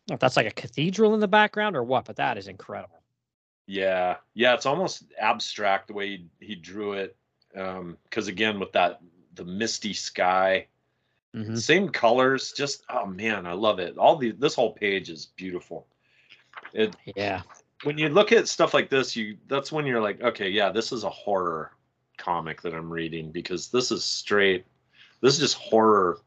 [0.07, 2.47] don't know if that's like a cathedral in the background or what, but that is
[2.49, 3.03] incredible.
[3.67, 7.17] Yeah, yeah, it's almost abstract the way he, he drew it.
[7.53, 9.01] Because again, with that
[9.35, 10.67] the misty sky,
[11.35, 11.59] Mhm.
[11.59, 13.99] same colors, just oh man, I love it.
[13.99, 15.87] All the this whole page is beautiful.
[16.73, 17.43] It Yeah.
[17.85, 20.91] when you look at stuff like this, you that's when you're like, okay, yeah, this
[20.93, 21.73] is a horror
[22.17, 24.65] comic that I'm reading because this is straight.
[25.21, 26.21] This is just horror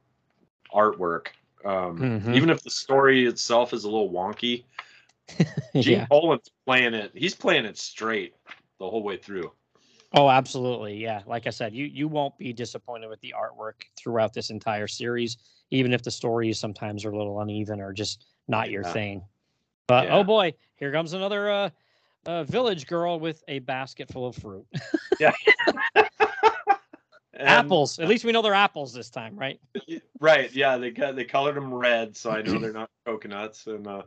[0.73, 1.28] artwork.
[1.65, 2.36] Um, Mhm.
[2.36, 4.64] Even if the story itself is a little wonky,
[5.73, 6.06] Gene yeah.
[6.07, 7.11] Colan's playing it.
[7.14, 8.34] He's playing it straight
[8.80, 9.52] the whole way through.
[10.14, 10.98] Oh, absolutely.
[10.98, 11.22] Yeah.
[11.26, 15.38] Like I said, you you won't be disappointed with the artwork throughout this entire series,
[15.70, 18.94] even if the stories sometimes are a little uneven or just not your Yeah.
[18.94, 19.24] thing.
[19.88, 20.18] But Yeah.
[20.18, 21.70] oh boy, here comes another uh,
[22.26, 24.66] uh village girl with a basket full of fruit.
[27.34, 27.98] And- apples.
[27.98, 29.60] At least we know they're apples this time, right?
[30.20, 30.54] right?
[30.54, 33.66] Yeah, they got they colored them red, so I know they're not coconuts.
[33.66, 34.04] And uh,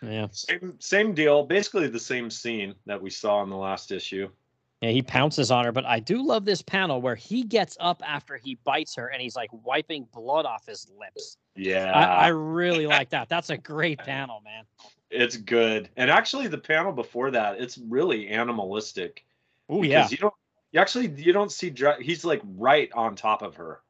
[0.00, 0.28] Yeah.
[0.32, 4.30] same same deal, basically the same scene that we saw in the last issue.
[4.80, 8.02] Yeah, he pounces on her, but I do love this panel where he gets up
[8.06, 11.36] after he bites her and he's like wiping blood off his lips.
[11.54, 13.28] Yeah, I, I really like that.
[13.28, 14.64] That's a great panel, man.
[15.10, 15.90] it's good.
[15.96, 19.24] And actually, the panel before that, it's really animalistic.
[19.68, 20.08] Oh yeah.
[20.10, 20.34] you don't
[20.72, 23.82] you actually you don't see he's like right on top of her,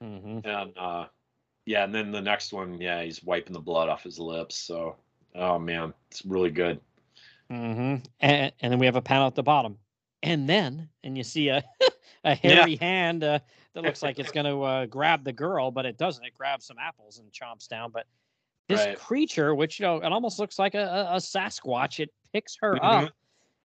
[0.00, 1.06] hmm and uh,
[1.66, 4.56] yeah, and then the next one, yeah, he's wiping the blood off his lips.
[4.56, 4.96] So,
[5.34, 6.80] oh man, it's really good.
[7.50, 9.76] hmm And, and then we have a panel at the bottom,
[10.22, 11.64] and then and you see a
[12.24, 13.38] a hairy hand uh,
[13.74, 16.24] that looks like it's going to uh, grab the girl, but it doesn't.
[16.24, 17.90] It grabs some apples and chomps down.
[17.92, 18.06] But
[18.68, 18.98] this Right.
[18.98, 23.04] creature, which you know, it almost looks like a, a, Sasquatch, it picks her Mhm.
[23.06, 23.12] up,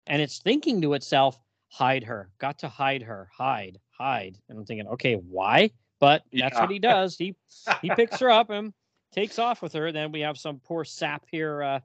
[0.07, 1.39] and it's thinking to itself,
[1.69, 2.31] "Hide her.
[2.39, 3.29] Got to hide her.
[3.37, 5.71] Hide, hide." And I'm thinking, okay, why?
[5.99, 7.17] But that's what he does.
[7.17, 7.37] He
[7.81, 8.73] he picks her up and
[9.13, 9.93] takes off with her.
[9.93, 11.81] Then we have some poor sap here uh,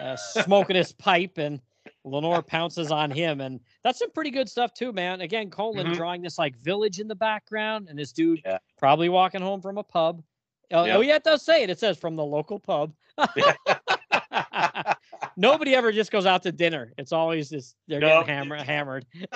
[0.00, 1.60] uh, smoking his pipe, and
[2.04, 5.22] Lenore pounces on him, and that's some pretty good stuff too, man.
[5.22, 5.94] Again, Colan Mhm.
[5.94, 8.58] drawing this like village in the background, and this dude Yeah.
[8.78, 10.22] probably walking home from a pub.
[10.70, 10.96] Oh, Yep.
[10.96, 11.70] oh, yeah, it does say it.
[11.70, 12.92] It says from the local pub.
[15.36, 16.92] Nobody ever just goes out to dinner.
[16.98, 18.20] It's always just they're No.
[18.20, 19.06] getting hammer- hammered.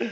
[0.00, 0.06] uh,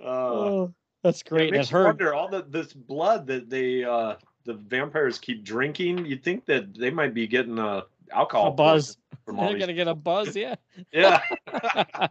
[0.00, 1.48] Oh, that's great.
[1.48, 5.44] It makes it's you wonder all the this blood that they uh the vampires keep
[5.44, 6.04] drinking.
[6.06, 8.96] You'd think that they might be getting a alcohol A buzz.
[9.26, 10.54] They're these- gonna get a buzz, yeah.
[10.92, 11.20] Yeah,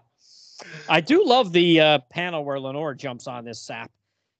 [0.89, 3.91] I do love the uh, panel where Lenore jumps on this sap.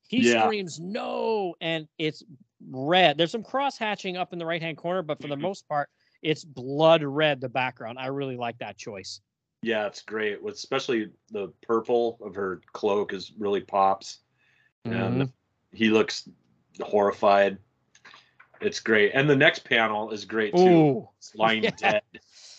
[0.08, 0.44] He Yeah.
[0.44, 2.24] screams no, and it's
[2.70, 3.18] red.
[3.18, 5.42] There's some cross hatching up in the right hand corner, but for the Mhm.
[5.42, 5.90] most part,
[6.22, 7.42] it's blood red.
[7.42, 8.00] The background.
[8.00, 9.22] I really like that choice.
[9.66, 10.40] yeah, it's great.
[10.46, 14.20] Especially the purple of her cloak is really pops,
[14.86, 15.22] Mm-hmm.
[15.22, 15.34] and
[15.72, 16.28] he looks
[16.82, 17.58] horrified.
[18.64, 20.60] It's great, and the next panel is great too.
[20.60, 21.72] Ooh, He's lying Yeah.
[21.78, 22.02] dead,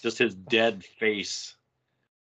[0.03, 1.57] just his dead face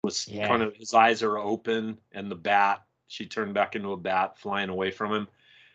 [0.03, 0.47] was Yeah.
[0.49, 4.39] kind of his eyes are open, and the bat she turned back into a bat
[4.39, 5.29] flying away from him.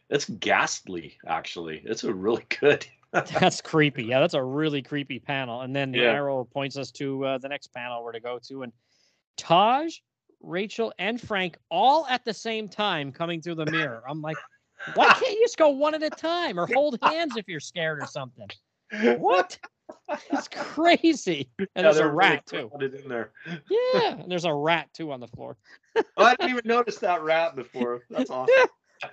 [0.09, 1.84] It's ghastly, actually.
[1.85, 2.88] It's a really good.
[3.13, 4.05] that's creepy.
[4.05, 5.61] Yeah, that's a really creepy panel.
[5.61, 6.13] And then the Yeah.
[6.13, 8.73] arrow points us to uh, the next panel we're to go to, and
[9.38, 9.97] Taj,
[10.41, 14.03] Rachel, and Frank all at the same time coming through the mirror.
[14.07, 14.38] I'm like,
[14.95, 18.02] why can't you just go one at a time or hold hands if you're scared
[18.02, 18.48] or something?
[19.18, 19.58] What?
[20.32, 21.49] It's crazy.
[21.60, 22.72] And Yeah, there's a they're really rat too.
[22.82, 23.32] in there.
[23.70, 25.58] Yeah, and there's a rat too on the floor.
[25.95, 28.02] Oh, I didn't even notice that rat before.
[28.10, 28.54] That's awesome.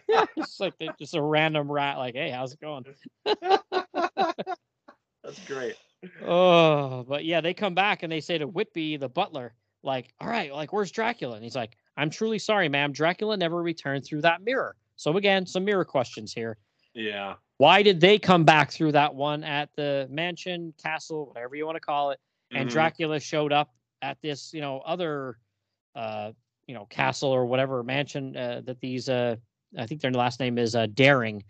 [0.09, 1.99] Yeah, it's like they- just a random rat.
[1.99, 2.85] Like, hey, how's it going?
[5.23, 5.75] That's great.
[6.25, 10.29] Oh, but yeah, they come back and they say to Whitby, the butler, like, all
[10.29, 11.35] right, like, where's Dracula?
[11.37, 12.93] And he's like, I'm truly sorry, ma'am.
[12.93, 14.77] Dracula never returned through that mirror.
[14.97, 16.57] So again, some mirror questions here.
[16.95, 17.35] Yeah.
[17.59, 21.77] Why did they come back through that one at the mansion, castle, whatever you want
[21.77, 22.21] to call it?
[22.53, 22.73] And Mhm.
[22.73, 25.39] Dracula showed up at this, you know, other,
[25.95, 26.33] uh,
[26.67, 29.37] you know, castle or whatever mansion uh, that these, uh,
[29.79, 31.43] I think their last name is uh, Daring,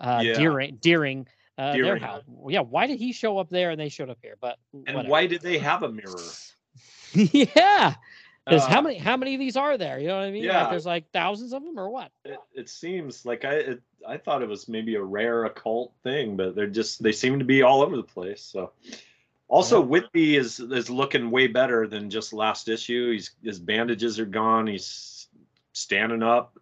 [0.00, 0.34] uh, Yeah.
[0.34, 1.26] Deering, Deering.
[1.58, 2.22] Uh, their house.
[2.48, 4.36] Yeah, why did he show up there and they showed up here?
[4.40, 5.08] But And whatever.
[5.10, 6.16] why did they have a mirror?
[7.12, 7.94] yeah,
[8.50, 9.98] Because how Uh, many how many of these are there?
[10.00, 10.42] You know what I mean?
[10.44, 10.62] Yeah.
[10.62, 12.10] Like there's like thousands of them or what?
[12.24, 16.36] It, it seems like I it, I thought it was maybe a rare occult thing,
[16.36, 18.42] but they're just they seem to be all over the place.
[18.42, 18.72] So
[19.48, 19.86] also Yeah.
[19.86, 23.12] Whitby is is looking way better than just last issue.
[23.12, 24.66] He's his bandages are gone.
[24.66, 25.28] He's
[25.72, 26.58] standing up.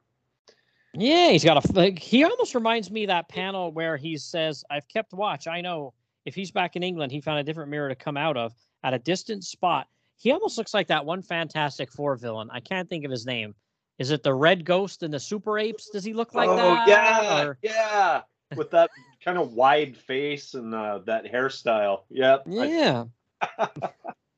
[0.94, 4.64] Yeah, he's got a like, he almost reminds me of that panel where he says,
[4.70, 5.46] "I've kept watch.
[5.46, 5.94] I know
[6.24, 8.52] if he's back in England, he found a different mirror to come out of
[8.82, 9.86] at a distant spot."
[10.18, 12.48] He almost looks like that one Fantastic Four villain.
[12.52, 13.54] I can't think of his name.
[13.98, 15.88] Is it the Red Ghost and the Super Apes?
[15.90, 16.86] Does he look like oh that?
[16.88, 18.22] yeah, Or- yeah,
[18.56, 18.90] with that
[19.24, 22.02] kind of wide face and uh, that hairstyle.
[22.10, 22.44] Yep.
[22.48, 23.04] I- Yeah.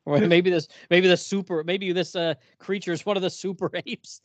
[0.07, 3.71] or maybe this maybe the super maybe this uh creature is one of the super
[3.87, 4.21] apes.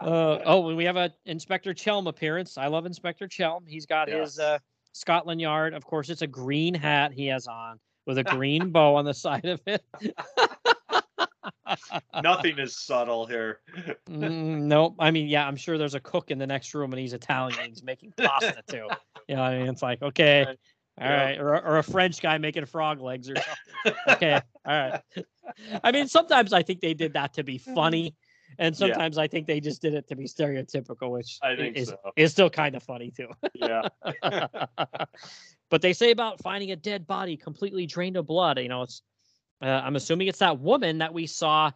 [0.00, 2.56] Uh, oh, we have a Inspector Chelm appearance.
[2.58, 3.64] I love Inspector Chelm.
[3.66, 4.38] He's got his Yes.
[4.38, 4.58] uh,
[4.92, 5.74] Scotland Yard.
[5.74, 7.78] Of course, it's a green hat he has on
[8.08, 9.84] with a green bow on the side of it.
[12.22, 13.60] Nothing is subtle here.
[14.08, 14.96] Mm, nope.
[14.98, 17.58] I mean, yeah, I'm sure there's a cook in the next room and he's Italian.
[17.68, 18.88] He's making pasta too.
[19.28, 20.58] You know, I mean, it's like okay, Right.
[21.00, 21.24] all Yeah.
[21.24, 24.00] right, or, or a French guy making frog legs or something.
[24.14, 25.00] okay, all right.
[25.84, 28.16] I mean, sometimes I think they did that to be funny,
[28.58, 28.78] and Yeah.
[28.78, 31.88] sometimes I think they just did it to be stereotypical, which I i- think is
[31.88, 31.98] so.
[32.16, 33.28] is still kind of funny too.
[33.54, 33.82] Yeah.
[35.70, 38.58] But they say about finding a dead body completely drained of blood.
[38.58, 39.02] You know, it's
[39.62, 41.72] uh, I'm assuming it's that woman that we saw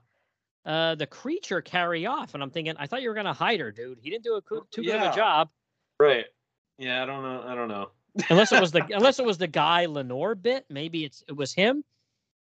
[0.65, 3.73] uh, the creature carry off, and I'm thinking, I thought you were gonna hide her,
[3.73, 3.99] dude.
[4.01, 5.49] He didn't do a coo- too good of a job,
[5.99, 6.27] Right.
[6.79, 7.03] Yeah.
[7.03, 7.45] I don't know.
[7.47, 7.91] I don't know.
[8.31, 10.67] unless it was the unless it was the guy Lenore bit.
[10.69, 11.85] Maybe it's it was him.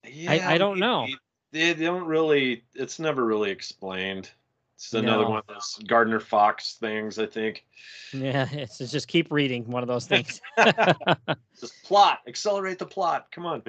[0.07, 1.07] Yeah, I don't know.
[1.51, 2.63] They don't really.
[2.73, 4.29] It's never really explained.
[4.75, 5.29] It's another No.
[5.29, 7.17] one of those Gardner Fox things.
[7.17, 7.65] I think.
[8.13, 10.41] Yeah, it's, it's just keep reading one of those things.
[11.59, 12.19] Just plot.
[12.27, 13.27] Accelerate the plot.
[13.31, 13.61] Come on.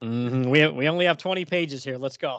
[0.00, 1.98] Mhm, We we only have 20 pages here.
[1.98, 2.38] Let's go.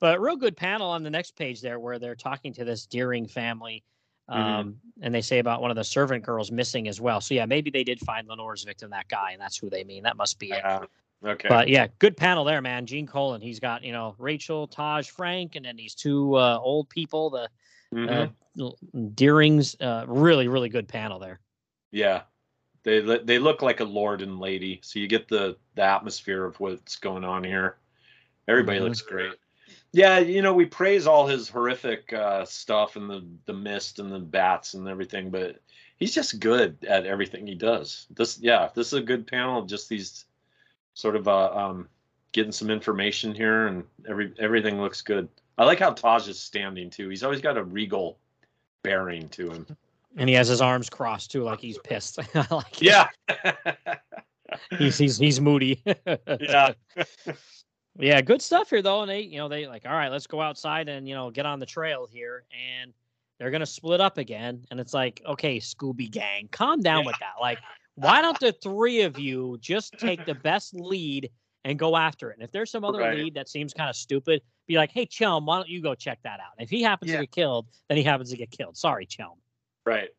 [0.00, 3.26] but real good panel on the next page there where they're talking to this Deering
[3.26, 3.82] family.
[4.30, 4.34] Mhm.
[4.36, 7.20] Um, and they say about one of the servant girls missing as well.
[7.22, 10.02] So yeah, maybe they did find Lenore's victim, that guy, and that's who they mean.
[10.02, 10.62] That must be it.
[11.24, 11.48] Okay.
[11.48, 12.86] But yeah, good panel there, man.
[12.86, 13.40] Gene Colan.
[13.40, 17.48] He's got, you know, Rachel, Taj, Frank, and then these two uh, old people, the
[17.92, 18.32] Mhm.
[18.58, 18.70] uh,
[19.14, 19.76] Deering's.
[19.80, 21.40] Uh, really, really good panel there.
[21.90, 22.22] yeah.
[22.82, 26.60] They they look like a lord and lady, so you get the the atmosphere of
[26.60, 27.78] what's going on here.
[28.46, 28.84] Everybody Mhm.
[28.84, 29.32] looks great.
[29.90, 34.12] Yeah, you know, we praise all his horrific uh, stuff and the the mist and
[34.12, 35.60] the bats and everything, but
[35.96, 38.06] he's just good at everything he does.
[38.10, 40.26] This, yeah, this is a good panel of just these
[40.96, 41.88] sort of uh, um,
[42.32, 45.28] getting some information here, and every everything looks good.
[45.58, 47.08] I like how Taj is standing too.
[47.08, 48.18] He's always got a regal
[48.82, 49.66] bearing to him.
[50.16, 52.18] And he has his arms crossed too, like he's pissed.
[52.34, 52.80] I like.
[52.80, 53.08] Yeah,
[54.78, 55.82] He's he's he's moody.
[56.40, 56.72] yeah,
[57.98, 59.02] Yeah, good stuff here though.
[59.02, 61.46] And they, you know, they like, all right, let's go outside and you know get
[61.46, 62.44] on the trail here.
[62.80, 62.92] And
[63.38, 64.64] they're gonna split up again.
[64.70, 67.34] And it's like, okay, Scooby Gang, calm down with that.
[67.40, 67.58] Like,
[67.96, 71.30] why don't the three of you just take the best lead
[71.64, 72.34] and go after it?
[72.38, 73.16] And if there's some other Right.
[73.16, 76.18] lead that seems kind of stupid, be like, hey, Chelm, why don't you go check
[76.22, 76.52] that out?
[76.58, 77.18] And if he happens Yeah.
[77.18, 78.76] to get killed, then he happens to get killed.
[78.76, 79.38] Sorry, Chelm.
[79.84, 80.10] right.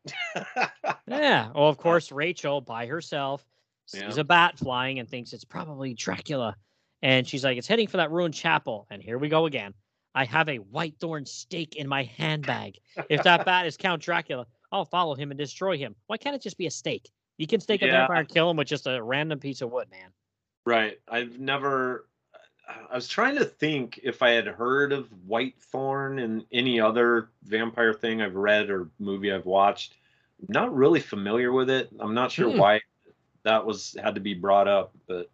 [1.06, 1.50] Yeah.
[1.54, 3.46] Well, of course, Rachel by herself
[3.86, 4.20] sees Yeah.
[4.20, 6.56] a bat flying and thinks it's probably Dracula.
[7.02, 8.86] And she's like, it's heading for that ruined chapel.
[8.90, 9.72] And here we go again.
[10.14, 12.78] I have a white thorn stake in my handbag.
[13.08, 15.94] If that bat is Count Dracula, I'll follow him and destroy him.
[16.08, 17.08] Why can't it just be a stake?
[17.38, 19.88] You can stake a vampire and kill him with just a random piece of wood,
[19.90, 20.10] man.
[20.66, 20.98] Right.
[21.08, 22.06] I've never.
[22.90, 27.94] I was trying to think if I had heard of Whitethorn and any other vampire
[27.94, 29.94] thing I've read or movie I've watched.
[30.48, 31.88] Not really familiar with it.
[31.98, 32.58] I'm not sure Hmm.
[32.58, 32.80] why
[33.44, 35.30] that was had to be brought up, but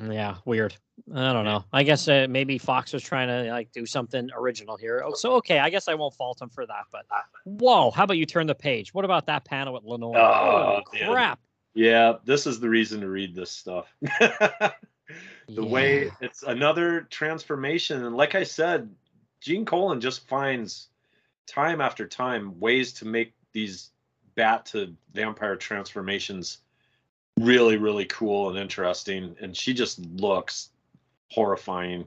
[0.00, 0.74] Yeah, weird.
[1.14, 1.64] I don't know.
[1.72, 5.02] I guess uh, maybe Fox was trying to like do something original here.
[5.04, 6.84] Oh, so okay, I guess I won't fault him for that.
[6.90, 7.04] But
[7.44, 8.94] whoa, how about you turn the page?
[8.94, 10.16] What about that panel with Lenore?
[10.16, 11.10] Oh, man.
[11.10, 11.40] crap!
[11.74, 13.92] yeah, this is the reason to read this stuff.
[14.00, 14.72] the
[15.64, 18.88] way it's another transformation, and like I said,
[19.40, 20.88] Gene Colan just finds
[21.46, 23.90] time after time ways to make these
[24.36, 26.58] bat to vampire transformations
[27.40, 30.70] really really cool and interesting and she just looks
[31.30, 32.06] horrifying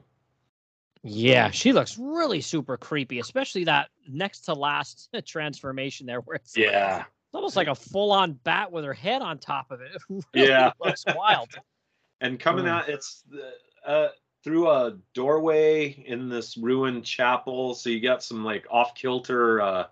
[1.02, 6.56] Yeah, she looks really super creepy, especially that next to last transformation there, where it's,
[6.56, 9.80] like- yeah it's almost like a full on bat with her head on top of
[9.82, 9.90] it.
[10.08, 10.72] It really Yeah.
[10.80, 11.48] looks wild.
[12.22, 12.70] and coming Mm.
[12.70, 13.52] out it's the-
[13.86, 14.08] uh
[14.44, 19.86] through a doorway in this ruined chapel so you got some like off kilter uh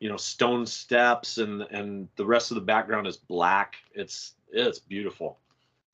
[0.00, 4.78] you know stone steps and and the rest of the background is black it's it's
[4.78, 5.38] beautiful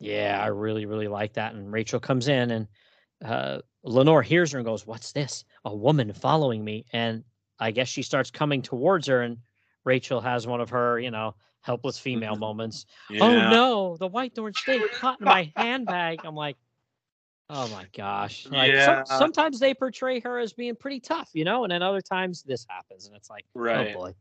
[0.01, 1.55] Yeah, I really, really like that.
[1.55, 2.69] And Rachel comes in and
[3.25, 5.45] uh, Lenore hears her and goes, What's this?
[5.65, 6.85] A woman following me.
[6.93, 7.25] And
[7.59, 9.39] I guess she starts coming towards her, and
[9.85, 12.41] Rachel has one of her, you know, helpless female Mhm.
[12.41, 12.87] moments.
[13.09, 13.21] Yeah.
[13.21, 16.25] Oh no, the white thorn snake caught in my handbag.
[16.25, 16.57] I'm like,
[17.51, 18.47] oh my gosh.
[18.51, 19.05] Like Yeah.
[19.05, 22.43] some, sometimes they portray her as being pretty tough, you know, and then other times
[22.43, 23.97] this happens, and it's like, Right.
[23.97, 24.15] oh boy.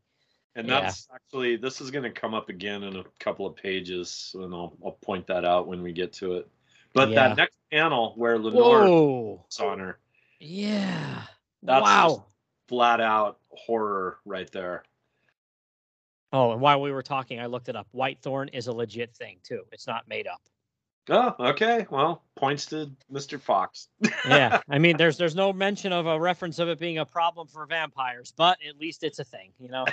[0.55, 0.81] And Yeah.
[0.81, 4.53] that's actually this is going to come up again in a couple of pages, and
[4.53, 6.47] I'll I'll point that out when we get to it.
[6.93, 7.29] But Yeah.
[7.29, 9.45] that next panel where Lenore Whoa.
[9.49, 9.99] is on her,
[10.39, 11.23] Yeah.
[11.63, 12.25] That's wow.
[12.67, 14.83] flat out horror right there.
[16.33, 17.87] Oh, and while we were talking, I looked it up.
[17.93, 19.63] Whitethorn is a legit thing too.
[19.71, 20.41] It's not made up.
[21.09, 21.85] Oh, okay.
[21.89, 23.39] Well, points to Mr.
[23.39, 23.89] Fox.
[24.25, 27.47] Yeah, I mean, there's there's no mention of a reference of it being a problem
[27.47, 29.85] for vampires, but at least it's a thing, you know.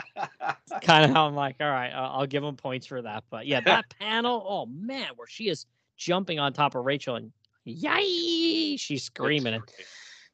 [0.82, 3.24] kind of how I'm like, all right, I'll, I'll give them points for that.
[3.28, 5.66] But yeah, that panel, oh man, where she is
[5.98, 7.30] jumping on top of Rachel and
[7.64, 9.54] yay, she's screaming.
[9.54, 9.64] And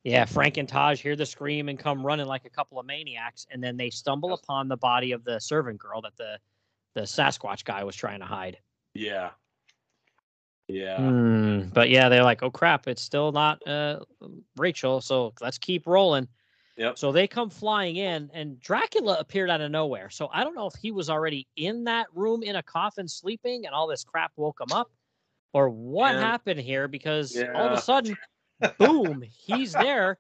[0.05, 3.47] yeah, Frank and Taj hear the scream and come running like a couple of maniacs,
[3.51, 6.39] and then they stumble upon the body of the servant girl that the
[6.95, 8.59] the Sasquatch guy was trying to hide.
[8.95, 9.31] Yeah.
[10.69, 10.99] Yeah.
[10.99, 14.01] Hmm, but yeah, they're like, oh crap, it's still not uh,
[14.57, 16.28] Rachel, so let's keep rolling.
[16.77, 16.99] Yep.
[16.99, 20.11] So they come flying in, and Dracula appeared out of nowhere.
[20.11, 23.66] So I don't know if he was already in that room in a coffin sleeping,
[23.66, 24.91] and all this crap woke him up,
[25.53, 26.20] or what Yeah.
[26.20, 26.89] happened here.
[26.89, 28.16] Because all of a sudden,
[28.78, 30.19] boom, he's there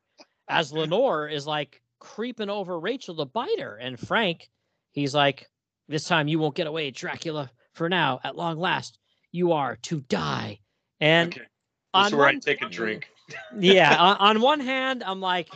[0.48, 4.50] as Lenore is like creeping over Rachel to bite her, and Frank,
[4.92, 5.48] he's like,
[5.88, 7.50] "This time you won't get away, Dracula.
[7.72, 8.98] For now, at long last,
[9.34, 10.60] you are to die."
[11.00, 11.42] And okay.
[11.92, 13.10] on This is where I take a drink.
[13.58, 15.50] yeah, on, on one hand, I'm like,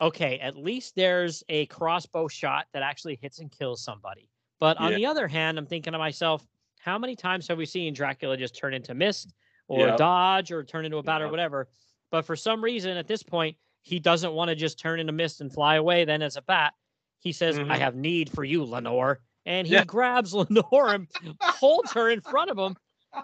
[0.00, 4.30] okay, at least there's a crossbow shot that actually hits and kills somebody.
[4.60, 4.96] But on Yeah.
[4.96, 6.46] the other hand, I'm thinking to myself,
[6.80, 9.34] how many times have we seen Dracula just turn into mist
[9.66, 9.96] or Yep.
[9.98, 11.68] dodge or turn into a bat or whatever?
[12.10, 15.40] But for some reason, at this point, he doesn't want to just turn into mist
[15.40, 16.74] and fly away then as a bat.
[17.20, 17.78] He says, I Mhm.
[17.78, 19.20] have need for you, Lenore.
[19.44, 19.84] And he Yeah.
[19.84, 21.08] grabs Lenore and
[21.40, 22.76] holds her in front of him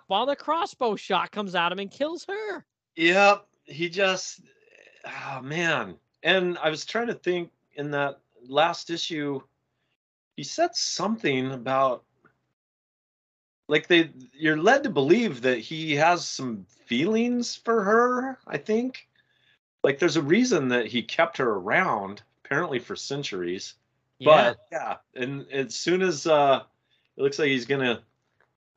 [0.07, 2.65] while the crossbow shot comes at him and kills her.
[2.97, 3.47] Yep.
[3.65, 4.41] He just,
[5.07, 5.97] oh man.
[6.23, 9.41] And I was trying to think in that last issue,
[10.37, 12.05] he said something about
[13.69, 19.09] like they you're led to believe that he has some feelings for her, I think.
[19.83, 23.75] Like there's a reason that he kept her around, apparently for centuries.
[24.23, 26.63] But yeah, and as soon as uh
[27.17, 28.03] it looks like he's gonna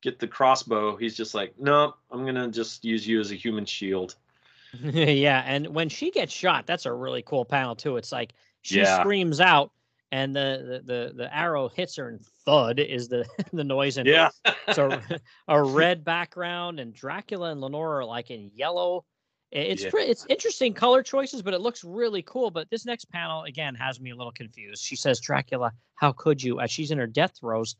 [0.02, 3.64] get the crossbow, he's just like, no, I'm gonna just use you as a human
[3.66, 4.16] shield.
[4.82, 7.96] yeah, and when she gets shot, that's a really cool panel too.
[7.96, 9.00] It's like she Yeah.
[9.00, 9.70] screams out,
[10.12, 14.06] and the, the the the arrow hits her, and thud is the the noise, and
[14.06, 14.28] Yeah.
[14.66, 14.78] it's
[15.48, 19.04] a, red background, and Dracula and Lenore are like in yellow.
[19.50, 19.90] It's Yeah.
[19.90, 22.50] pre- it's interesting color choices, but it looks really cool.
[22.50, 24.84] But this next panel again has me a little confused.
[24.84, 27.74] She says, "Dracula, how could you?" As she's in her death throes,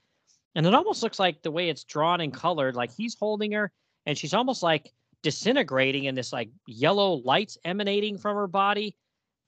[0.55, 3.71] and it almost looks like the way it's drawn and colored, like he's holding her,
[4.07, 4.93] and she's almost like
[5.23, 8.97] disintegrating in this like yellow lights emanating from her body.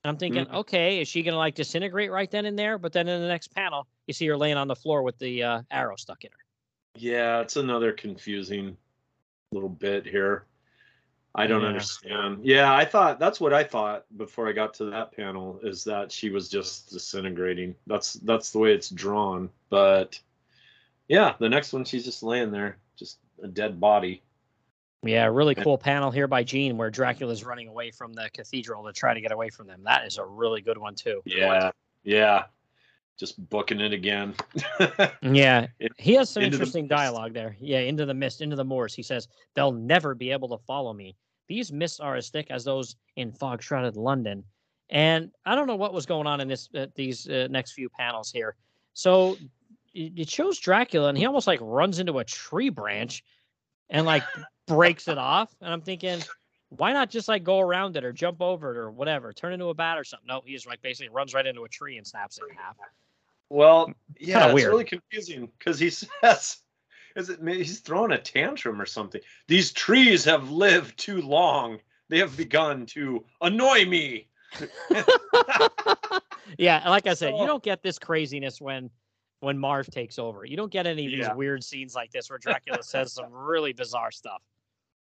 [0.03, 0.55] And I'm thinking, Mhm.
[0.55, 2.77] okay, is she gonna like disintegrate right then and there?
[2.77, 5.43] But then in the next panel, you see her laying on the floor with the
[5.43, 6.37] uh, arrow stuck in her.
[6.95, 8.75] Yeah, it's another confusing
[9.51, 10.45] little bit here.
[11.35, 11.67] I don't Yeah.
[11.69, 12.39] understand.
[12.43, 16.11] Yeah, I thought that's what I thought before I got to that panel is that
[16.11, 17.75] she was just disintegrating.
[17.87, 19.49] That's that's the way it's drawn.
[19.69, 20.19] But
[21.11, 24.23] yeah, the next one she's just laying there, just a dead body.
[25.03, 28.93] Yeah, really cool panel here by Gene where Dracula's running away from the cathedral to
[28.93, 29.81] try to get away from them.
[29.83, 31.21] That is a really good one too.
[31.25, 31.71] Yeah.
[32.03, 32.45] Yeah.
[33.19, 34.33] Just booking it again.
[35.21, 35.67] Yeah,
[35.97, 36.91] he has some into interesting mist.
[36.91, 37.57] dialogue there.
[37.59, 38.95] Yeah, into the mist, into the moors.
[38.95, 41.17] He says, They'll never be able to follow me.
[41.47, 44.45] These mists are as thick as those in fog shrouded London.
[44.89, 47.89] And I don't know what was going on in this uh, these uh, next few
[47.89, 48.55] panels here.
[48.93, 49.37] So
[49.93, 53.23] it, it shows Dracula, and he almost like runs into a tree branch
[53.89, 54.23] and like
[54.67, 55.53] breaks it off.
[55.61, 56.21] And I'm thinking,
[56.69, 59.67] why not just like go around it or jump over it or whatever, turn into
[59.67, 60.27] a bat or something?
[60.27, 62.75] No, he just like basically runs right into a tree and snaps it in half.
[63.49, 64.69] Well, yeah, it's weird.
[64.69, 65.89] really confusing because he
[66.23, 66.57] says,
[67.15, 72.19] "Is it he's throwing a tantrum or something?" These trees have lived too long; they
[72.19, 74.29] have begun to annoy me.
[76.57, 78.89] yeah, like I said, you don't get this craziness when
[79.41, 80.45] when Marv takes over.
[80.45, 81.33] You don't get any of these Yeah.
[81.33, 84.41] weird scenes like this where Dracula says some really bizarre stuff.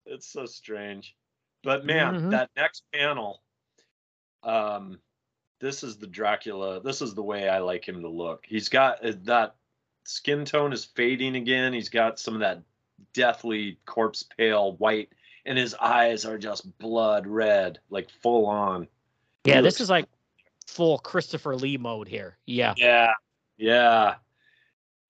[0.05, 1.15] It's so strange,
[1.63, 2.31] but man, Mhm.
[2.33, 3.43] that next panel,
[4.43, 4.99] um,
[5.61, 6.81] this is the Dracula.
[6.81, 8.45] This is the way I like him to look.
[8.47, 9.55] He's got uh, that
[10.05, 11.73] skin tone is fading again.
[11.73, 12.63] He's got some of that
[13.13, 15.11] deathly corpse pale white,
[15.45, 18.89] and his eyes are just blood red, like full on.
[19.45, 20.09] Yeah, this is like
[20.67, 22.39] full Christopher Lee mode here.
[22.47, 22.75] Yeah.
[22.77, 23.13] Yeah,
[23.57, 24.17] yeah,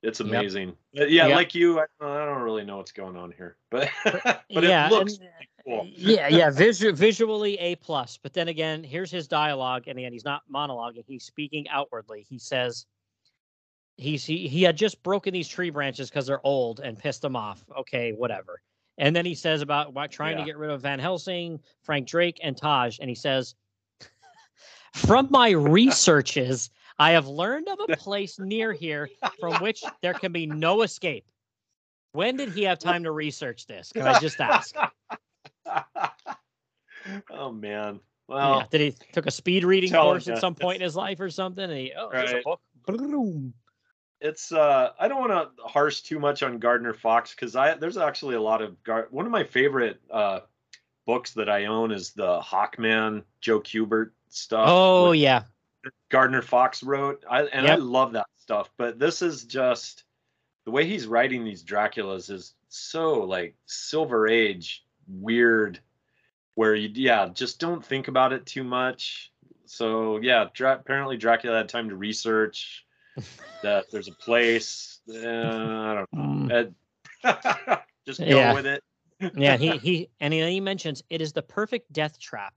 [0.02, 0.28] it's Yep.
[0.28, 0.70] amazing.
[0.98, 1.36] Uh, Yeah, Yep.
[1.36, 4.92] like you, I, I don't really know what's going on here, but but yeah, it
[4.92, 5.28] looks and-
[5.64, 5.86] cool.
[5.90, 8.18] yeah, yeah, visu- visually a plus.
[8.22, 12.26] But then again, here's his dialogue, and again, he's not monologuing; he's speaking outwardly.
[12.28, 12.86] He says,
[13.96, 17.36] "He's he, he had just broken these tree branches because they're old and pissed them
[17.36, 18.60] off." Okay, whatever.
[18.98, 22.38] And then he says about, about trying to get rid of Van Helsing, Frank Drake,
[22.42, 23.54] and Taj, and he says,
[24.94, 26.70] "From my researches,
[27.02, 29.10] I have learned of a place near here
[29.40, 31.24] from which there can be no escape."
[32.12, 33.90] When did he have time to research this?
[33.92, 34.74] Can I just ask?
[37.30, 38.00] oh man.
[38.28, 38.66] Well, yeah.
[38.70, 41.64] Did he took a speed reading course at some point in his life or something?
[41.64, 42.60] And he oh, there's a book.
[42.86, 43.54] Boom.
[44.20, 47.96] it's uh I don't want to harsh too much on Gardner Fox because I there's
[47.96, 50.40] actually a lot of Gar- one of my favorite uh
[51.06, 54.66] books that I own is the Hawkman Joe Kubert stuff.
[54.68, 55.42] Oh that yeah,
[56.10, 57.24] Gardner Fox wrote.
[57.28, 60.04] I and I love that stuff, but this is just
[60.64, 65.80] the way he's writing these Draculas is so like Silver Age weird,
[66.54, 69.32] where you yeah just don't think about it too much.
[69.66, 72.84] So yeah, Dra- apparently Dracula had time to research
[73.62, 75.00] that there's a place.
[75.08, 76.72] Uh, I don't know.
[77.24, 77.76] Uh,
[78.06, 78.52] just go Yeah.
[78.54, 78.82] with it.
[79.34, 79.56] yeah.
[79.56, 82.54] He he and he mentions it is the perfect death trap.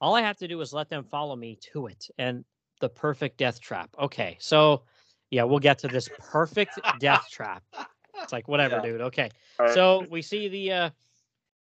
[0.00, 2.44] All I have to do is let them follow me to it, and
[2.80, 3.90] the perfect death trap.
[3.98, 4.82] Okay, so
[5.30, 7.62] yeah, we'll get to this perfect death trap.
[8.22, 8.82] It's like whatever, Yeah.
[8.82, 9.00] dude.
[9.02, 9.70] Okay, right.
[9.74, 10.90] so we see the uh,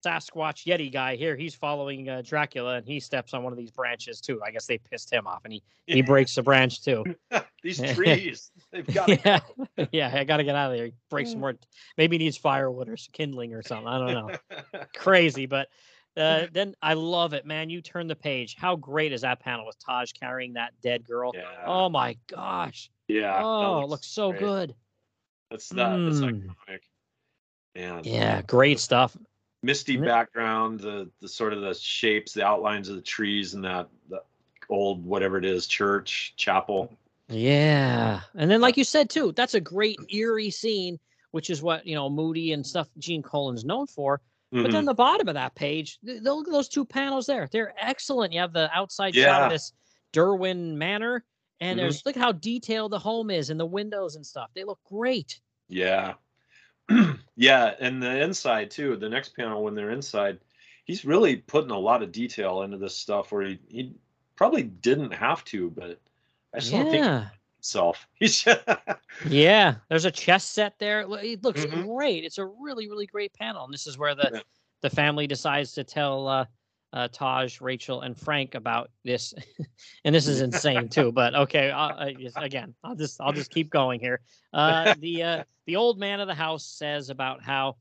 [0.06, 1.36] Sasquatch Yeti guy here.
[1.36, 4.42] He's following uh, Dracula, and he steps on one of these branches too.
[4.46, 7.04] I guess they pissed him off, and he he breaks the branch too.
[7.64, 9.40] these trees, they've got yeah,
[9.92, 10.90] yeah, I got to get out of there.
[11.10, 11.32] Break Mm.
[11.32, 11.56] some more.
[11.98, 13.88] Maybe he needs firewood or kindling or something.
[13.88, 14.32] I don't know.
[14.96, 15.70] Crazy, but
[16.18, 17.70] uh, then I love it, man.
[17.70, 18.56] You turn the page.
[18.58, 21.32] How great is that panel with Taj carrying that dead girl?
[21.34, 21.44] Yeah.
[21.66, 22.90] Oh my gosh!
[23.08, 23.42] Yeah.
[23.44, 24.40] Oh, it looks so great.
[24.40, 24.76] good.
[25.52, 25.98] That's that.
[26.06, 26.50] That's Mm.
[26.68, 26.80] iconic.
[27.76, 28.02] Man.
[28.04, 29.18] Yeah, great stuff.
[29.62, 33.90] Misty background, the the sort of the shapes, the outlines of the trees, and that
[34.10, 34.22] the
[34.70, 36.96] old whatever it is, church, chapel.
[37.28, 41.00] Yeah, and then like you said too, that's a great eerie scene,
[41.32, 44.22] which is what you know Moody and stuff Gene Colan's known for.
[44.62, 44.72] But Mhm.
[44.72, 47.48] then the bottom of that page, th- look at those two panels there.
[47.52, 48.34] They're excellent.
[48.34, 49.74] You have the outside shot of this
[50.14, 51.26] Derwin Manor,
[51.60, 51.82] and Mhm.
[51.82, 54.52] there's look how detailed the home is and the windows and stuff.
[54.54, 55.42] They look great.
[55.68, 56.16] Yeah.
[57.36, 58.98] yeah, and the inside too.
[58.98, 60.40] The next panel when they're inside,
[60.86, 63.96] he's really putting a lot of detail into this stuff where he, he
[64.36, 66.02] probably didn't have to, but
[66.54, 67.30] I just don't think Yeah,
[67.66, 68.08] himself.
[69.30, 69.76] Yeah.
[69.88, 71.00] There's a chess set there.
[71.02, 71.86] It lo- It looks Mhm.
[71.86, 72.26] great.
[72.26, 73.64] It's a really, really great panel.
[73.64, 74.42] And this is where the Yeah.
[74.82, 76.46] the family decides to tell uh,
[76.92, 79.34] uh, Taj, Rachel, and Frank about this.
[80.04, 81.14] and this is insane too.
[81.14, 81.70] But okay,
[82.20, 84.20] yes, again, I'll just I'll just keep going here.
[84.52, 87.78] Uh, the uh, the old man of the house says about how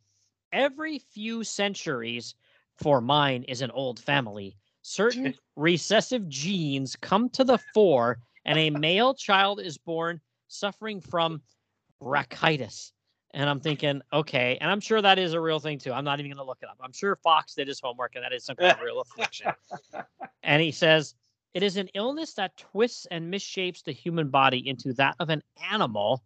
[0.52, 2.36] every few centuries,
[2.76, 8.70] for mine is an old family, certain recessive genes come to the fore, and a
[8.70, 11.42] male child is born suffering from
[12.02, 12.92] rachitis.
[13.32, 15.92] And I'm thinking, okay, and I'm sure that is a real thing too.
[15.92, 16.78] I'm not even going to look it up.
[16.80, 19.50] I'm sure Fox did his homework, and that is some kind of real affliction.
[20.46, 21.14] And he says,
[21.54, 25.42] it is an illness that twists and misshapes the human body into that of an
[25.70, 26.22] animal.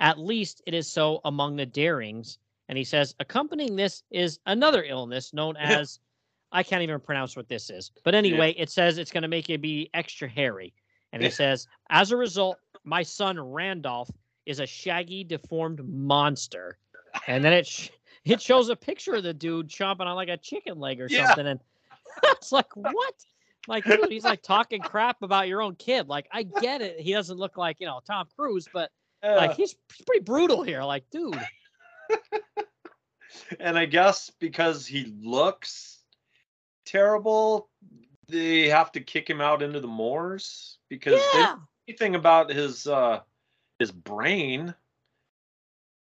[0.00, 2.38] At least it is so among the Darings.
[2.68, 6.00] And he says, accompanying this is another illness known as,
[6.50, 7.92] I can't even pronounce what this is.
[8.02, 10.74] But anyway, it says it's going to make you be extra hairy.
[11.12, 14.10] And he says, as a result, my son Randolph
[14.46, 16.78] is a shaggy, deformed monster.
[17.26, 17.90] And then it sh-
[18.24, 21.26] it shows a picture of the dude chomping on like a chicken leg or Yeah.
[21.26, 21.46] something.
[21.46, 21.60] And
[22.24, 23.14] it's like, what?
[23.66, 26.08] Like, dude, he's like talking crap about your own kid.
[26.08, 27.00] Like, I get it.
[27.00, 28.90] He doesn't look like, you know, Tom Cruise, but
[29.22, 29.74] like, he's
[30.06, 30.82] pretty brutal here.
[30.82, 31.36] Like, dude.
[33.60, 36.02] and I guess because he looks
[36.84, 37.68] terrible,
[38.30, 41.56] they have to kick him out into the moors because Yeah.
[41.88, 43.20] anything about his uh
[43.78, 44.74] his brain.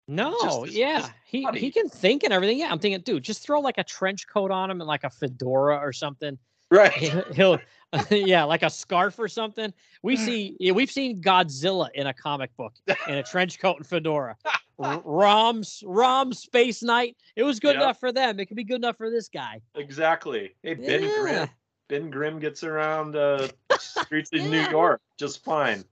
[0.08, 2.58] No, Just yeah, he he can think and everything.
[2.58, 5.10] Yeah, I'm thinking, dude, just throw like a trench coat on him and like a
[5.10, 6.38] fedora or something.
[6.70, 6.92] Right.
[7.34, 7.58] He'll,
[8.10, 9.72] yeah, like a scarf or something.
[10.02, 12.74] We see, yeah, we've seen Godzilla in a comic book
[13.08, 14.36] in a trench coat and fedora.
[14.78, 17.16] Rom's Rom Space Knight.
[17.34, 17.82] It was good Yep.
[17.82, 18.38] enough for them.
[18.38, 19.60] It could be good enough for this guy.
[19.74, 20.54] Exactly.
[20.62, 21.08] Hey, Ben Yeah.
[21.20, 21.48] Grimm.
[21.88, 23.48] Ben Grimm gets around uh
[23.78, 25.84] streets in New York just fine.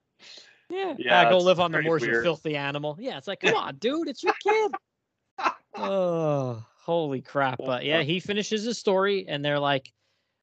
[0.71, 1.31] Yeah, Yeah, yeah.
[1.31, 2.97] Go live on the very moors, you filthy animal.
[2.99, 4.73] Yeah, it's like, come on, dude, it's your kid.
[5.77, 7.59] oh, holy crap.
[7.59, 9.93] But yeah, he finishes his story and they're like,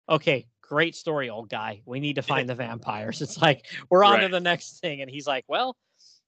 [0.09, 1.81] okay, great story, old guy.
[1.85, 3.21] We need to find the vampires.
[3.21, 5.01] It's like, we're on to the next thing.
[5.01, 5.75] And he's like, well,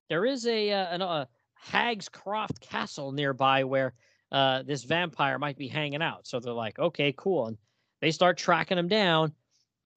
[0.09, 1.25] there is a, uh, an, uh,
[1.55, 3.93] Hag's Croft Castle nearby where
[4.31, 6.27] uh, this vampire might be hanging out.
[6.27, 7.47] So they're like, okay, cool.
[7.47, 7.57] And
[8.03, 9.33] they start tracking him down.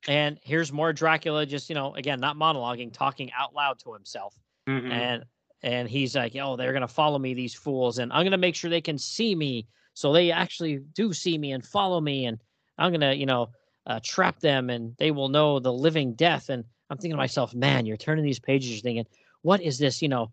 [0.09, 4.39] And here's more Dracula, just, you know, again, not monologuing, talking out loud to himself
[4.69, 4.93] Mhm.
[4.93, 5.25] and
[5.63, 8.71] and he's like, "Oh, they're gonna follow me, these fools, and I'm gonna make sure
[8.71, 12.39] they can see me, so they actually do see me and follow me, and
[12.79, 13.49] I'm gonna, you know,
[13.87, 17.55] uh, trap them, and they will know the living death." And I'm thinking to myself,
[17.55, 19.07] "Man, you're turning these pages, you're thinking,
[19.43, 20.31] what is this, you know,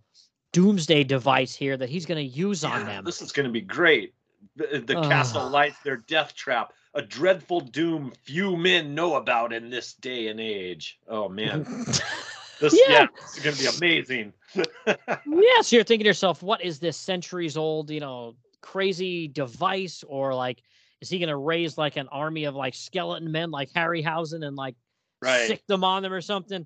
[0.52, 4.14] doomsday device here that he's gonna use on them?" This is going to be great.
[4.56, 5.04] The, the Ugh.
[5.10, 10.28] castle lights their death trap, a dreadful doom few men know about in this day
[10.28, 11.00] and age.
[11.08, 11.64] Oh man,
[12.60, 13.08] this Yeah.
[13.36, 14.34] yeah, going to be amazing.
[14.56, 20.04] yeah, so you're thinking to yourself, what is this centuries old, you know, crazy device?
[20.08, 20.62] Or like,
[21.02, 24.76] is he gonna raise like an army of like skeleton men like Harryhausen and like
[25.22, 25.48] right.
[25.48, 26.66] sick them on them or something?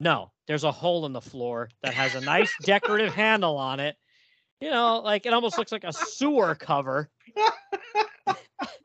[0.00, 3.96] No, there's a hole in the floor that has a nice decorative handle on it.
[4.60, 7.10] You know, like it almost looks like a sewer cover.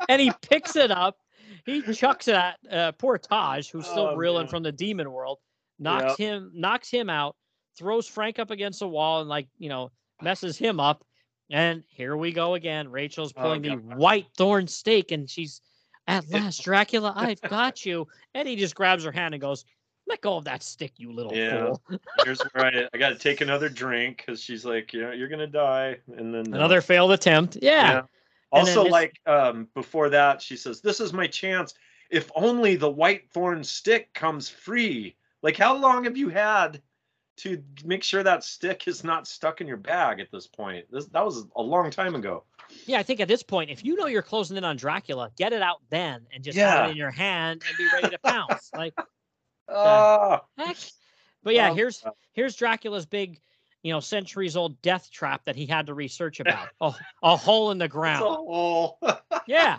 [0.10, 1.18] And he picks it up.
[1.66, 4.49] He chucks it at uh, poor Taj, who's still Oh, reeling man.
[4.49, 5.40] from the demon world.
[5.80, 7.36] Knocks him, knocks him out.
[7.78, 9.91] Throws Frank up against the wall and like you know
[10.22, 11.04] messes him up.
[11.49, 12.90] And here we go again.
[12.90, 15.62] Rachel's Oh, pulling the white thorn stake, and she's
[16.08, 18.08] at last, Dracula, I've got you.
[18.34, 19.64] And he just grabs her hand and goes,
[20.08, 21.68] "Let go of that stick, you little Yeah.
[21.68, 21.82] fool."
[22.26, 25.28] Here's where I, I got to take another drink because she's like, you know, you're
[25.30, 25.98] going to die.
[26.18, 27.58] And then uh, Another failed attempt.
[27.62, 28.02] Yeah.
[28.53, 31.74] And then Also, like um, before that, she says, "This is my chance.
[32.10, 36.82] If only the white thorn stick comes free." Like, how long have you had
[37.38, 40.86] to make sure that stick is not stuck in your bag at this point?
[40.91, 42.44] This that was a long time ago.
[42.86, 45.53] Yeah, I think at this point, if you know you're closing in on Dracula, get
[45.53, 48.72] it out then and just have it in your hand and be ready to pounce.
[48.74, 48.94] Like
[49.69, 50.78] Ah, heck.
[51.44, 52.03] But yeah, Oh, here's
[52.34, 53.40] here's Dracula's big,
[53.88, 56.68] you know, centuries old death trap that he had to research about.
[56.82, 58.22] oh, a hole in the ground.
[58.24, 59.00] it's a hole.
[59.48, 59.78] Yeah.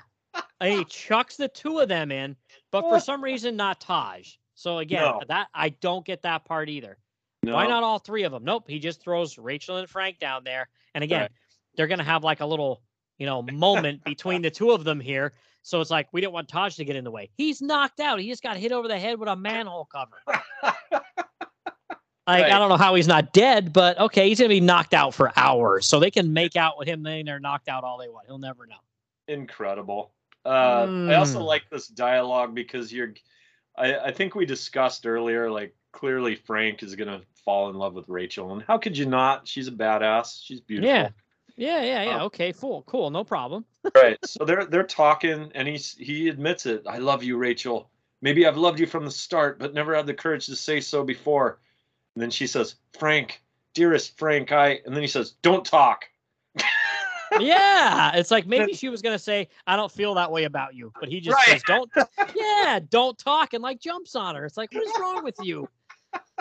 [0.61, 2.35] And he chucks the two of them in,
[2.73, 4.31] but for some reason not Taj.
[4.55, 5.21] So again, No.
[5.29, 6.97] that I don't get that part either.
[7.43, 7.55] no.
[7.55, 8.45] Why not all three of them?
[8.45, 8.65] Nope.
[8.67, 10.69] He just throws Rachel and Frank down there.
[10.95, 11.31] And again, Right.
[11.77, 12.83] they're gonna have like a little,
[13.19, 15.35] you know, moment between the two of them here.
[15.63, 17.29] So it's like we didn't want Taj to get in the way.
[17.37, 18.19] He's knocked out.
[18.21, 20.23] He just got hit over the head with a manhole cover.
[22.29, 22.53] Like Right.
[22.53, 25.33] I don't know how he's not dead, but okay, he's gonna be knocked out for
[25.35, 25.87] hours.
[25.87, 27.03] So they can make out with him.
[27.03, 28.27] Then they're knocked out all they want.
[28.27, 28.77] He'll never know.
[29.29, 30.13] Incredible.
[30.45, 31.47] Uh, I also Mm.
[31.47, 33.15] like this dialogue because you're.
[33.77, 38.09] I, I think we discussed earlier, like clearly Frank is gonna fall in love with
[38.09, 39.49] Rachel, and how could you not?
[39.49, 40.45] She's a badass.
[40.45, 40.91] She's beautiful.
[40.91, 41.09] Yeah.
[41.57, 42.17] Yeah, yeah, yeah.
[42.17, 43.65] Um, okay, cool, cool, no problem.
[43.97, 44.19] right.
[44.25, 46.85] So they're they're talking, and he's he admits it.
[46.87, 47.91] I love you, Rachel.
[48.21, 51.03] Maybe I've loved you from the start, but never had the courage to say so
[51.05, 51.59] before.
[52.19, 53.41] And then she says, "Frank,
[53.75, 56.05] dearest Frank, I." And then he says, "Don't talk."
[57.39, 60.93] yeah, it's like maybe she was gonna say, "I don't feel that way about you,"
[60.99, 61.47] but he just Right.
[61.47, 61.89] says, "Don't."
[62.35, 64.45] yeah, don't talk, and like jumps on her.
[64.45, 65.69] It's like, what is wrong with you?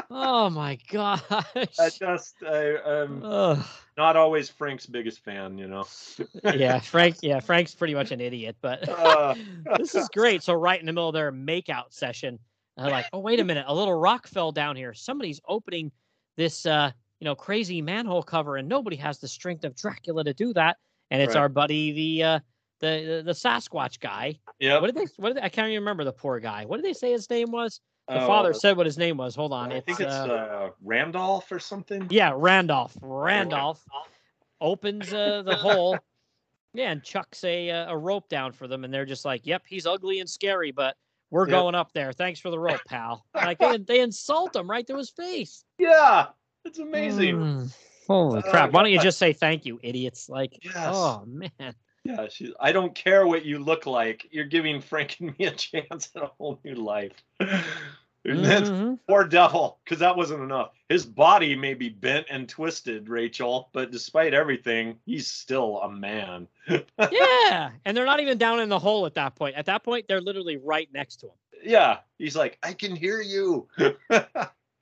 [0.09, 1.21] Oh my gosh.
[1.29, 3.63] I just I, I'm Ugh.
[3.99, 5.85] not always Frank's biggest fan, you know.
[6.55, 7.17] yeah, Frank.
[7.21, 9.35] Yeah, Frank's pretty much an idiot, but Uh,
[9.77, 10.41] this is great.
[10.41, 12.39] So right in the middle of their makeout session,
[12.77, 13.65] they're like, "Oh, wait a minute!
[13.67, 14.93] A little rock fell down here.
[14.93, 15.91] Somebody's opening
[16.35, 20.33] this, uh, you know, crazy manhole cover, and nobody has the strength of Dracula to
[20.33, 20.77] do that.
[21.09, 21.41] And it's Right.
[21.41, 22.39] our buddy, the uh,
[22.79, 24.39] the the, the Sasquatch guy.
[24.59, 24.81] Yep.
[24.81, 25.11] What did they?
[25.17, 26.65] What did they, I can't even remember the poor guy.
[26.65, 27.79] What did they say his name was?
[28.07, 29.35] The Oh, father said what his name was.
[29.35, 32.07] Hold on, I it's, think it's uh, uh, Randolph or something.
[32.09, 32.97] yeah, Randolph.
[33.01, 33.83] Randolph
[34.61, 35.99] opens uh, the hole.
[36.73, 39.63] Yeah, and chucks a uh, a rope down for them, and they're just like, "Yep,
[39.67, 40.95] he's ugly and scary, but
[41.29, 41.51] we're Yep.
[41.51, 42.13] going up there.
[42.13, 45.63] Thanks for the rope, pal." Like they, they insult him right to his face.
[45.77, 46.27] Yeah,
[46.65, 47.35] it's amazing.
[47.35, 47.73] Mm,
[48.07, 48.71] Holy Oh, crap!
[48.71, 50.29] Why don't you just say thank you, idiots?
[50.29, 50.75] Like, Yes.
[50.87, 54.27] oh man, Yeah, she, I don't care what you look like.
[54.31, 57.13] You're giving Frank and me a chance at a whole new life.
[58.25, 58.99] Mhm.
[59.07, 60.71] poor devil, because that wasn't enough.
[60.89, 66.47] His body may be bent and twisted, Rachel, but despite everything, he's still a man.
[67.11, 69.55] yeah, and they're not even down in the hole at that point.
[69.55, 71.33] At that point, they're literally right next to him.
[71.63, 73.67] Yeah, he's like, I can hear you.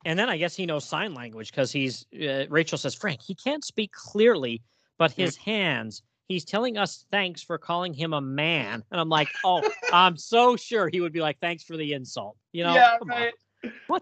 [0.05, 3.33] And then I guess he knows sign language because he's uh, Rachel says, Frank, he
[3.33, 4.61] can't speak clearly,
[4.99, 8.83] but his hands, he's telling us thanks for calling him a man.
[8.91, 9.61] And I'm like, oh,
[9.93, 12.37] I'm so sure he would be like, thanks for the insult.
[12.51, 13.33] You know, yeah, right.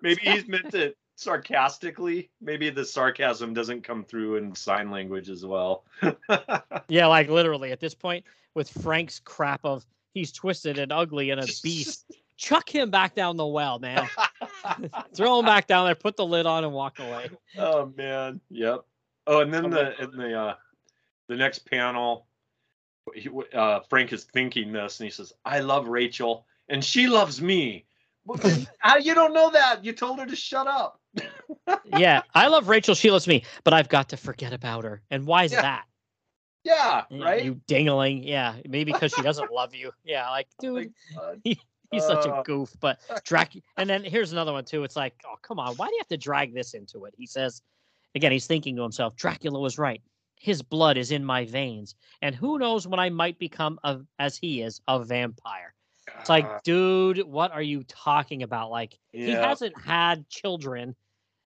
[0.01, 2.29] Maybe the he's meant to sarcastically.
[2.41, 5.85] Maybe the sarcasm doesn't come through in sign language as well.
[6.89, 8.25] Yeah, like literally at this point,
[8.55, 13.37] with Frank's crap of he's twisted and ugly and a beast, chuck him back down
[13.37, 14.07] the well, man.
[15.15, 17.29] Throw him back down there, put the lid on, and walk away.
[17.57, 18.81] oh man, yep.
[19.25, 20.55] Oh, and then the in the uh,
[21.33, 22.27] the next panel,
[23.15, 27.41] he, uh, Frank is thinking this, and he says, "I love Rachel, and she loves
[27.41, 27.85] me."
[28.79, 29.83] How you don't know that?
[29.83, 30.99] You told her to shut up.
[31.85, 32.95] Yeah, I love Rachel.
[32.95, 35.01] She loves me, but I've got to forget about her.
[35.11, 35.61] And why is Yeah.
[35.61, 35.85] that?
[36.63, 37.43] Yeah, Y- right.
[37.43, 38.25] You dingling.
[38.25, 39.91] Yeah, maybe because she doesn't love you.
[40.05, 41.53] Yeah, like dude, Like, uh,
[41.91, 42.73] he's such uh, a goof.
[42.79, 44.83] But Drac, and then here's another one too.
[44.85, 47.13] It's like, oh come on, why do you have to drag this into it?
[47.17, 47.61] He says,
[48.15, 50.01] again, he's thinking to himself, Dracula was right.
[50.43, 54.35] His blood is in my veins, and who knows when I might become a, as
[54.35, 55.73] he is a vampire.
[56.19, 56.59] It's like, ah.
[56.65, 58.69] dude, what are you talking about?
[58.69, 60.97] Like, he hasn't had children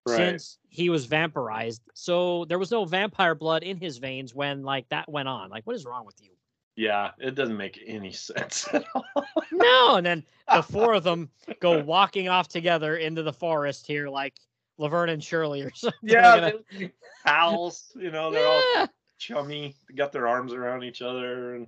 [0.04, 0.16] right.
[0.16, 1.78] since he was vampirized.
[1.94, 5.48] So there was no vampire blood in his veins when like that went on.
[5.48, 6.30] Like, what is wrong with you?
[6.74, 9.04] Yeah, it doesn't make any sense at all.
[9.52, 9.94] No.
[9.94, 11.30] And then the four of them
[11.60, 14.34] go walking off together into the forest here, like
[14.78, 15.98] Laverne and Shirley or something.
[16.02, 16.90] yeah, gonna-
[17.26, 17.92] pals.
[17.96, 18.88] You know, they're all
[19.18, 19.74] chummy.
[19.88, 21.66] They got their arms around each other, and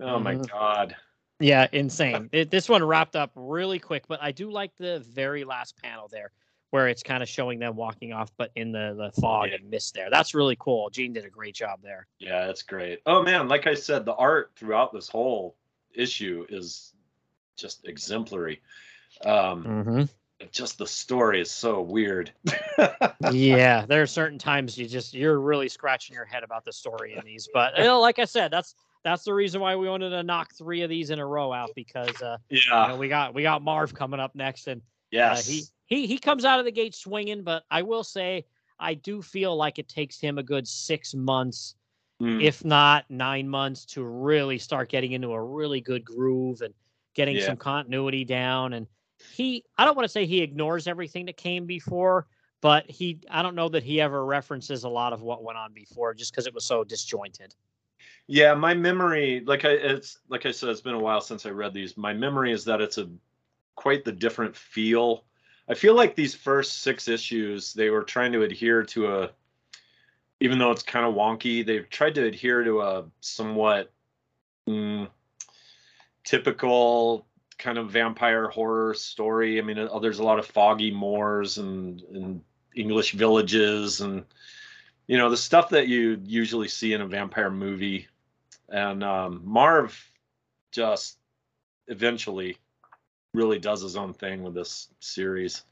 [0.00, 0.50] oh my Mhm.
[0.50, 0.96] god.
[1.40, 2.28] Yeah, insane.
[2.32, 6.06] It, this one wrapped up really quick, but I do like the very last panel
[6.08, 6.30] there
[6.70, 9.56] where it's kind of showing them walking off, but in the, the fog Yeah.
[9.56, 10.08] and mist there.
[10.08, 10.88] That's really cool.
[10.88, 12.06] Gene did a great job there.
[12.18, 13.00] Yeah, that's great.
[13.06, 15.56] Oh man, like I said, the art throughout this whole
[15.94, 16.94] issue is
[17.56, 18.62] just exemplary.
[19.24, 20.02] Um, Mm-hmm.
[20.50, 22.32] Just the story is so weird.
[23.32, 27.14] yeah, there are certain times you just you're really scratching your head about the story
[27.14, 27.48] in these.
[27.52, 28.74] But you know, like I said, that's
[29.04, 31.70] that's the reason why we wanted to knock three of these in a row out
[31.74, 32.86] because uh, you yeah.
[32.88, 34.80] know, we got we got Marv coming up next, and
[35.16, 37.42] uh, he he he comes out of the gate swinging.
[37.42, 38.44] But I will say,
[38.78, 41.74] I do feel like it takes him a good six months,
[42.22, 46.72] Mm, if not nine months, to really start getting into a really good groove and
[47.14, 47.46] getting Yeah.
[47.46, 48.74] some continuity down.
[48.74, 48.86] And
[49.30, 52.26] he, I don't want to say he ignores everything that came before,
[52.60, 55.72] but he, I don't know that he ever references a lot of what went on
[55.72, 57.54] before, just because it was so disjointed.
[58.28, 61.50] yeah, my memory, like I, it's like I said, it's been a while since I
[61.50, 61.96] read these.
[61.96, 63.08] My memory is that it's a
[63.74, 65.24] quite the different feel.
[65.68, 69.30] I feel like these first six issues, they were trying to adhere to a,
[70.40, 73.92] even though it's kind of wonky, they've tried to adhere to a somewhat
[74.68, 75.08] mm,
[76.24, 77.26] typical
[77.62, 79.58] kind of vampire horror story.
[79.58, 82.42] I mean, uh, there's a lot of foggy moors and and
[82.74, 84.24] English villages and
[85.06, 88.08] you know the stuff that you usually see in a vampire movie.
[88.68, 89.96] And um, Marv
[90.72, 91.18] just
[91.86, 92.56] eventually
[93.34, 95.62] really does his own thing with this series,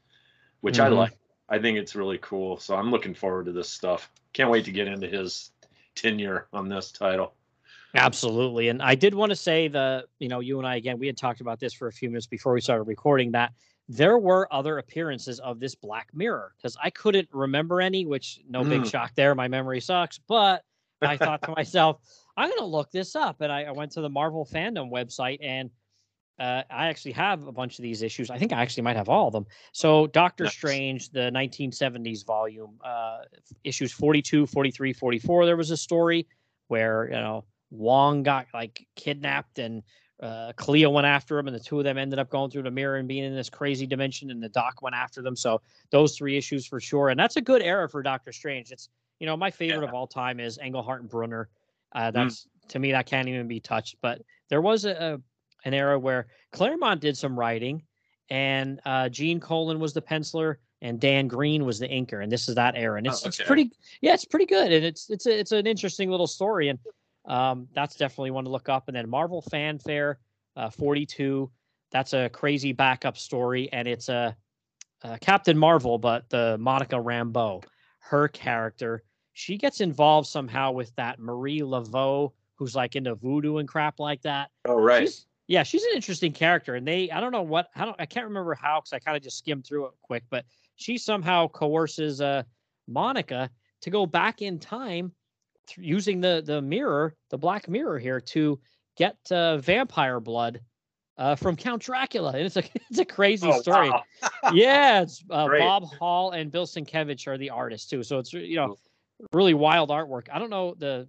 [0.61, 0.97] which I Mhm.
[0.97, 1.17] like.
[1.49, 2.57] I think it's really cool.
[2.57, 4.09] So I'm looking forward to this stuff.
[4.31, 5.51] Can't wait to get into his
[5.95, 7.33] tenure on this title.
[7.95, 8.69] Absolutely.
[8.69, 11.17] And I did want to say the, you know, you and I again, we had
[11.17, 13.53] talked about this for a few minutes before we started recording that
[13.89, 18.63] there were other appearances of this Black Mirror because I couldn't remember any, which no
[18.63, 18.91] big Mm.
[18.91, 19.35] shock there.
[19.35, 20.17] My memory sucks.
[20.17, 20.63] But
[21.01, 21.99] I thought to myself,
[22.37, 23.41] I'm going to look this up.
[23.41, 25.69] And I, I went to the Marvel fandom website and
[26.39, 28.31] uh, I actually have a bunch of these issues.
[28.31, 29.45] I think I actually might have all of them.
[29.73, 30.53] So Doctor Nice.
[30.53, 33.19] Strange, the 1970s volume, uh,
[33.63, 36.25] issues 42, 43, 44, there was a story
[36.67, 39.81] where, you know, Wong got like kidnapped and
[40.21, 42.69] uh, Clea went after him, and the two of them ended up going through the
[42.71, 45.35] mirror and being in this crazy dimension, and the Doc went after them.
[45.35, 48.71] So those three issues for sure, and that's a good era for Doctor Strange.
[48.71, 48.89] It's
[49.19, 49.87] you know my favorite Yeah.
[49.87, 51.49] of all time is Englehart and Brunner.
[51.93, 53.95] Uh, that's to me that can't even be touched.
[54.01, 57.81] But there was a, a an era where Claremont did some writing,
[58.29, 62.47] and uh, Gene Colan was the penciler, and Dan Green was the inker, and this
[62.47, 63.71] is that era, and Oh, it's it's pretty
[64.01, 66.77] yeah, it's pretty good, and it's it's a, it's an interesting little story, and
[67.25, 68.87] um, that's definitely one to look up.
[68.87, 70.19] And then Marvel Fanfare
[70.55, 71.49] uh, 42,
[71.91, 74.35] that's a crazy backup story, and it's a,
[75.03, 77.63] uh Captain Marvel, but the Monica Rambeau,
[77.99, 79.03] her character,
[79.33, 84.21] she gets involved somehow with that Marie Laveau, who's like into voodoo and crap like
[84.21, 84.51] that.
[84.65, 85.01] Oh right.
[85.07, 88.05] She's, yeah, she's an interesting character, and they I don't know what I don't I
[88.05, 90.45] can't remember how because I kind of just skimmed through it quick, but
[90.75, 92.43] she somehow coerces uh
[92.87, 93.49] Monica
[93.81, 95.11] to go back in time
[95.75, 98.59] th- using the the mirror, the black mirror here to
[98.97, 100.61] get uh, vampire blood
[101.17, 103.89] uh, from Count Dracula, and it's a it's a crazy Oh, story.
[103.89, 104.03] wow.
[104.53, 108.55] yeah, it's uh, Bob Hall and Bill Sienkiewicz are the artists too, so it's you
[108.55, 108.77] know
[109.33, 110.27] really wild artwork.
[110.31, 111.07] I don't know the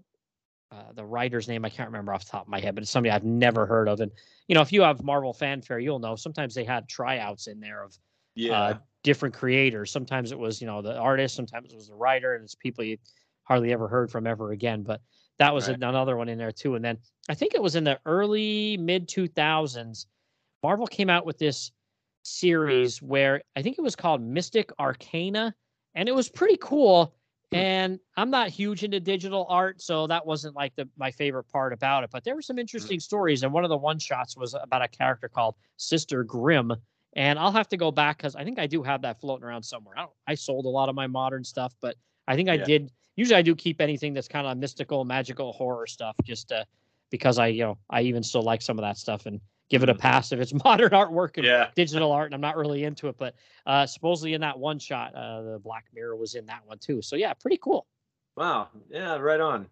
[0.70, 1.64] uh, the writer's name.
[1.64, 3.88] I can't remember off the top of my head, but it's somebody I've never heard
[3.88, 4.00] of.
[4.00, 4.10] And
[4.48, 6.16] you know, if you have Marvel fanfare, you'll know.
[6.16, 7.96] Sometimes they had tryouts in there of
[8.34, 8.60] Yeah.
[8.60, 9.90] uh, different creators.
[9.90, 12.84] Sometimes it was, you know, the artist, sometimes it was the writer, and it's people
[12.84, 12.96] you
[13.44, 14.82] hardly ever heard from ever again.
[14.82, 15.00] But
[15.38, 15.76] that was Right.
[15.76, 16.74] another one in there too.
[16.74, 16.98] And then
[17.28, 20.06] I think it was in the early mid 2000s,
[20.62, 21.72] Marvel came out with this
[22.22, 25.54] series where I think it was called Mystic Arcana,
[25.94, 27.14] and it was pretty cool.
[27.50, 27.56] Hmm.
[27.56, 31.72] And I'm not huge into digital art, so that wasn't like the my favorite part
[31.72, 32.10] about it.
[32.10, 32.60] But there were some hmm.
[32.60, 36.72] interesting stories, and one of the one shots was about a character called Sister Grimm.
[37.14, 39.62] And I'll have to go back because I think I do have that floating around
[39.64, 39.98] somewhere.
[39.98, 41.96] I don't, I sold a lot of my modern stuff, but
[42.26, 42.64] I think I Yeah.
[42.64, 42.92] did.
[43.16, 46.64] Usually, I do keep anything that's kind of mystical, magical, horror stuff, just uh,
[47.10, 49.88] because I, you know, I even still like some of that stuff and give it
[49.88, 49.98] a Mhm.
[49.98, 51.70] pass if it's modern artwork and Yeah.
[51.74, 53.16] digital art, and I'm not really into it.
[53.18, 53.34] But
[53.66, 57.02] uh, supposedly in that one shot, uh, the Black Mirror was in that one too.
[57.02, 57.86] So yeah, pretty cool.
[58.36, 58.68] Wow.
[58.90, 59.68] Yeah, right on.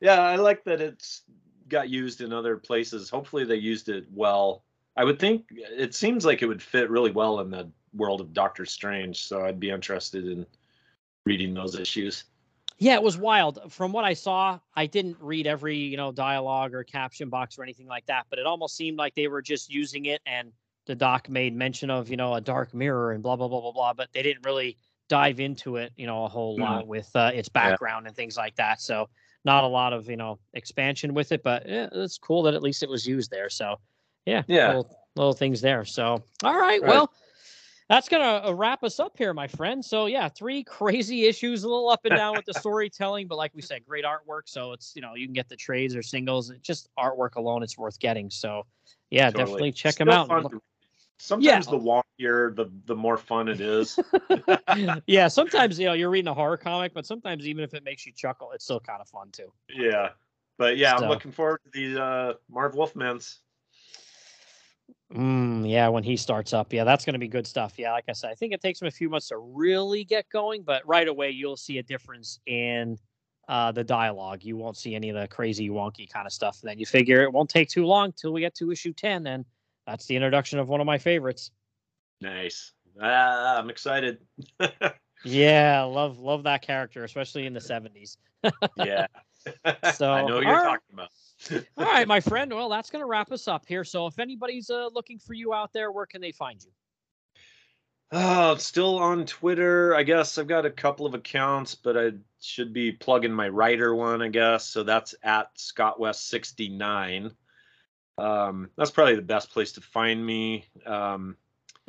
[0.00, 1.22] Yeah, I like that it's
[1.68, 3.10] got used in other places.
[3.10, 4.64] Hopefully they used it well.
[4.96, 8.32] I would think it seems like it would fit really well in the world of
[8.32, 10.46] Doctor Strange, so I'd be interested in
[11.26, 12.24] reading those issues.
[12.78, 13.72] Yeah, it was wild.
[13.72, 17.64] From what I saw, I didn't read every, you know, dialogue or caption box or
[17.64, 20.52] anything like that, but it almost seemed like they were just using it and
[20.86, 23.72] the doc made mention of, you know, a dark mirror and blah blah blah blah
[23.72, 24.76] blah, but they didn't really
[25.08, 26.60] dive into it, you know, a whole Mm.
[26.60, 28.80] lot with uh, its background and things like that.
[28.80, 29.08] So,
[29.44, 32.62] not a lot of, you know, expansion with it, but yeah, it's cool that at
[32.62, 33.50] least it was used there.
[33.50, 33.76] So,
[34.24, 34.68] yeah, Yeah.
[34.68, 35.84] little, little things there.
[35.84, 36.88] So, all right, Right.
[36.88, 37.12] well,
[37.88, 39.84] that's gonna uh, wrap us up here, my friend.
[39.84, 43.52] So yeah, three crazy issues, a little up and down with the storytelling, but like
[43.54, 44.42] we said, great artwork.
[44.46, 46.50] So it's you know you can get the trades or singles.
[46.50, 48.30] It's just artwork alone, it's worth getting.
[48.30, 48.66] So
[49.10, 49.44] yeah, Totally.
[49.44, 50.28] definitely check them out.
[50.28, 50.60] to-
[51.20, 53.98] Sometimes the wonkier, the the more fun it is.
[55.08, 58.06] yeah, sometimes you know you're reading a horror comic, but sometimes even if it makes
[58.06, 59.52] you chuckle, it's still kind of fun too.
[59.68, 60.10] yeah.
[60.58, 63.38] But yeah, So- I'm looking forward to the uh Marv Wolfmans.
[65.14, 67.74] Mm, yeah, when he starts up, yeah, that's going to be good stuff.
[67.78, 70.28] Yeah, like I said, I think it takes him a few months to really get
[70.30, 72.98] going, but right away you'll see a difference in
[73.48, 74.44] uh, the dialogue.
[74.44, 76.60] You won't see any of the crazy wonky kind of stuff.
[76.62, 79.46] Then you figure it won't take too long till we get to issue ten, and
[79.86, 81.50] that's the introduction of one of my favorites.
[82.20, 82.72] Nice.
[83.00, 84.18] Ah, I'm excited.
[85.24, 88.18] Yeah, love love that character, especially in the seventies.
[88.76, 89.06] yeah.
[89.94, 90.62] So, I know what you're right.
[90.62, 91.08] talking about.
[91.76, 92.52] All right, my friend.
[92.52, 93.84] Well, that's going to wrap us up here.
[93.84, 96.70] So, if anybody's uh, looking for you out there, where can they find you?
[98.10, 99.94] Oh, still on Twitter.
[99.94, 103.94] I guess I've got a couple of accounts, but I should be plugging my writer
[103.94, 104.66] one, I guess.
[104.66, 107.32] So that's at Scott West 69.
[108.16, 110.64] Um, that's probably the best place to find me.
[110.86, 111.36] Um,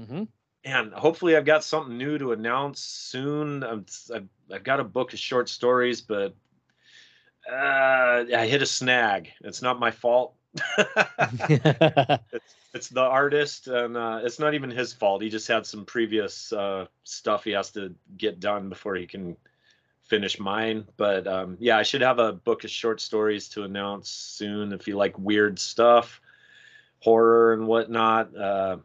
[0.02, 0.24] Mm-hmm.
[0.64, 3.64] and hopefully I've got something new to announce soon.
[3.64, 6.36] I'm, I've, I've got a book of short stories, but
[7.50, 9.30] uh, I hit a snag.
[9.42, 10.36] It's not my fault.
[12.74, 15.22] it's the artist, and uh, it's not even his fault.
[15.22, 19.36] He just had some previous uh, stuff he has to get done before he can
[20.04, 20.86] finish mine.
[20.98, 24.74] But um, yeah, I should have a book of short stories to announce soon.
[24.74, 26.22] If you like weird stuff,
[27.00, 28.78] horror and whatnot, uh,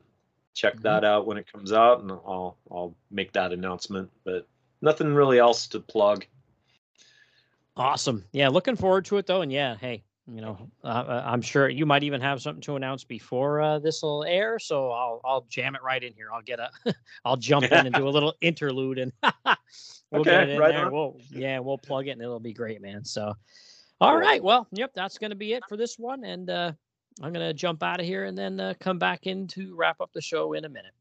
[0.54, 0.82] check Mhm.
[0.82, 4.10] that out when it comes out, and I'll I'll make that announcement.
[4.24, 4.46] But
[4.80, 6.26] nothing really else to plug.
[7.76, 8.24] Awesome.
[8.32, 9.42] Yeah, looking forward to it though.
[9.42, 12.76] And yeah, hey, you know, uh, uh, I'm sure you might even have something to
[12.76, 14.59] announce before uh, this will air.
[14.59, 16.28] So I'll I'll jam it right in here.
[16.32, 16.70] I'll get a,
[17.24, 19.12] I'll jump in and do a little interlude and
[20.10, 20.86] we'll get it in right there.
[20.86, 20.92] on.
[20.92, 23.05] We'll yeah, we'll plug it and it'll be great, man.
[23.05, 23.34] So,
[24.01, 26.72] all right, well, yep, that's gonna be it for this one, and uh,
[27.22, 30.12] I'm gonna jump out of here and then uh, come back in to wrap up
[30.12, 30.94] the show in a minute.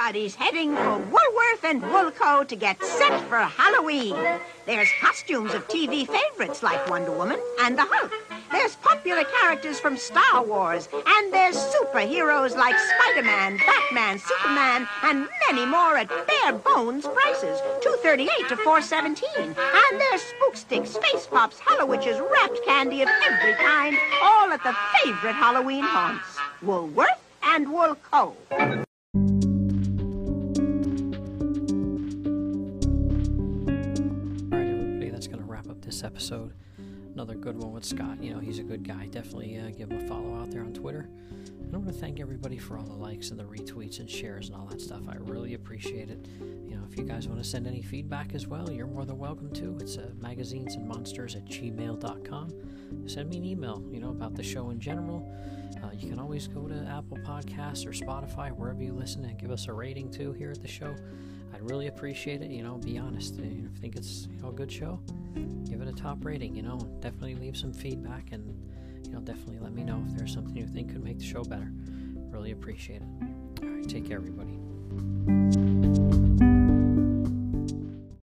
[0.00, 4.16] Everybody's heading for Woolworth and Woolco to get set for Halloween.
[4.64, 8.10] There's costumes of TV favorites like Wonder Woman and the Hulk.
[8.50, 15.66] There's popular characters from Star Wars, and there's superheroes like Spider-Man, Batman, Superman, and many
[15.66, 19.38] more at bare bones prices, 238 to 417.
[19.38, 24.74] And there's spook sticks, face pops, Hallowitches, wrapped candy of every kind, all at the
[25.04, 28.34] favorite Halloween haunts, Woolworth and Woolco.
[36.04, 36.54] Episode.
[37.12, 38.22] Another good one with Scott.
[38.22, 39.06] You know, he's a good guy.
[39.06, 41.08] Definitely uh, give him a follow out there on Twitter.
[41.70, 44.48] And I want to thank everybody for all the likes and the retweets and shares
[44.48, 45.02] and all that stuff.
[45.08, 46.26] I really appreciate it.
[46.40, 49.18] You know, if you guys want to send any feedback as well, you're more than
[49.18, 49.76] welcome to.
[49.80, 53.08] It's uh, magazines and monsters at gmail.com.
[53.08, 55.32] Send me an email, you know, about the show in general.
[55.82, 59.50] Uh, you can always go to Apple Podcasts or Spotify, wherever you listen, and give
[59.50, 60.94] us a rating too here at the show.
[61.52, 62.50] I'd really appreciate it.
[62.50, 63.38] You know, be honest.
[63.38, 65.00] If you think it's you know, a good show,
[65.68, 66.54] give it a top rating.
[66.54, 68.54] You know, definitely leave some feedback and
[69.06, 71.42] you know definitely let me know if there's something you think could make the show
[71.42, 71.72] better.
[72.30, 73.62] Really appreciate it.
[73.62, 74.58] All right, Take care, everybody.